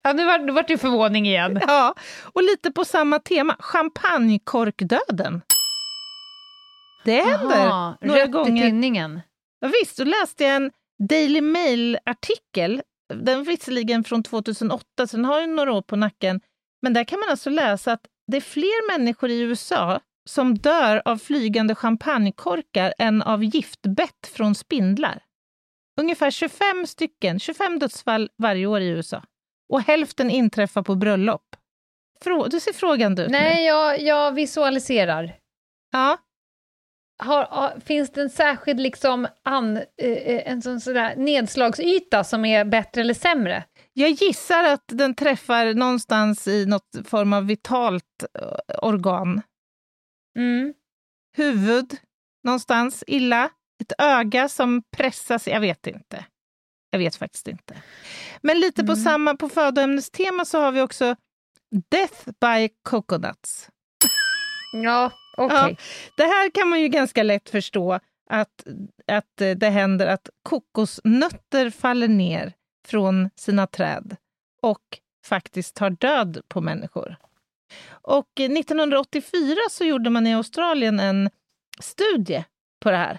Ja, 0.03 0.12
nu 0.12 0.24
vart 0.24 0.51
var 0.51 0.62
det 0.68 0.78
förvåning 0.78 1.26
igen. 1.26 1.61
Ja, 1.66 1.95
och 2.32 2.43
lite 2.43 2.70
på 2.70 2.84
samma 2.84 3.18
tema, 3.18 3.57
champagnekorkdöden. 3.59 5.43
Det 7.05 7.20
händer 7.22 7.57
Jaha, 7.57 7.97
några 8.01 8.20
rätt 8.22 8.32
gånger. 8.32 8.66
i 8.66 8.68
tinningen. 8.68 9.20
Ja, 9.61 9.70
visst, 9.82 9.97
då 9.97 10.05
läste 10.05 10.45
jag 10.45 10.57
en 10.57 10.70
Daily 11.09 11.41
Mail-artikel. 11.41 12.82
Den 13.14 13.41
är 13.41 13.45
visserligen 13.45 14.05
från 14.05 14.22
2008, 14.22 14.84
så 15.07 15.16
den 15.16 15.24
har 15.24 15.41
ju 15.41 15.47
några 15.47 15.72
år 15.72 15.82
på 15.82 15.97
nacken. 15.97 16.41
Men 16.82 16.93
där 16.93 17.05
kan 17.05 17.20
man 17.20 17.28
alltså 17.30 17.51
läsa 17.51 17.93
att 17.93 18.07
det 18.26 18.36
är 18.36 18.41
fler 18.41 18.99
människor 18.99 19.30
i 19.30 19.41
USA 19.41 20.01
som 20.30 20.58
dör 20.58 21.02
av 21.04 21.18
flygande 21.18 21.74
champagnekorkar 21.74 22.94
än 22.98 23.22
av 23.22 23.44
giftbett 23.44 24.26
från 24.34 24.54
spindlar. 24.54 25.22
Ungefär 26.00 26.30
25 26.30 26.86
stycken, 26.86 27.38
25 27.38 27.78
dödsfall 27.78 28.30
varje 28.38 28.66
år 28.66 28.80
i 28.80 28.88
USA. 28.88 29.22
Och 29.72 29.82
hälften 29.82 30.30
inträffar 30.30 30.82
på 30.82 30.94
bröllop. 30.94 31.56
Frå 32.24 32.46
du 32.46 32.60
ser 32.60 32.72
frågande 32.72 33.22
ut 33.22 33.30
nu. 33.30 33.38
Nej, 33.38 33.64
jag, 33.64 34.00
jag 34.00 34.32
visualiserar. 34.32 35.36
Ja, 35.92 36.18
Har, 37.18 37.44
har, 37.44 37.80
finns 37.80 38.12
det 38.12 38.20
en 38.22 38.30
särskild 38.30 38.80
liksom 38.80 39.26
an, 39.44 39.76
eh, 39.76 40.10
eh, 40.10 40.52
en 40.52 40.62
sån 40.62 40.80
sådär 40.80 41.14
nedslagsyta 41.16 42.24
som 42.24 42.44
är 42.44 42.64
bättre 42.64 43.00
eller 43.00 43.14
sämre? 43.14 43.64
Jag 43.92 44.10
gissar 44.10 44.64
att 44.64 44.84
den 44.86 45.14
träffar 45.14 45.74
någonstans 45.74 46.48
i 46.48 46.66
något 46.66 46.96
form 47.04 47.32
av 47.32 47.46
vitalt 47.46 48.24
eh, 48.38 48.78
organ. 48.82 49.42
Mm. 50.36 50.74
Huvud, 51.36 51.96
någonstans 52.44 53.04
illa. 53.06 53.50
Ett 53.82 53.92
öga 53.98 54.48
som 54.48 54.82
pressas. 54.96 55.46
Jag 55.48 55.60
vet 55.60 55.86
inte. 55.86 56.24
Jag 56.90 56.98
vet 56.98 57.16
faktiskt 57.16 57.48
inte. 57.48 57.82
Men 58.42 58.60
lite 58.60 58.84
på 58.84 58.92
Mm. 58.92 59.04
samma, 59.04 59.34
på 59.36 59.48
födoämnestema 59.48 60.44
så 60.44 60.60
har 60.60 60.72
vi 60.72 60.80
också 60.80 61.16
Death 61.90 62.24
by 62.40 62.68
coconuts. 62.82 63.68
Ja, 64.72 65.12
okej. 65.36 65.78
Det 66.16 66.24
här 66.24 66.50
kan 66.50 66.68
man 66.68 66.80
ju 66.80 66.88
ganska 66.88 67.22
lätt 67.22 67.50
förstå 67.50 68.00
att, 68.30 68.66
att 69.06 69.36
det 69.56 69.70
händer 69.70 70.06
att 70.06 70.28
kokosnötter 70.42 71.70
faller 71.70 72.08
ner 72.08 72.52
från 72.88 73.30
sina 73.36 73.66
träd 73.66 74.16
och 74.62 74.82
faktiskt 75.26 75.76
tar 75.76 75.90
död 75.90 76.40
på 76.48 76.60
människor. 76.60 77.16
Och 78.03 78.40
eh, 78.40 78.51
1984 78.53 79.57
så 79.70 79.84
gjorde 79.84 80.11
man 80.11 80.26
i 80.26 80.34
Australien 80.34 81.01
en 81.01 81.30
studie 81.80 82.44
på 82.80 82.90
det 82.90 82.96
här. 82.96 83.18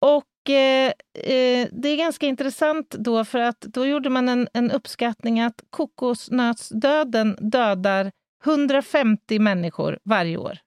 Och 0.00 0.50
eh, 0.50 0.92
eh, 1.14 1.68
det 1.72 1.88
är 1.88 1.96
ganska 1.96 2.26
intressant 2.26 2.90
då 2.90 3.24
för 3.24 3.38
att 3.38 3.60
då 3.60 3.86
gjorde 3.86 4.10
man 4.10 4.28
en, 4.28 4.48
en 4.54 4.70
uppskattning 4.70 5.40
att 5.40 5.64
kokosnötsdöden 5.70 7.36
dödar 7.40 8.12
150 8.44 9.38
människor 9.38 9.98
varje 10.04 10.36
år 10.36 10.58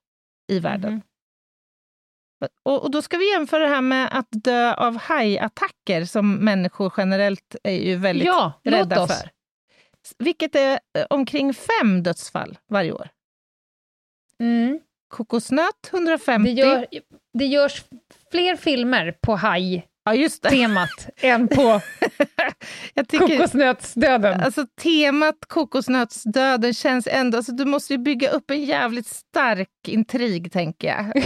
i 0.52 0.58
världen. 0.58 0.92
Mhm. 0.92 1.02
Och, 2.62 2.82
och 2.82 2.90
då 2.90 3.02
ska 3.02 3.16
vi 3.16 3.32
jämföra 3.32 3.62
det 3.62 3.74
här 3.74 3.80
med 3.80 4.08
att 4.12 4.28
dö 4.30 4.74
av 4.74 4.96
hajattacker 4.98 6.04
som 6.04 6.34
människor 6.34 6.92
generellt 6.96 7.56
är 7.62 7.72
ju 7.72 7.96
väldigt 7.96 8.26
Ja, 8.26 8.52
rädda 8.64 9.06
för. 9.06 9.30
Vilket 10.18 10.54
är 10.54 10.72
eh, 10.72 11.06
omkring 11.10 11.54
fem 11.54 12.02
dödsfall 12.02 12.58
varje 12.70 12.92
år. 12.92 13.08
Mm. 14.40 14.80
Kokosnöt 15.08 15.90
150. 15.92 16.54
Det, 16.54 16.60
gör, 16.60 16.86
det 17.38 17.46
görs 17.46 17.84
fler 18.30 18.56
filmer 18.56 19.12
på 19.22 19.36
haj-temat 19.36 19.88
Ja, 20.04 20.14
just 20.14 20.42
det. 20.42 21.28
än 21.28 21.48
på 21.48 21.62
Jag 22.94 23.08
tycker, 23.08 23.26
kokosnötsdöden. 23.26 24.40
alltså, 24.40 24.66
temat 24.82 25.34
kokosnötsdöden 25.48 26.74
känns 26.74 27.08
ändå... 27.10 27.36
Alltså, 27.36 27.52
du 27.52 27.64
måste 27.64 27.92
ju 27.92 27.98
bygga 27.98 28.30
upp 28.30 28.50
en 28.50 28.64
jävligt 28.64 29.06
stark 29.06 29.68
intrig, 29.86 30.52
tänker 30.52 30.88
jag. 30.88 31.06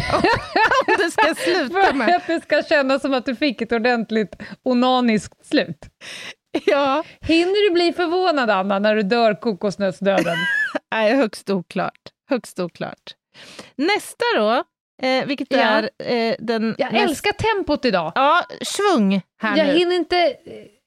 Om 0.86 0.94
det 0.98 1.10
ska 1.10 1.34
sluta 1.34 1.74
För 1.82 1.92
med... 1.92 2.16
att 2.16 2.26
det 2.26 2.42
ska 2.42 2.62
kännas 2.62 3.02
som 3.02 3.14
att 3.14 3.26
du 3.26 3.36
fick 3.36 3.62
ett 3.62 3.72
ordentligt 3.72 4.36
onaniskt 4.62 5.46
slut. 5.46 5.78
Ja, 6.66 7.04
Hinner 7.20 7.68
du 7.68 7.74
bli 7.74 7.92
förvånad, 7.92 8.50
Anna, 8.50 8.78
när 8.78 8.94
du 8.96 9.02
dör 9.02 9.34
kokosnötsdöden? 9.40 10.36
nej, 10.94 11.14
högst 11.16 11.50
oklart. 11.50 12.00
Högst 12.30 12.60
oklart. 12.60 13.14
Nästa 13.76 14.24
då, 14.36 14.64
eh, 15.02 15.26
vilket 15.26 15.48
Ja. 15.50 15.58
är 15.58 15.82
eh, 15.98 16.34
den... 16.38 16.74
Jag 16.78 16.92
näst- 16.92 17.02
älskar 17.04 17.32
tempot 17.32 17.84
idag. 17.84 18.12
Ja, 18.14 18.44
svung 18.62 19.22
här 19.42 19.56
Jag 19.56 19.66
nu. 19.66 19.72
hinner 19.72 19.96
inte 19.96 20.16
eh, 20.26 20.34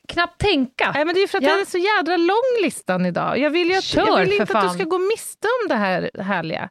knappt 0.07 0.39
tänka. 0.41 0.91
Nej, 0.91 1.05
men 1.05 1.15
det 1.15 1.21
är 1.23 1.27
för 1.27 1.37
att 1.37 1.43
Ja. 1.43 1.49
den 1.51 1.59
är 1.59 1.65
så 1.65 1.77
jädra 1.77 2.17
lång 2.17 2.63
listan 2.63 3.05
idag. 3.05 3.37
Jag 3.39 3.49
vill, 3.49 3.77
att, 3.77 3.83
Kör, 3.83 4.07
jag 4.07 4.19
vill 4.19 4.31
inte 4.31 4.43
att 4.43 4.49
du 4.49 4.53
fan. 4.53 4.73
ska 4.73 4.83
gå 4.83 4.97
miste 4.97 5.47
om 5.63 5.67
det 5.69 5.75
här 5.75 6.11
härliga. 6.19 6.69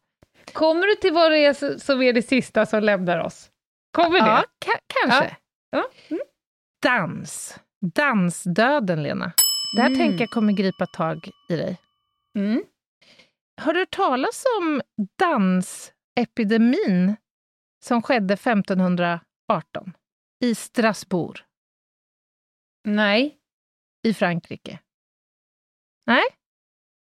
Kommer 0.53 0.87
du 0.87 0.95
till 0.95 1.13
vad 1.13 1.33
det 1.33 1.39
är 1.39 1.53
så- 1.53 1.79
som 1.79 2.03
är 2.03 2.13
det 2.13 2.23
sista 2.23 2.67
som 2.67 2.83
lämnar 2.83 3.19
oss? 3.19 3.49
Kommer 3.97 4.21
det? 4.21 4.27
Ja, 4.27 4.45
ka- 4.67 4.81
kanske. 5.11 5.37
Ja. 5.71 5.85
Mm. 6.11 6.23
Dans. 6.83 7.59
Dansdöden, 7.83 9.03
Lena. 9.03 9.33
Det 9.77 9.81
här 9.83 9.89
Mm. 9.89 9.99
tänker 9.99 10.21
jag 10.21 10.31
kommer 10.31 10.53
gripa 10.53 10.87
tag 10.87 11.31
i 11.49 11.57
dig. 11.57 11.79
Mm. 12.39 12.65
Har 13.61 13.73
du 13.75 13.79
hört 13.81 13.91
talas 13.91 14.45
om 14.61 14.83
dansepidemin 15.19 17.17
som 17.85 18.03
skedde 18.03 18.35
1518 18.37 19.93
i 20.45 20.55
Strasbourg 20.55 21.41
Nej. 22.85 23.39
i 24.03 24.15
Frankrike? 24.15 24.79
Nej? 26.07 26.25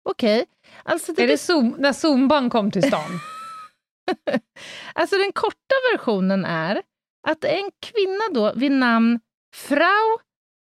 Okej. 0.08 0.46
Alltså, 0.82 1.12
det 1.12 1.22
Är 1.22 1.28
det 1.28 1.38
zoom, 1.38 1.76
när 1.78 1.92
zumban 1.92 2.50
kom 2.50 2.70
till 2.70 2.82
stan? 2.82 3.10
alltså 4.94 5.16
den 5.16 5.32
korta 5.32 5.74
versionen 5.92 6.44
är 6.44 6.82
att 7.28 7.44
en 7.44 7.70
kvinna 7.80 8.22
då 8.34 8.52
vid 8.56 8.72
namn 8.72 9.20
Frau 9.54 10.18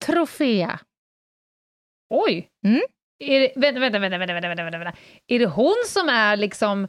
Trofea. 0.06 0.80
Oj! 2.10 2.50
Mm. 2.66 2.82
Är 3.20 3.40
det, 3.40 3.54
vänta, 3.56 3.80
vänta, 3.80 4.00
vänta, 4.00 4.18
vänta, 4.18 4.34
vänta, 4.34 4.64
vänta, 4.64 4.78
vänta. 4.78 4.98
Är 5.28 5.40
det 5.40 5.46
hon 5.46 5.76
som 5.88 6.10
är 6.10 6.38
liksom 6.38 6.88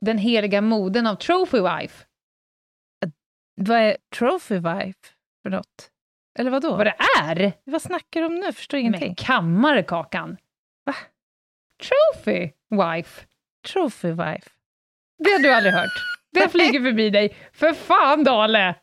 den 0.00 0.18
heliga 0.18 0.60
modern 0.60 1.06
av 1.06 1.14
Trophy 1.14 1.58
Wife? 1.60 2.04
Vad 3.60 3.78
är 3.78 3.96
Trophy 4.18 4.54
Wife 4.54 4.98
för 5.42 5.50
något? 5.50 5.90
Eller 6.38 6.50
vad 6.50 6.62
då? 6.62 6.76
Vad 6.76 6.86
det 6.86 6.96
är? 7.20 7.52
Vad 7.64 7.82
snackar 7.82 8.20
du 8.20 8.26
om 8.26 8.34
nu? 8.34 8.52
Förstår 8.52 8.78
Men 8.78 8.86
ingenting. 8.86 9.14
kammarkakan. 9.14 10.36
Va? 10.84 10.94
Trophy 11.82 12.50
Wife? 12.70 13.26
Trophy 13.72 14.08
Wife. 14.10 14.50
Det 15.24 15.30
har 15.30 15.38
du 15.38 15.52
aldrig 15.52 15.74
hört. 15.74 15.92
Det 16.32 16.48
flyger 16.48 16.80
förbi 16.80 17.10
dig. 17.10 17.36
För 17.52 17.72
fan, 17.72 18.24
Dale! 18.24 18.74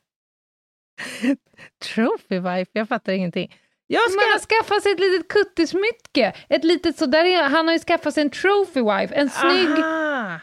Trophy 1.93 2.39
Wife? 2.39 2.71
Jag 2.73 2.87
fattar 2.89 3.13
ingenting. 3.13 3.55
Jag 3.87 4.01
Man 4.01 4.09
ska... 4.11 4.21
har 4.21 4.39
skaffat 4.39 4.83
sig 4.83 4.91
ett 4.91 4.99
litet 4.99 5.27
kuttismycke. 5.27 6.33
Ett 6.49 6.63
litet 6.63 6.97
sådär, 6.97 7.25
är- 7.25 7.43
han 7.43 7.67
har 7.67 7.73
ju 7.73 7.79
skaffat 7.79 8.13
sig 8.13 8.21
en 8.21 8.29
trophy 8.29 8.81
wife, 8.81 9.15
en 9.15 9.29
snygg... 9.29 9.69
Aha. 9.79 10.39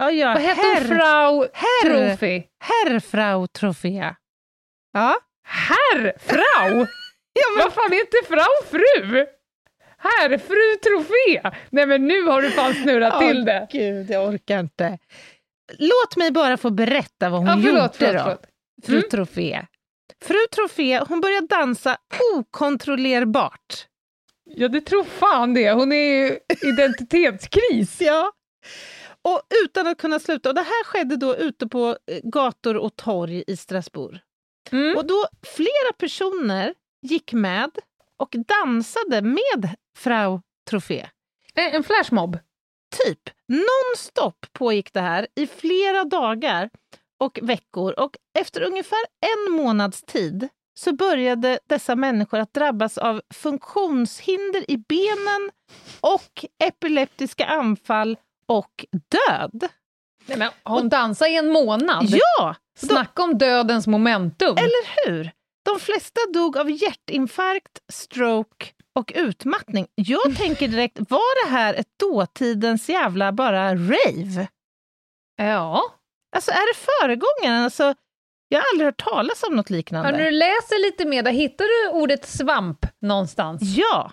Ja, 0.00 0.10
ja. 0.10 0.32
Vad 0.32 0.42
heter 0.42 0.78
hon? 0.78 0.88
Frau 0.98 1.48
herr, 1.52 2.08
Trophy? 2.08 2.42
herr 2.60 3.00
Frau 3.00 3.46
Trofea. 3.46 4.16
Ja. 4.92 5.16
Herr 5.46 6.12
Frau? 6.18 6.78
ja 7.32 7.44
men, 7.56 7.64
Vad 7.64 7.72
fan 7.72 7.92
heter 7.92 8.24
Frau 8.26 8.64
Fru? 8.70 9.26
Herr 9.98 10.38
Fru 10.38 10.76
Trofé? 10.82 11.56
Nej 11.70 11.86
men 11.86 12.06
nu 12.08 12.22
har 12.22 12.42
du 12.42 12.50
fan 12.50 12.74
snurrat 12.74 13.20
till 13.20 13.38
Åh, 13.38 13.44
det. 13.44 13.66
Gud, 13.72 14.10
jag 14.10 14.28
orkar 14.28 14.60
inte. 14.60 14.98
Låt 15.78 16.16
mig 16.16 16.30
bara 16.30 16.56
få 16.56 16.70
berätta 16.70 17.28
vad 17.28 17.40
hon 17.40 17.48
Ja, 17.48 17.54
gjorde 17.56 17.68
förlåt, 17.70 17.96
förlåt, 17.96 18.14
då. 18.14 18.22
förlåt. 18.24 18.46
Fru 18.86 18.96
Mm. 18.96 19.08
Trofé. 19.10 19.66
Fru 20.22 20.46
Trofé, 20.54 20.98
hon 21.08 21.20
började 21.20 21.46
dansa 21.46 21.96
okontrollerbart. 22.34 23.86
Ja, 24.44 24.68
det 24.68 24.80
tror 24.80 25.04
fan 25.04 25.54
det. 25.54 25.72
Hon 25.72 25.92
är 25.92 25.96
ju 26.26 26.38
identitetskris. 26.62 28.00
Ja. 28.00 28.32
Och 29.22 29.40
utan 29.64 29.86
att 29.86 29.98
kunna 29.98 30.18
sluta. 30.20 30.48
Och 30.48 30.54
det 30.54 30.60
här 30.62 30.84
skedde 30.84 31.16
då 31.16 31.36
ute 31.36 31.66
på 31.66 31.96
eh, 32.06 32.18
gator 32.22 32.76
och 32.76 32.96
torg 32.96 33.44
i 33.46 33.56
Strasbourg. 33.56 34.18
Mm. 34.72 34.96
Och 34.96 35.06
då 35.06 35.26
flera 35.56 35.92
personer 35.98 36.74
gick 37.02 37.32
med 37.32 37.70
och 38.16 38.34
dansade 38.48 39.22
med 39.22 39.70
Frau 39.98 40.40
Trofé. 40.70 41.06
Eh, 41.54 41.74
En 41.74 41.84
flashmob. 41.84 42.38
Typ 43.04 43.20
nonstop 43.48 44.46
pågick 44.52 44.92
det 44.92 45.00
här 45.00 45.26
i 45.34 45.46
flera 45.46 46.04
dagar 46.04 46.70
och 47.22 47.38
veckor. 47.42 48.00
Och 48.00 48.16
efter 48.38 48.62
ungefär 48.62 48.98
en 49.20 49.52
månads 49.52 50.02
tid 50.02 50.48
så 50.74 50.92
började 50.92 51.58
dessa 51.68 51.96
människor 51.96 52.38
att 52.38 52.54
drabbas 52.54 52.98
av 52.98 53.22
funktionshinder 53.34 54.70
i 54.70 54.76
benen 54.76 55.50
och 56.00 56.44
epileptiska 56.64 57.46
anfall 57.46 58.16
och 58.46 58.86
död. 58.90 59.68
Nej, 60.26 60.38
men 60.38 60.50
hon 60.64 60.88
dansade 60.88 61.30
i 61.30 61.36
en 61.36 61.48
månad. 61.48 62.06
Ja! 62.08 62.54
Snacka 62.78 63.22
om 63.22 63.38
dödens 63.38 63.86
momentum. 63.86 64.56
Eller 64.56 65.06
hur? 65.06 65.30
De 65.64 65.80
flesta 65.80 66.20
dog 66.34 66.56
av 66.56 66.70
hjärtinfarkt, 66.70 67.78
stroke 67.92 68.66
och 68.94 69.12
utmattning. 69.14 69.86
Jag 69.94 70.36
tänker 70.36 70.68
direkt, 70.68 70.98
var 70.98 71.46
det 71.46 71.50
här 71.50 71.74
ett 71.74 71.98
dåtidens 72.00 72.88
jävla 72.88 73.32
bara 73.32 73.74
rave? 73.74 74.48
Ja. 75.36 75.82
Alltså 76.36 76.50
är 76.50 76.74
det 76.74 76.78
föregångaren? 76.78 77.64
Alltså, 77.64 77.94
jag 78.48 78.58
har 78.58 78.66
aldrig 78.72 78.86
hört 78.86 79.04
talas 79.04 79.42
om 79.42 79.56
något 79.56 79.70
liknande. 79.70 80.08
Ja, 80.10 80.16
när 80.16 80.24
du 80.24 80.30
läser 80.30 80.82
lite 80.82 81.04
mer, 81.04 81.22
där 81.22 81.32
hittar 81.32 81.64
du 81.64 81.98
ordet 81.98 82.28
svamp 82.28 82.86
någonstans. 83.00 83.62
Ja, 83.62 84.12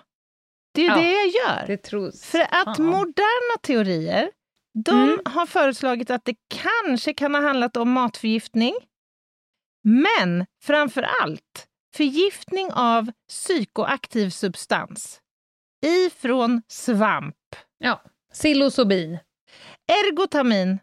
det 0.74 0.82
är 0.82 0.88
Ja, 0.88 0.94
det 0.96 1.10
jag 1.12 1.26
gör. 1.28 1.64
Det 1.66 1.76
tros. 1.76 2.24
För 2.24 2.40
att 2.40 2.76
fan. 2.76 2.86
moderna 2.86 3.56
teorier, 3.62 4.30
de 4.84 5.02
Mm. 5.02 5.18
har 5.24 5.46
föreslagit 5.46 6.10
att 6.10 6.24
det 6.24 6.34
kanske 6.48 7.12
kan 7.14 7.34
ha 7.34 7.42
handlat 7.42 7.76
om 7.76 7.92
matförgiftning. 7.92 8.74
Men 9.84 10.46
framför 10.62 11.02
allt 11.22 11.66
förgiftning 11.96 12.72
av 12.72 13.12
psykoaktiv 13.28 14.30
substans 14.30 15.20
ifrån 15.86 16.62
svamp. 16.68 17.36
Ja. 17.78 18.02
Psilosobin. 18.32 19.18
Ergotamin. 19.92 20.78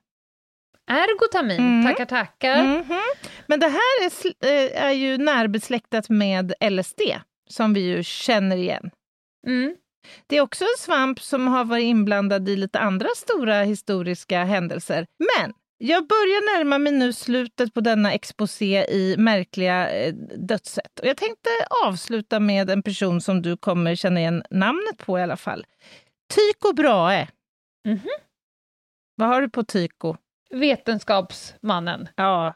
Ergotamin, 0.88 1.58
Mm. 1.60 1.86
tackar 1.86 2.06
tackar. 2.06 2.64
Mhm. 2.64 3.02
Men 3.48 3.60
det 3.60 3.68
här 3.68 4.06
är, 4.06 4.12
eh, 4.48 4.84
är 4.86 4.92
ju 4.92 5.18
närbesläktat 5.18 6.10
med 6.10 6.54
LSD, 6.60 7.02
som 7.50 7.74
vi 7.74 7.80
ju 7.80 8.04
känner 8.04 8.58
igen. 8.58 8.90
Mm. 9.48 9.76
Det 10.28 10.38
är 10.38 10.42
också 10.42 10.64
en 10.64 10.78
svamp 10.80 11.22
som 11.22 11.48
har 11.48 11.66
varit 11.66 11.84
inblandad 11.84 12.50
i 12.50 12.56
lite 12.56 12.80
andra 12.80 13.08
stora 13.16 13.62
historiska 13.64 14.44
händelser. 14.44 15.06
Men 15.38 15.54
jag 15.78 16.08
börjar 16.08 16.58
närma 16.58 16.78
mig 16.78 16.94
nu 16.94 17.14
slutet 17.14 17.74
på 17.74 17.82
denna 17.82 18.14
exposé 18.14 18.86
i 18.90 19.16
märkliga 19.18 19.90
eh, 19.90 20.14
dödssätt. 20.38 21.00
Och 21.00 21.06
jag 21.08 21.18
tänkte 21.18 21.50
avsluta 21.86 22.40
med 22.40 22.70
en 22.70 22.84
person 22.84 23.22
som 23.22 23.42
du 23.42 23.58
kommer 23.58 23.96
känna 23.96 24.20
igen 24.20 24.44
namnet 24.50 24.98
på 24.98 25.20
i 25.20 25.22
alla 25.22 25.38
fall. 25.38 25.66
Tycho 26.34 26.74
Brahe. 26.74 27.28
Mhm. 27.88 28.00
Vad 29.16 29.28
har 29.30 29.42
du 29.42 29.50
på 29.50 29.64
Tycho? 29.64 30.16
Vetenskapsmannen. 30.50 32.10
Ja, 32.16 32.54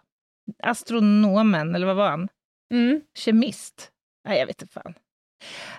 astronomen, 0.64 1.76
eller 1.76 1.88
vad 1.88 1.96
var 1.96 2.10
han? 2.10 2.28
Mm. 2.74 3.02
Kemist? 3.18 3.92
Nej, 4.28 4.40
jag 4.40 4.48
vet 4.48 4.62
inte 4.62 4.74
fan. 4.74 4.94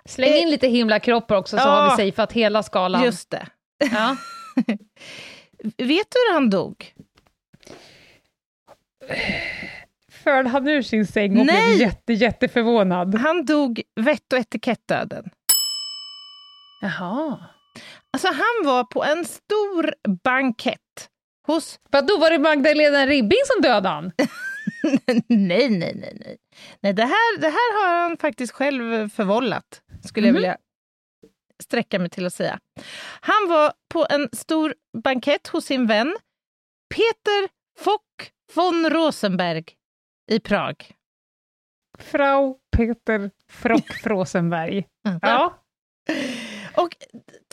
Släng 0.04 0.32
in 0.32 0.50
lite 0.50 0.68
himlakroppar 0.68 1.36
också, 1.36 1.56
så 1.58 1.62
Ja. 1.62 1.70
har 1.70 1.96
vi 1.96 2.10
safeat 2.10 2.32
hela 2.32 2.62
skalan. 2.62 3.04
Just 3.04 3.30
det. 3.30 3.46
Ja. 3.92 4.16
Vet 5.64 6.06
du 6.10 6.18
hur 6.28 6.32
han 6.34 6.50
dog? 6.50 6.94
Föll 10.24 10.46
han 10.46 10.68
ur 10.68 10.82
sin 10.82 11.06
säng 11.06 11.30
och 11.38 11.44
blev 11.44 11.54
Nej. 11.56 11.80
jätte, 11.80 12.12
jätteförvånad? 12.12 13.14
Han 13.14 13.44
dog 13.44 13.82
vett 14.00 14.32
och 14.32 14.38
etikettdöden. 14.38 15.30
Jaha. 16.80 17.44
Alltså 18.12 18.28
han 18.28 18.64
var 18.64 18.84
på 18.84 19.04
en 19.04 19.24
stor 19.24 19.94
bankett 20.24 21.08
hos... 21.46 21.80
Vadå, 21.90 22.18
var 22.18 22.30
det 22.30 22.38
Magdalena 22.38 23.06
Ribbing 23.06 23.38
som 23.54 23.62
dödade 23.62 23.88
han? 23.88 24.12
nej, 25.28 25.70
nej, 25.70 25.92
nej, 25.94 26.16
nej. 26.20 26.36
Nej, 26.80 26.92
det 26.92 27.02
här, 27.02 27.38
det 27.40 27.46
här 27.48 27.82
har 27.82 28.02
han 28.02 28.16
faktiskt 28.16 28.52
själv 28.52 29.08
förvållat, 29.08 29.82
skulle 30.04 30.26
jag 30.26 30.32
Mhm. 30.34 30.42
vilja 30.42 30.56
sträcka 31.62 31.98
mig 31.98 32.10
till 32.10 32.26
att 32.26 32.34
säga. 32.34 32.58
Han 33.20 33.48
var 33.48 33.72
på 33.88 34.06
en 34.10 34.28
stor 34.32 34.74
bankett 35.04 35.48
hos 35.48 35.64
sin 35.64 35.86
vän 35.86 36.16
Peter 36.94 37.48
Fock 37.78 38.32
von 38.54 38.90
Rosenberg 38.90 39.64
i 40.30 40.40
Prag. 40.40 40.90
Frau 41.98 42.56
Peter 42.76 43.30
Frock 43.50 43.92
Frosenberg. 44.02 44.86
Ja. 45.22 45.58
Och 46.76 46.96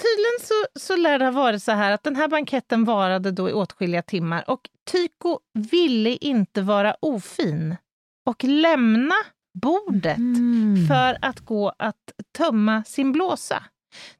tydligen 0.01 0.39
så, 0.41 0.80
så 0.80 0.95
lär 0.95 1.20
det 1.20 1.26
ha 1.26 1.32
varit 1.32 1.63
så 1.63 1.72
här 1.72 1.91
att 1.91 2.03
den 2.03 2.15
här 2.15 2.28
banketten 2.28 2.86
varade 2.86 3.32
då 3.32 3.49
i 3.49 3.53
åtskilliga 3.53 4.01
timmar 4.01 4.49
och 4.49 4.70
Tycho 4.91 5.39
ville 5.53 6.09
inte 6.09 6.61
vara 6.61 6.95
ofin 6.99 7.76
och 8.26 8.43
lämna 8.43 9.15
bordet 9.61 10.17
Mm. 10.17 10.88
för 10.88 11.17
att 11.22 11.39
gå 11.39 11.74
att 11.80 12.11
tömma 12.38 12.84
sin 12.84 13.11
blåsa. 13.11 13.63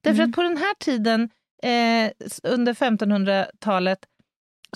Därför 0.02 0.20
Mm. 0.20 0.30
att 0.30 0.36
på 0.36 0.44
den 0.44 0.58
här 0.58 0.74
tiden, 0.74 1.30
eh, 1.64 2.12
under 2.44 2.74
1500-talet, 2.74 4.00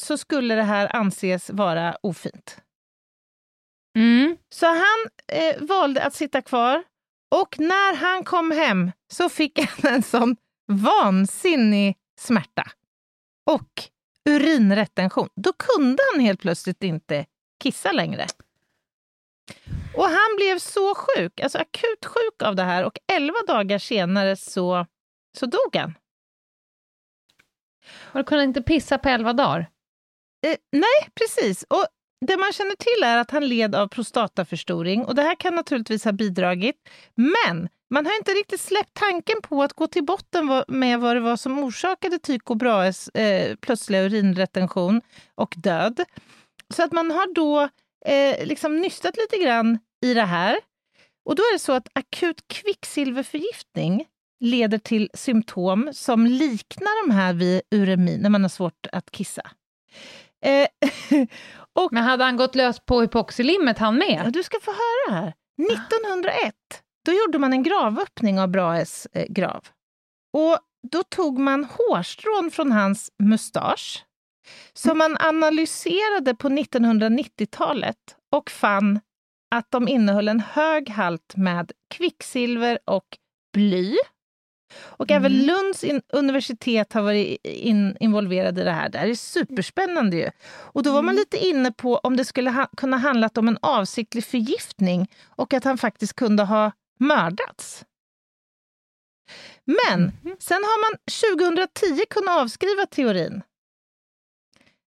så 0.02 0.18
skulle 0.18 0.56
det 0.56 0.64
här 0.64 0.96
anses 0.96 1.50
vara 1.50 1.98
ofint. 2.04 2.58
Mm. 3.98 4.38
Så 4.56 4.66
han 4.66 5.10
eh, 5.28 5.62
valde 5.62 6.04
att 6.04 6.14
sitta 6.14 6.42
kvar 6.42 6.84
och 7.34 7.60
när 7.60 7.96
han 7.96 8.24
kom 8.24 8.52
hem 8.52 8.92
så 9.08 9.30
fick 9.30 9.60
han 9.60 9.94
en 9.94 10.04
sån 10.04 10.36
vansinnig 10.68 11.98
smärta 12.20 12.64
och 13.46 13.84
urinretention. 14.30 15.30
Då 15.36 15.54
kunde 15.54 16.04
han 16.12 16.22
helt 16.22 16.40
plötsligt 16.40 16.84
inte 16.84 17.26
kissa 17.64 17.92
längre. 17.92 18.28
Och 19.96 20.06
han 20.06 20.36
blev 20.36 20.60
så 20.60 20.96
sjuk, 20.96 21.40
alltså 21.40 21.58
akut 21.58 22.06
sjuk 22.06 22.42
av 22.44 22.56
det 22.56 22.64
här 22.64 22.86
och 22.86 23.00
elva 23.14 23.40
dagar 23.48 23.78
senare 23.78 24.36
så, 24.36 24.86
så 25.38 25.46
dog 25.46 25.76
han. 25.76 25.94
Och 27.86 28.20
du 28.20 28.24
kunde 28.24 28.44
inte 28.44 28.62
pissa 28.62 28.98
på 28.98 29.10
elva 29.10 29.34
dagar? 29.34 29.70
Eh, 30.48 30.58
nej, 30.72 31.10
precis. 31.16 31.64
Och 31.70 31.88
det 32.24 32.38
man 32.38 32.52
känner 32.54 32.76
till 32.76 33.04
är 33.04 33.18
att 33.18 33.32
han 33.32 33.48
led 33.48 33.76
av 33.76 33.88
prostataförstoring 33.88 35.06
och 35.06 35.16
det 35.16 35.22
här 35.22 35.36
kan 35.36 35.56
naturligtvis 35.56 36.06
ha 36.06 36.12
bidragit. 36.12 36.76
Men 37.16 37.70
man 37.90 38.06
har 38.06 38.18
inte 38.18 38.32
riktigt 38.32 38.62
släppt 38.62 38.94
tanken 38.94 39.42
på 39.44 39.64
att 39.64 39.74
gå 39.74 39.88
till 39.88 40.06
botten 40.06 40.64
med 40.68 41.00
vad 41.00 41.16
det 41.16 41.20
var 41.20 41.38
som 41.38 41.60
orsakade 41.60 42.20
Tycho 42.20 42.56
Brahes 42.56 43.08
eh, 43.08 43.56
plötsliga 43.56 44.02
urinretention 44.02 45.02
och 45.36 45.54
död. 45.58 46.04
Så 46.74 46.84
att 46.84 46.92
man 46.92 47.12
har 47.12 47.34
då 47.34 47.62
eh, 48.06 48.46
liksom 48.46 48.76
nystat 48.76 49.18
lite 49.18 49.44
grann 49.44 49.80
i 50.06 50.14
det 50.14 50.26
här. 50.26 50.60
Och 51.26 51.36
då 51.36 51.44
är 51.44 51.54
det 51.54 51.60
så 51.60 51.72
att 51.72 51.88
akut 51.94 52.48
kvicksilverförgiftning 52.48 54.06
leder 54.40 54.78
till 54.78 55.10
symptom 55.14 55.90
som 55.94 56.26
liknar 56.26 57.08
de 57.08 57.14
här 57.14 57.34
vid 57.34 57.62
uremi, 57.72 58.18
när 58.18 58.30
man 58.30 58.42
har 58.42 58.50
svårt 58.50 58.88
att 58.92 59.12
kissa. 59.12 59.42
Eh, 60.46 60.68
och 61.80 61.94
Men 61.94 62.04
hade 62.04 62.24
han 62.24 62.38
gått 62.38 62.56
lös 62.56 62.80
på 62.80 63.02
hypoxylimmet 63.02 63.78
han 63.78 64.02
Ja, 64.08 64.24
med? 64.24 64.34
du 64.34 64.44
ska 64.44 64.58
få 64.62 64.72
höra 64.72 65.20
här. 65.20 65.34
1901, 65.72 66.56
då 67.06 67.12
gjorde 67.12 67.40
man 67.40 67.54
en 67.54 67.64
gravöppning 67.64 68.40
av 68.40 68.48
Brahes 68.48 69.06
eh, 69.14 69.26
grav. 69.30 69.68
Och 70.34 70.58
då 70.92 71.04
tog 71.04 71.40
man 71.40 71.64
hårstrån 71.66 72.52
från 72.52 72.72
hans 72.72 73.12
mustasch 73.24 74.06
som 74.74 74.98
man 74.98 75.18
analyserade 75.20 76.36
på 76.36 76.50
1990-talet 76.50 77.98
och 78.32 78.50
fann 78.50 79.00
att 79.56 79.72
de 79.72 79.88
innehöll 79.88 80.28
en 80.28 80.40
hög 80.40 80.90
halt 80.90 81.34
med 81.36 81.72
kvicksilver 81.96 82.80
och 82.86 83.06
bly. 83.54 83.96
Och 84.76 85.12
även 85.12 85.32
Mm. 85.32 85.46
Lunds 85.46 85.84
in- 85.84 86.02
universitet 86.10 86.94
har 86.94 87.02
varit 87.02 87.38
in, 87.46 87.98
involverade 88.00 88.62
i 88.62 88.64
det 88.64 88.72
här. 88.72 88.90
Det 88.90 88.98
här 88.98 89.08
är 89.08 89.16
superspännande 89.16 90.18
ju. 90.18 90.30
Och 90.46 90.84
då 90.84 90.94
var 90.94 91.02
man 91.02 91.16
lite 91.16 91.38
inne 91.38 91.72
på 91.72 91.98
om 91.98 92.18
det 92.18 92.26
skulle 92.26 92.50
ha, 92.50 92.68
kunna 92.78 92.98
handlat 92.98 93.38
om 93.38 93.48
en 93.48 93.58
avsiktlig 93.62 94.24
förgiftning 94.26 95.08
och 95.28 95.54
att 95.54 95.64
han 95.64 95.78
faktiskt 95.78 96.14
kunde 96.16 96.44
ha 96.44 96.72
mördats. 97.00 97.86
Men 99.66 100.12
sen 100.40 100.64
har 100.64 100.92
man 100.92 101.00
2010 101.68 102.06
kunnat 102.10 102.42
avskriva 102.42 102.86
teorin. 102.86 103.42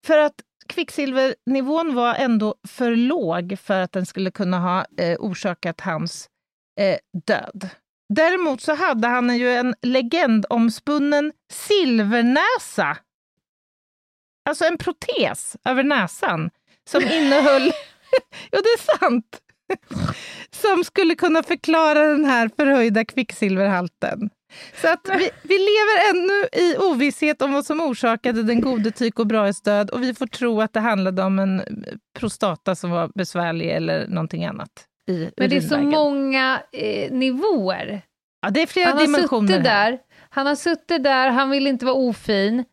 För 0.06 0.18
att 0.18 0.34
kvicksilvernivån 0.68 1.94
var 1.94 2.14
ändå 2.14 2.54
för 2.68 2.96
låg 2.96 3.58
för 3.62 3.80
att 3.80 3.92
den 3.92 4.06
skulle 4.06 4.30
kunna 4.30 4.58
ha 4.58 4.84
eh, 4.98 5.16
orsakat 5.18 5.80
hans 5.80 6.28
eh, 6.80 6.98
död. 7.26 7.68
Däremot 8.14 8.60
så 8.60 8.74
hade 8.74 9.08
han 9.08 9.38
ju 9.38 9.52
en 9.52 9.74
legendomspunnen 9.82 11.32
silvernäsa. 11.52 12.96
Alltså 14.48 14.64
en 14.64 14.78
protes 14.78 15.56
över 15.64 15.82
näsan 15.82 16.50
som 16.88 17.02
innehöll... 17.12 17.62
ja, 18.50 18.60
det 18.62 18.68
är 18.68 18.98
sant! 18.98 19.40
som 20.50 20.84
skulle 20.84 21.14
kunna 21.14 21.42
förklara 21.42 22.06
den 22.06 22.24
här 22.24 22.50
förhöjda 22.56 23.04
kvicksilverhalten. 23.04 24.30
Så 24.80 24.88
att 24.88 25.08
vi, 25.08 25.30
vi 25.42 25.54
lever 25.54 26.10
ännu 26.10 26.66
i 26.66 26.76
ovisshet 26.78 27.42
om 27.42 27.52
vad 27.52 27.66
som 27.66 27.80
orsakade 27.80 28.42
den 28.42 28.60
gode 28.60 28.90
Tycho 28.90 29.24
Brahes 29.24 29.62
död 29.62 29.90
och 29.90 30.02
vi 30.02 30.14
får 30.14 30.26
tro 30.26 30.60
att 30.60 30.72
det 30.72 30.80
handlade 30.80 31.22
om 31.22 31.38
en 31.38 31.62
prostata 32.18 32.74
som 32.74 32.90
var 32.90 33.10
besvärlig 33.14 33.70
eller 33.70 34.06
någonting 34.08 34.44
annat. 34.44 34.87
I 35.08 35.30
Men 35.36 35.50
det 35.50 35.56
är 35.56 35.60
så 35.60 35.78
många 35.78 36.62
eh, 36.72 37.12
nivåer. 37.12 38.02
Ja, 38.40 38.50
det 38.50 38.62
är 38.62 38.66
flera 38.66 38.88
Han 38.88 38.98
har 38.98 39.06
dimensioner 39.06 39.52
här. 39.52 39.60
där, 39.60 39.98
han 40.30 40.46
har 40.46 40.54
suttit 40.54 41.02
där, 41.02 41.30
han 41.30 41.50
vill 41.50 41.66
inte 41.66 41.84
vara 41.84 41.96
ofin. 41.96 42.64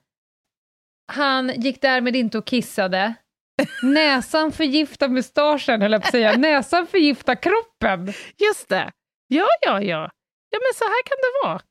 Han 1.11 1.61
gick 1.61 1.81
därmed 1.81 2.15
inte 2.15 2.37
och 2.37 2.45
kissade. 2.45 3.13
Näsan 3.83 4.51
förgiftar 4.51 5.09
mustaschen, 5.09 5.81
höll 5.81 5.91
jag 5.91 6.01
på 6.01 6.05
att 6.05 6.11
säga. 6.11 6.37
Näsan 6.37 6.87
förgiftar 6.87 7.35
kroppen. 7.35 8.13
Just 8.37 8.69
det. 8.69 8.91
Ja, 9.27 9.47
ja, 9.61 9.81
ja. 9.81 10.11
Ja, 10.49 10.59
men 10.61 10.73
så 10.75 10.83
här 10.83 11.03
kan 11.05 11.17
det 11.21 11.47
vara. 11.47 11.61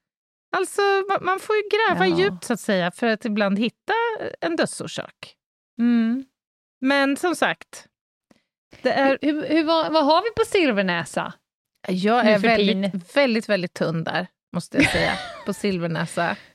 Alltså, 0.56 0.82
man 1.20 1.40
får 1.40 1.56
ju 1.56 1.62
gräva 1.62 2.06
ja. 2.06 2.18
djupt 2.18 2.44
så 2.44 2.52
att 2.52 2.60
säga 2.60 2.90
för 2.90 3.06
att 3.06 3.24
ibland 3.24 3.58
hitta 3.58 3.92
en 4.40 4.56
dödsorsak. 4.56 5.34
Mm. 5.78 6.24
Men 6.80 7.16
som 7.16 7.36
sagt. 7.36 7.86
Det 8.82 8.92
är... 8.92 9.18
hur, 9.22 9.46
hur, 9.48 9.64
vad, 9.64 9.92
vad 9.92 10.04
har 10.04 10.22
vi 10.22 10.30
på 10.30 10.44
silvernäsa? 10.46 11.32
Jag 11.88 12.26
är 12.26 12.38
väldigt, 12.38 13.16
väldigt, 13.16 13.48
väldigt 13.48 13.74
tunn 13.74 14.04
där, 14.04 14.26
måste 14.52 14.76
jag 14.76 14.90
säga, 14.90 15.12
på 15.46 15.52
silvernäsa. 15.52 16.36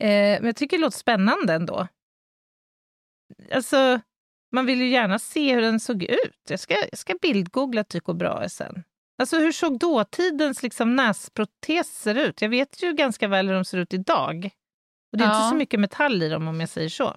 Eh, 0.00 0.40
men 0.40 0.44
jag 0.44 0.56
tycker 0.56 0.76
det 0.76 0.80
låter 0.80 0.98
spännande 0.98 1.54
ändå. 1.54 1.88
Alltså, 3.52 4.00
man 4.52 4.66
vill 4.66 4.80
ju 4.80 4.88
gärna 4.88 5.18
se 5.18 5.54
hur 5.54 5.62
den 5.62 5.80
såg 5.80 6.02
ut. 6.02 6.40
Jag 6.48 6.60
ska, 6.60 6.74
jag 6.90 6.98
ska 6.98 7.14
bildgoogla 7.22 7.84
Tycho 7.84 8.12
Brahe 8.12 8.48
sen. 8.48 8.84
Alltså 9.18 9.38
hur 9.38 9.52
såg 9.52 9.78
dåtidens 9.78 10.62
liksom, 10.62 10.96
näsproteser 10.96 12.14
ut? 12.14 12.42
Jag 12.42 12.48
vet 12.48 12.82
ju 12.82 12.92
ganska 12.92 13.28
väl 13.28 13.46
hur 13.46 13.54
de 13.54 13.64
ser 13.64 13.78
ut 13.78 13.94
idag. 13.94 14.50
Och 15.12 15.18
det 15.18 15.24
är 15.24 15.28
ja. 15.28 15.36
inte 15.36 15.48
så 15.48 15.56
mycket 15.56 15.80
metall 15.80 16.22
i 16.22 16.28
dem 16.28 16.48
om 16.48 16.60
jag 16.60 16.68
säger 16.68 16.88
så. 16.88 17.16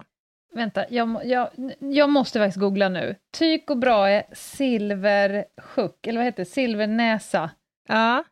Vänta, 0.54 0.84
jag, 0.90 1.20
jag, 1.24 1.50
jag 1.78 2.10
måste 2.10 2.38
faktiskt 2.38 2.60
googla 2.60 2.88
nu. 2.88 3.16
Tycho 3.32 3.74
Brahe 3.74 4.26
silversjuck, 4.32 6.06
eller 6.06 6.18
vad 6.18 6.24
heter 6.24 6.44
det? 6.44 6.50
Silvernäsa. 6.50 7.50
Ja. 7.88 8.24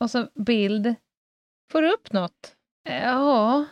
Och 0.00 0.10
så 0.10 0.28
bild. 0.34 0.94
Får 1.72 1.82
du 1.82 1.92
upp 1.92 2.12
något? 2.12 2.56
Ja. 2.88 3.64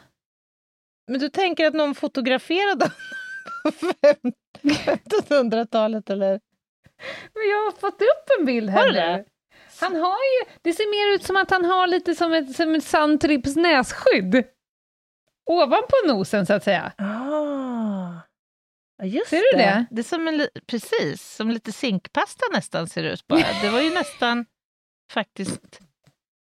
Men 1.06 1.20
du 1.20 1.28
tänker 1.28 1.66
att 1.66 1.74
någon 1.74 1.94
fotograferade 1.94 2.90
på 3.62 3.70
1500-talet 4.62 6.10
eller? 6.10 6.40
Men 7.34 7.48
jag 7.50 7.64
har 7.64 7.72
fått 7.72 8.02
upp 8.02 8.38
en 8.38 8.46
bild 8.46 8.70
här 8.70 8.92
nu. 8.92 9.24
Han 9.80 9.94
har 9.96 10.10
ju, 10.18 10.50
det 10.62 10.72
ser 10.72 11.10
mer 11.10 11.14
ut 11.14 11.22
som 11.22 11.36
att 11.36 11.50
han 11.50 11.64
har 11.64 11.86
lite 11.86 12.14
som 12.14 12.32
ett, 12.32 12.56
som 12.56 12.74
ett 12.74 12.84
Santrips 12.84 13.56
nässkydd. 13.56 14.44
Ovanpå 15.46 15.96
nosen 16.06 16.46
så 16.46 16.52
att 16.52 16.64
säga. 16.64 16.92
Ah. 16.96 17.59
Just 19.02 19.28
ser 19.28 19.36
du 19.36 19.58
det? 19.58 19.64
det? 19.64 19.86
Det 19.90 20.00
är 20.00 20.04
som 20.04 20.28
en, 20.28 20.48
precis, 20.66 21.34
som 21.36 21.50
lite 21.50 21.72
zinkpasta 21.72 22.44
nästan 22.52 22.88
ser 22.88 23.02
ut 23.02 23.26
bara. 23.26 23.46
Det 23.62 23.70
var 23.70 23.80
ju 23.80 23.90
nästan 23.94 24.46
faktiskt... 25.12 25.80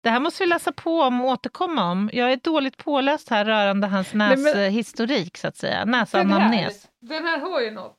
Det 0.03 0.09
här 0.09 0.19
måste 0.19 0.43
vi 0.43 0.49
läsa 0.49 0.71
på 0.71 1.01
om 1.01 1.21
och 1.21 1.27
återkomma 1.27 1.91
om. 1.91 2.09
Jag 2.13 2.31
är 2.31 2.39
dåligt 2.43 2.77
påläst 2.77 3.29
här 3.29 3.45
rörande 3.45 3.87
hans 3.87 4.13
näshistorik, 4.13 5.37
så 5.37 5.47
att 5.47 5.57
säga. 5.57 5.85
Näsanamnes. 5.85 6.87
Den, 6.99 7.09
den 7.09 7.25
här 7.27 7.39
har 7.39 7.61
ju 7.61 7.71
något. 7.71 7.97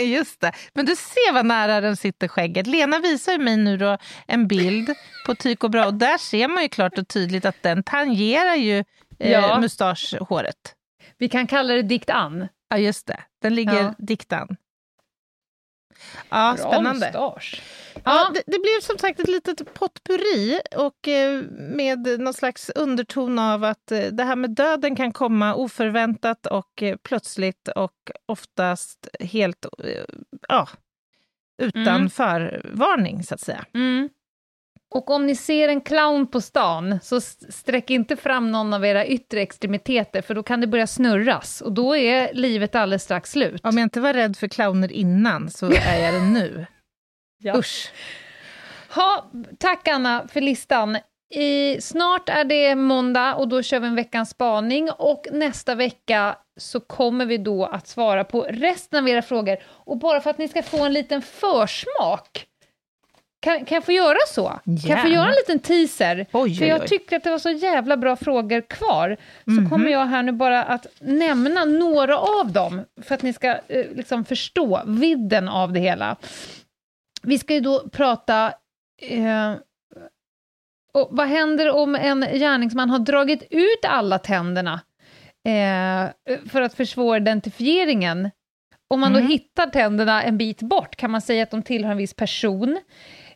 Just 0.00 0.40
det. 0.40 0.52
Men 0.74 0.86
du 0.86 0.96
ser 0.96 1.32
vad 1.32 1.46
nära 1.46 1.80
den 1.80 1.96
sitter 1.96 2.28
skägget. 2.28 2.66
Lena 2.66 2.98
visar 2.98 3.38
mig 3.38 3.56
nu 3.56 3.76
då 3.76 3.98
en 4.26 4.48
bild 4.48 4.94
på 5.26 5.34
Tycho 5.34 5.68
Brahe 5.68 5.86
och 5.86 5.94
där 5.94 6.18
ser 6.18 6.48
man 6.48 6.62
ju 6.62 6.68
klart 6.68 6.98
och 6.98 7.08
tydligt 7.08 7.44
att 7.44 7.62
den 7.62 7.82
tangerar 7.82 8.54
ju 8.54 8.84
eh, 9.18 9.32
ja. 9.32 9.60
mustaschhåret. 9.60 10.74
Vi 11.18 11.28
kan 11.28 11.46
kalla 11.46 11.74
det 11.74 11.82
dikt 11.82 12.10
an. 12.10 12.48
Ja, 12.72 12.78
just 12.78 13.06
det. 13.06 13.22
Den 13.42 13.54
ligger 13.54 13.82
ja. 13.82 13.94
dikt 13.98 14.32
an. 14.32 14.56
Ja, 16.28 16.54
Bra 16.56 16.68
spännande. 16.68 17.06
Mustasch. 17.06 17.62
Ja, 18.04 18.30
det, 18.34 18.42
det, 18.46 18.58
blev 18.58 18.80
som 18.80 18.98
sagt 18.98 19.20
ett 19.20 19.28
litet 19.28 19.74
potpurri 19.74 20.60
och 20.76 21.08
eh, 21.08 21.42
med 21.58 22.20
någon 22.20 22.34
slags 22.34 22.70
underton 22.70 23.38
av 23.38 23.64
att 23.64 23.92
eh, 23.92 24.04
det 24.04 24.24
här 24.24 24.36
med 24.36 24.50
döden 24.50 24.96
kan 24.96 25.12
komma 25.12 25.54
oförväntat 25.54 26.46
och 26.46 26.82
eh, 26.82 26.96
plötsligt 26.96 27.68
och 27.68 28.10
oftast 28.26 29.08
helt 29.20 29.66
ja, 30.48 30.68
utan 31.62 31.96
mm. 31.96 32.10
förvarning, 32.10 33.22
så 33.22 33.34
att 33.34 33.40
säga. 33.40 33.64
Mm. 33.74 34.08
Och 34.94 35.10
om 35.10 35.26
ni 35.26 35.36
ser 35.36 35.68
en 35.68 35.80
clown 35.80 36.26
på 36.26 36.40
stan, 36.40 36.98
så 37.02 37.20
sträck 37.20 37.90
inte 37.90 38.16
fram 38.16 38.52
någon 38.52 38.74
av 38.74 38.84
era 38.84 39.06
yttre 39.06 39.40
extremiteter, 39.40 40.22
för 40.22 40.34
då 40.34 40.42
kan 40.42 40.60
det 40.60 40.66
börja 40.66 40.86
snurras, 40.86 41.60
och 41.60 41.72
då 41.72 41.96
är 41.96 42.34
livet 42.34 42.74
alldeles 42.74 43.02
strax 43.02 43.30
slut. 43.30 43.60
Om 43.64 43.78
jag 43.78 43.84
inte 43.84 44.00
var 44.00 44.12
rädd 44.12 44.36
för 44.36 44.48
clowner 44.48 44.92
innan, 44.92 45.50
så 45.50 45.66
är 45.66 46.04
jag 46.04 46.14
det 46.14 46.20
nu. 46.20 46.66
ja. 47.38 47.58
Usch. 47.58 47.92
Ha, 48.94 49.30
tack 49.58 49.88
Anna 49.88 50.28
för 50.28 50.40
listan. 50.40 50.98
I, 51.34 51.80
snart 51.80 52.28
är 52.28 52.44
det 52.44 52.74
måndag 52.74 53.34
och 53.34 53.48
då 53.48 53.62
kör 53.62 53.80
vi 53.80 53.86
en 53.86 53.94
veckans 53.94 54.30
spaning 54.30 54.90
och 54.90 55.26
nästa 55.32 55.74
vecka 55.74 56.36
så 56.60 56.80
kommer 56.80 57.26
vi 57.26 57.38
då 57.38 57.64
att 57.64 57.88
svara 57.88 58.24
på 58.24 58.42
resten 58.42 58.98
av 58.98 59.08
era 59.08 59.22
frågor. 59.22 59.56
Och 59.64 59.98
bara 59.98 60.20
för 60.20 60.30
att 60.30 60.38
ni 60.38 60.48
ska 60.48 60.62
få 60.62 60.84
en 60.84 60.92
liten 60.92 61.22
försmak 61.22 62.46
kan, 63.42 63.64
kan 63.64 63.74
jag 63.76 63.84
få 63.84 63.92
göra 63.92 64.16
så? 64.28 64.60
Gärna. 64.64 64.80
Kan 64.80 64.90
jag 64.90 65.02
få 65.02 65.08
göra 65.08 65.28
en 65.28 65.34
liten 65.34 65.58
teaser? 65.58 66.26
Oj, 66.32 66.54
För 66.54 66.64
jag 66.64 66.86
tycker 66.86 67.16
att 67.16 67.24
det 67.24 67.30
var 67.30 67.38
så 67.38 67.50
jävla 67.50 67.96
bra 67.96 68.16
frågor 68.16 68.60
kvar. 68.60 69.16
Så 69.44 69.50
mm 69.50 69.64
-hmm. 69.64 69.68
kommer 69.68 69.90
jag 69.90 70.06
här 70.06 70.22
nu 70.22 70.32
bara 70.32 70.64
att 70.64 70.86
nämna 71.00 71.64
några 71.64 72.18
av 72.18 72.52
dem, 72.52 72.84
för 73.02 73.14
att 73.14 73.22
ni 73.22 73.32
ska 73.32 73.48
eh, 73.48 73.86
liksom 73.94 74.24
förstå 74.24 74.82
vidden 74.86 75.48
av 75.48 75.72
det 75.72 75.80
hela. 75.80 76.16
Vi 77.22 77.38
ska 77.38 77.54
ju 77.54 77.60
då 77.60 77.88
prata... 77.88 78.52
Eh, 79.02 79.54
och 80.94 81.08
vad 81.10 81.26
händer 81.26 81.70
om 81.70 81.94
en 81.94 82.20
gärningsman 82.20 82.90
har 82.90 82.98
dragit 82.98 83.42
ut 83.50 83.84
alla 83.84 84.18
tänderna 84.18 84.80
eh, 85.44 86.38
för 86.50 86.60
att 86.60 86.74
försvåra 86.74 87.16
identifieringen? 87.16 88.30
Om 88.88 89.00
man 89.00 89.12
mm. 89.12 89.22
då 89.22 89.28
hittar 89.28 89.66
tänderna 89.66 90.22
en 90.22 90.38
bit 90.38 90.62
bort, 90.62 90.96
kan 90.96 91.10
man 91.10 91.20
säga 91.20 91.42
att 91.42 91.50
de 91.50 91.62
tillhör 91.62 91.90
en 91.90 91.96
viss 91.96 92.14
person? 92.14 92.78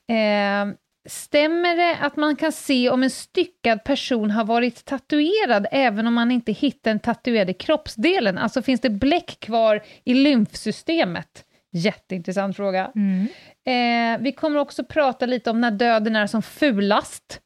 Eh, 0.09 0.75
stämmer 1.09 1.77
det 1.77 1.97
att 2.01 2.17
man 2.17 2.37
kan 2.37 2.53
se 2.53 2.91
om 2.91 3.03
en 3.03 3.11
styckad 3.11 3.85
person 3.85 4.31
har 4.31 4.45
varit 4.45 4.85
tatuerad 4.85 5.67
även 5.71 6.07
om 6.07 6.15
man 6.15 6.31
inte 6.31 6.53
hittar 6.53 6.91
den 6.91 7.01
tatuerade 7.01 7.53
kroppsdelen? 7.53 8.39
Alltså 8.39 8.63
finns 8.63 8.81
det 8.81 8.91
bläck 8.91 9.41
kvar 9.41 9.83
i 10.05 10.15
lymfsystemet? 10.15 11.45
Jätteintressant 11.73 12.57
fråga. 12.57 12.93
Mm. 12.95 13.27
Eh, 13.67 14.23
vi 14.23 14.33
kommer 14.33 14.59
också 14.59 14.85
prata 14.85 15.27
lite 15.27 15.51
om 15.51 15.61
när 15.61 15.71
döden 15.71 16.17
är 16.17 16.27
som 16.27 16.43
fulast. 16.43 17.41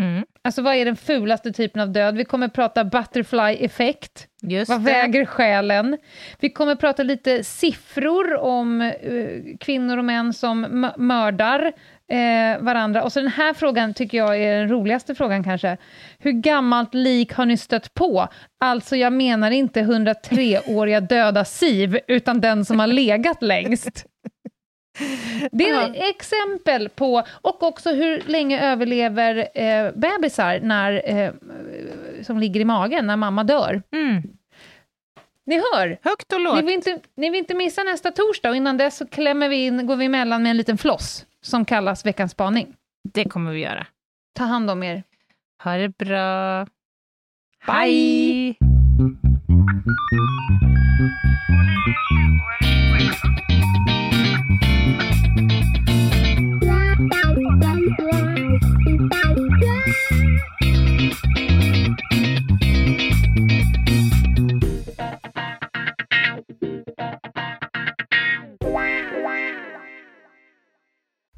Mm. 0.00 0.24
Alltså 0.42 0.62
vad 0.62 0.74
är 0.74 0.84
den 0.84 0.96
fulaste 0.96 1.52
typen 1.52 1.82
av 1.82 1.92
död? 1.92 2.16
Vi 2.16 2.24
kommer 2.24 2.48
prata 2.48 2.84
butterfly-effekt. 4.42 4.68
Vad 4.68 4.80
det. 4.80 4.84
väger 4.84 5.24
själen? 5.24 5.98
Vi 6.40 6.50
kommer 6.50 6.74
prata 6.74 7.02
lite 7.02 7.44
siffror 7.44 8.36
om 8.36 8.80
uh, 8.80 9.56
kvinnor 9.60 9.98
och 9.98 10.04
män 10.04 10.32
som 10.32 10.90
mördar 10.96 11.66
uh, 12.12 12.64
varandra. 12.64 13.02
Och 13.02 13.12
så 13.12 13.20
den 13.20 13.28
här 13.28 13.54
frågan 13.54 13.94
tycker 13.94 14.18
jag 14.18 14.42
är 14.42 14.58
den 14.58 14.68
roligaste 14.68 15.14
frågan 15.14 15.44
kanske. 15.44 15.76
Hur 16.18 16.32
gammalt 16.32 16.94
lik 16.94 17.32
har 17.32 17.46
ni 17.46 17.56
stött 17.56 17.94
på? 17.94 18.28
Alltså 18.60 18.96
jag 18.96 19.12
menar 19.12 19.50
inte 19.50 19.80
103-åriga 19.80 21.00
döda 21.00 21.44
Siv, 21.44 21.98
utan 22.06 22.40
den 22.40 22.64
som 22.64 22.80
har 22.80 22.86
legat 22.86 23.42
längst. 23.42 24.06
Det 25.52 25.68
är 25.68 25.90
ett 25.90 26.16
exempel 26.16 26.88
på, 26.88 27.22
och 27.30 27.62
också 27.62 27.90
hur 27.90 28.22
länge 28.26 28.72
överlever 28.72 29.48
eh, 29.54 29.92
bebisar 29.92 30.60
när, 30.60 31.02
eh, 31.04 31.32
som 32.22 32.38
ligger 32.38 32.60
i 32.60 32.64
magen 32.64 33.06
när 33.06 33.16
mamma 33.16 33.44
dör. 33.44 33.82
Mm. 33.92 34.22
Ni 35.46 35.56
hör! 35.72 35.98
Högt 36.02 36.32
och 36.32 36.40
lågt. 36.40 36.56
Ni 36.56 36.62
vill, 36.62 36.74
inte, 36.74 36.98
ni 37.16 37.30
vill 37.30 37.38
inte 37.38 37.54
missa 37.54 37.82
nästa 37.82 38.10
torsdag, 38.10 38.50
och 38.50 38.56
innan 38.56 38.76
dess 38.76 38.96
så 38.96 39.06
klämmer 39.06 39.48
vi 39.48 39.56
in, 39.56 39.86
går 39.86 39.96
vi 39.96 40.04
emellan 40.04 40.42
med 40.42 40.50
en 40.50 40.56
liten 40.56 40.78
floss 40.78 41.26
som 41.42 41.64
kallas 41.64 42.06
veckans 42.06 42.32
spaning. 42.32 42.74
Det 43.12 43.24
kommer 43.24 43.52
vi 43.52 43.60
göra. 43.60 43.86
Ta 44.34 44.44
hand 44.44 44.70
om 44.70 44.82
er. 44.82 45.02
Ha 45.64 45.76
det 45.76 45.98
bra. 45.98 46.66
Bye! 47.66 48.54
Bye. 48.58 48.58